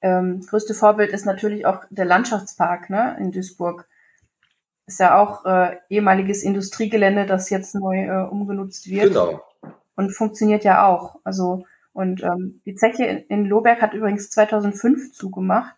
ähm, 0.00 0.40
größte 0.46 0.74
Vorbild 0.74 1.10
ist 1.10 1.26
natürlich 1.26 1.66
auch 1.66 1.84
der 1.90 2.04
Landschaftspark 2.04 2.90
ne, 2.90 3.16
in 3.18 3.32
Duisburg. 3.32 3.88
Ist 4.86 5.00
ja 5.00 5.18
auch 5.18 5.44
äh, 5.44 5.76
ehemaliges 5.90 6.42
Industriegelände, 6.42 7.26
das 7.26 7.50
jetzt 7.50 7.74
neu 7.74 8.04
äh, 8.04 8.26
umgenutzt 8.28 8.88
wird. 8.88 9.08
Genau. 9.08 9.44
Und 9.96 10.10
funktioniert 10.10 10.64
ja 10.64 10.86
auch. 10.86 11.16
Also 11.24 11.64
und 11.92 12.22
ähm, 12.22 12.60
die 12.64 12.76
Zeche 12.76 13.04
in 13.28 13.44
Lohberg 13.44 13.82
hat 13.82 13.92
übrigens 13.92 14.30
2005 14.30 15.12
zugemacht. 15.12 15.74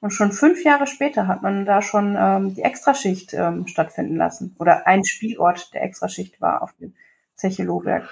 Und 0.00 0.12
schon 0.12 0.30
fünf 0.30 0.62
Jahre 0.62 0.86
später 0.86 1.26
hat 1.26 1.42
man 1.42 1.64
da 1.64 1.82
schon 1.82 2.16
ähm, 2.16 2.54
die 2.54 2.62
Extraschicht 2.62 3.34
ähm, 3.34 3.66
stattfinden 3.66 4.16
lassen. 4.16 4.54
Oder 4.60 4.86
ein 4.86 5.04
Spielort 5.04 5.74
der 5.74 5.82
Extraschicht 5.82 6.40
war 6.40 6.62
auf 6.62 6.74
dem 6.74 6.94
Zeche 7.34 7.64
Lohberg. 7.64 8.08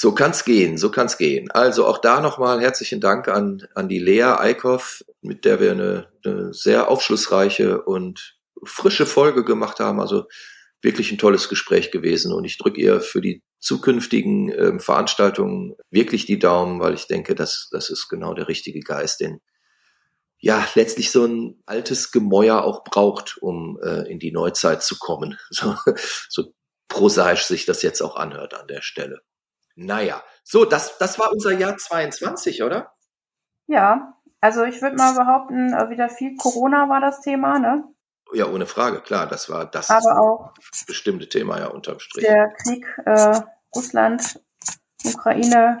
So 0.00 0.14
kann's 0.14 0.44
gehen, 0.44 0.78
so 0.78 0.92
kann's 0.92 1.18
gehen. 1.18 1.50
Also 1.50 1.84
auch 1.84 1.98
da 1.98 2.20
nochmal 2.20 2.60
herzlichen 2.60 3.00
Dank 3.00 3.26
an, 3.26 3.66
an 3.74 3.88
die 3.88 3.98
Lea 3.98 4.36
Eickhoff, 4.38 5.04
mit 5.22 5.44
der 5.44 5.58
wir 5.58 5.72
eine, 5.72 6.06
eine 6.24 6.54
sehr 6.54 6.88
aufschlussreiche 6.88 7.82
und 7.82 8.38
frische 8.62 9.06
Folge 9.06 9.42
gemacht 9.42 9.80
haben. 9.80 9.98
Also 9.98 10.26
wirklich 10.82 11.10
ein 11.10 11.18
tolles 11.18 11.48
Gespräch 11.48 11.90
gewesen 11.90 12.32
und 12.32 12.44
ich 12.44 12.58
drücke 12.58 12.80
ihr 12.80 13.00
für 13.00 13.20
die 13.20 13.42
zukünftigen 13.58 14.52
ähm, 14.56 14.78
Veranstaltungen 14.78 15.74
wirklich 15.90 16.26
die 16.26 16.38
Daumen, 16.38 16.78
weil 16.78 16.94
ich 16.94 17.08
denke, 17.08 17.34
dass 17.34 17.68
das 17.72 17.90
ist 17.90 18.06
genau 18.08 18.34
der 18.34 18.46
richtige 18.46 18.78
Geist, 18.78 19.18
den 19.18 19.40
ja 20.38 20.64
letztlich 20.76 21.10
so 21.10 21.24
ein 21.24 21.60
altes 21.66 22.12
Gemäuer 22.12 22.62
auch 22.62 22.84
braucht, 22.84 23.38
um 23.40 23.80
äh, 23.82 24.08
in 24.08 24.20
die 24.20 24.30
Neuzeit 24.30 24.84
zu 24.84 24.96
kommen. 24.96 25.36
So, 25.50 25.74
so 26.28 26.54
prosaisch 26.86 27.42
sich 27.42 27.66
das 27.66 27.82
jetzt 27.82 28.00
auch 28.00 28.14
anhört 28.14 28.54
an 28.54 28.68
der 28.68 28.80
Stelle. 28.80 29.22
Naja, 29.80 30.24
so, 30.42 30.64
das, 30.64 30.98
das 30.98 31.20
war 31.20 31.30
unser 31.30 31.52
Jahr 31.52 31.76
22, 31.76 32.64
oder? 32.64 32.92
Ja, 33.68 34.18
also 34.40 34.64
ich 34.64 34.82
würde 34.82 34.96
mal 34.96 35.14
behaupten, 35.14 35.72
äh, 35.72 35.88
wieder 35.88 36.08
viel 36.08 36.36
Corona 36.36 36.88
war 36.88 37.00
das 37.00 37.20
Thema, 37.20 37.60
ne? 37.60 37.84
Ja, 38.32 38.48
ohne 38.48 38.66
Frage, 38.66 39.00
klar, 39.00 39.28
das 39.28 39.48
war 39.48 39.66
das 39.66 39.88
Aber 39.88 40.20
auch 40.20 40.52
bestimmte 40.88 41.28
Thema 41.28 41.60
ja 41.60 41.68
unterm 41.68 42.00
Strich. 42.00 42.26
der 42.26 42.52
Krieg 42.64 42.84
äh, 43.06 43.40
Russland, 43.74 44.40
Ukraine 45.04 45.80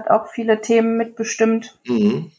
hat 0.00 0.10
auch 0.10 0.28
viele 0.28 0.62
Themen 0.62 0.96
mitbestimmt. 0.96 1.78
Mhm. 1.84 2.32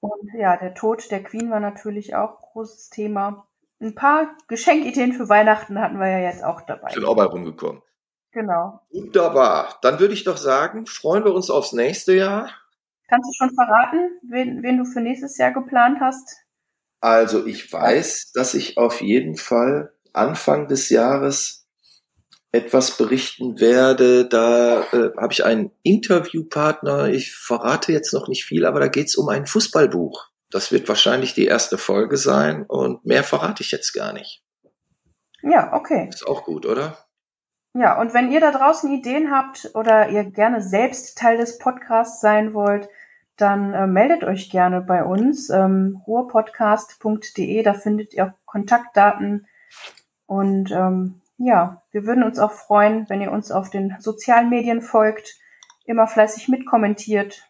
Und 0.00 0.34
ja, 0.34 0.56
der 0.56 0.74
Tod 0.74 1.08
der 1.12 1.22
Queen 1.22 1.50
war 1.50 1.60
natürlich 1.60 2.16
auch 2.16 2.30
ein 2.30 2.48
großes 2.52 2.90
Thema. 2.90 3.46
Ein 3.80 3.94
paar 3.94 4.36
Geschenkideen 4.48 5.12
für 5.12 5.28
Weihnachten 5.28 5.78
hatten 5.80 6.00
wir 6.00 6.08
ja 6.08 6.18
jetzt 6.18 6.42
auch 6.42 6.62
dabei. 6.62 6.90
Sind 6.90 7.04
auch 7.04 7.16
bei 7.16 7.24
rumgekommen. 7.24 7.80
Genau. 8.32 8.80
Wunderbar. 8.90 9.78
Dann 9.82 9.98
würde 9.98 10.14
ich 10.14 10.24
doch 10.24 10.36
sagen, 10.36 10.86
freuen 10.86 11.24
wir 11.24 11.34
uns 11.34 11.50
aufs 11.50 11.72
nächste 11.72 12.14
Jahr. 12.14 12.50
Kannst 13.08 13.28
du 13.28 13.32
schon 13.34 13.54
verraten, 13.54 14.20
wen, 14.22 14.62
wen 14.62 14.78
du 14.78 14.84
für 14.84 15.00
nächstes 15.00 15.36
Jahr 15.36 15.52
geplant 15.52 15.98
hast? 16.00 16.36
Also 17.00 17.44
ich 17.46 17.72
weiß, 17.72 18.32
dass 18.32 18.54
ich 18.54 18.78
auf 18.78 19.00
jeden 19.00 19.36
Fall 19.36 19.92
Anfang 20.12 20.68
des 20.68 20.90
Jahres 20.90 21.66
etwas 22.52 22.96
berichten 22.96 23.58
werde. 23.58 24.28
Da 24.28 24.82
äh, 24.92 25.10
habe 25.16 25.32
ich 25.32 25.44
einen 25.44 25.72
Interviewpartner. 25.82 27.08
Ich 27.08 27.34
verrate 27.34 27.92
jetzt 27.92 28.12
noch 28.12 28.28
nicht 28.28 28.44
viel, 28.44 28.66
aber 28.66 28.80
da 28.80 28.88
geht 28.88 29.08
es 29.08 29.16
um 29.16 29.28
ein 29.28 29.46
Fußballbuch. 29.46 30.28
Das 30.50 30.72
wird 30.72 30.88
wahrscheinlich 30.88 31.34
die 31.34 31.46
erste 31.46 31.78
Folge 31.78 32.16
sein 32.16 32.64
und 32.66 33.04
mehr 33.04 33.24
verrate 33.24 33.62
ich 33.62 33.70
jetzt 33.70 33.92
gar 33.92 34.12
nicht. 34.12 34.42
Ja, 35.42 35.72
okay. 35.72 36.08
Ist 36.08 36.26
auch 36.26 36.44
gut, 36.44 36.66
oder? 36.66 36.98
Ja, 37.74 38.00
und 38.00 38.14
wenn 38.14 38.32
ihr 38.32 38.40
da 38.40 38.50
draußen 38.50 38.90
Ideen 38.90 39.30
habt 39.30 39.70
oder 39.74 40.08
ihr 40.08 40.24
gerne 40.24 40.60
selbst 40.60 41.16
Teil 41.16 41.36
des 41.36 41.58
Podcasts 41.58 42.20
sein 42.20 42.52
wollt, 42.52 42.88
dann 43.36 43.72
äh, 43.72 43.86
meldet 43.86 44.24
euch 44.24 44.50
gerne 44.50 44.80
bei 44.80 45.04
uns, 45.04 45.50
ähm, 45.50 46.02
ruhrpodcast.de, 46.06 47.62
da 47.62 47.74
findet 47.74 48.12
ihr 48.12 48.34
Kontaktdaten. 48.44 49.46
Und 50.26 50.70
ähm, 50.72 51.20
ja, 51.38 51.82
wir 51.90 52.06
würden 52.06 52.24
uns 52.24 52.38
auch 52.38 52.52
freuen, 52.52 53.08
wenn 53.08 53.20
ihr 53.20 53.32
uns 53.32 53.50
auf 53.50 53.70
den 53.70 53.96
sozialen 54.00 54.50
Medien 54.50 54.82
folgt, 54.82 55.38
immer 55.84 56.06
fleißig 56.06 56.48
mitkommentiert. 56.48 57.48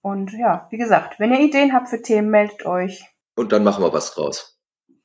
Und 0.00 0.32
ja, 0.32 0.66
wie 0.70 0.78
gesagt, 0.78 1.18
wenn 1.18 1.32
ihr 1.32 1.40
Ideen 1.40 1.72
habt 1.72 1.88
für 1.88 2.00
Themen, 2.00 2.30
meldet 2.30 2.64
euch. 2.64 3.04
Und 3.36 3.52
dann 3.52 3.64
machen 3.64 3.82
wir 3.82 3.92
was 3.92 4.14
draus. 4.14 4.60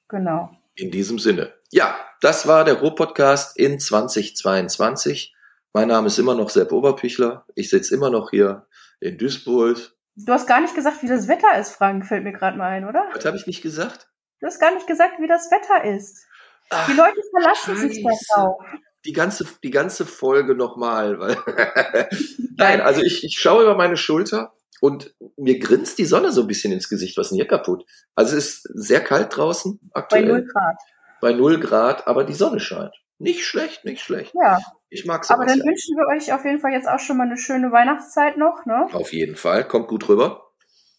Genau. 0.08 0.52
In 0.76 0.92
diesem 0.92 1.20
Sinne. 1.20 1.54
Ja, 1.72 1.96
das 2.22 2.48
war 2.48 2.64
der 2.66 2.76
Ruhr-Podcast 2.76 3.58
in 3.58 3.80
2022. 3.80 5.34
Mein 5.74 5.88
Name 5.88 6.08
ist 6.08 6.18
immer 6.20 6.36
noch 6.36 6.50
Sepp 6.50 6.72
Oberpichler. 6.72 7.46
Ich 7.56 7.70
sitze 7.70 7.94
immer 7.96 8.10
noch 8.10 8.32
hier 8.32 8.68
in 9.00 9.18
Duisburg. 9.18 9.78
Du 10.16 10.34
hast 10.34 10.48
gar 10.48 10.60
nicht 10.62 10.76
gesagt, 10.76 11.02
wie 11.04 11.08
das 11.08 11.28
Wetter 11.28 11.58
ist, 11.58 11.72
Frank, 11.74 12.06
fällt 12.06 12.24
mir 12.24 12.34
gerade 12.34 12.58
mal 12.58 12.70
ein, 12.72 12.86
oder? 12.86 13.06
Was 13.14 13.24
habe 13.26 13.38
ich 13.38 13.48
nicht 13.48 13.62
gesagt? 13.62 14.10
Du 14.42 14.48
hast 14.48 14.60
gar 14.60 14.74
nicht 14.74 14.88
gesagt, 14.88 15.20
wie 15.20 15.28
das 15.28 15.50
Wetter 15.52 15.96
ist. 15.96 16.26
Ach, 16.72 16.88
Die 16.88 16.94
Leute 16.94 17.22
verlassen 17.32 17.76
sich 17.78 18.04
Scheiße. 18.04 18.26
darauf. 18.36 18.62
die 19.06 19.14
ganze, 19.14 19.46
die 19.64 19.72
ganze 19.72 20.06
Folge 20.06 20.56
nochmal. 20.56 21.20
Weil 21.20 21.38
Nein, 22.58 22.82
also 22.82 23.02
ich, 23.02 23.24
ich 23.24 23.40
schaue 23.40 23.64
über 23.64 23.76
meine 23.76 23.96
Schulter 23.98 24.52
und 24.82 25.14
mir 25.38 25.58
grinst 25.60 25.98
die 26.00 26.06
Sonne 26.06 26.32
so 26.32 26.42
ein 26.42 26.48
bisschen 26.48 26.74
ins 26.74 26.90
Gesicht. 26.90 27.18
Was 27.18 27.28
ist 27.28 27.30
denn 27.32 27.38
hier 27.38 27.48
kaputt? 27.48 27.86
Also 28.16 28.36
es 28.36 28.48
ist 28.48 28.70
sehr 28.74 29.02
kalt 29.02 29.36
draußen 29.36 29.80
Bei 29.94 30.02
aktuell. 30.02 30.26
0 30.26 30.46
Grad. 30.52 30.78
Bei 31.22 31.34
0 31.34 31.60
Grad, 31.60 32.08
aber 32.08 32.24
die 32.24 32.34
Sonne 32.34 32.60
scheint. 32.60 32.94
Nicht 33.18 33.44
schlecht, 33.46 33.84
nicht 33.86 34.02
schlecht. 34.02 34.34
Ja, 34.34 34.60
Ich 34.90 35.06
mag 35.06 35.30
aber 35.30 35.44
sowas. 35.44 35.48
dann 35.48 35.60
ja. 35.60 35.66
wünschen 35.66 35.98
wir 35.98 36.08
euch 36.16 36.34
auf 36.34 36.46
jeden 36.46 36.60
Fall 36.60 36.72
jetzt 36.72 36.88
auch 36.88 37.00
schon 37.00 37.18
mal 37.18 37.28
eine 37.28 37.38
schöne 37.38 37.72
Weihnachtszeit 37.72 38.38
noch, 38.38 38.66
ne? 38.66 38.88
Auf 38.94 39.12
jeden 39.12 39.36
Fall. 39.36 39.68
Kommt 39.68 39.88
gut 39.88 40.08
rüber. 40.08 40.52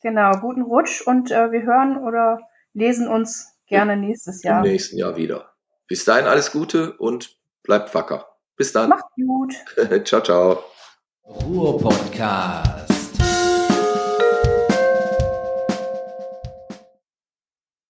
Genau, 0.02 0.32
guten 0.40 0.62
Rutsch 0.62 1.02
und 1.02 1.30
äh, 1.30 1.50
wir 1.50 1.62
hören 1.62 1.98
oder 1.98 2.40
lesen 2.72 3.08
uns 3.08 3.48
gerne 3.66 3.96
nächstes 3.96 4.42
Jahr. 4.42 4.64
Im 4.64 4.70
nächsten 4.70 4.98
Jahr 4.98 5.16
wieder. 5.16 5.52
Bis 5.88 6.04
dahin 6.04 6.26
alles 6.26 6.52
Gute 6.52 6.92
und 6.98 7.36
bleibt 7.62 7.94
wacker. 7.94 8.26
Bis 8.56 8.72
dann. 8.72 8.90
Macht's 8.90 9.14
gut. 9.16 9.54
ciao, 10.04 10.22
ciao. 10.22 10.64
Ruhr-Podcast. 11.24 12.79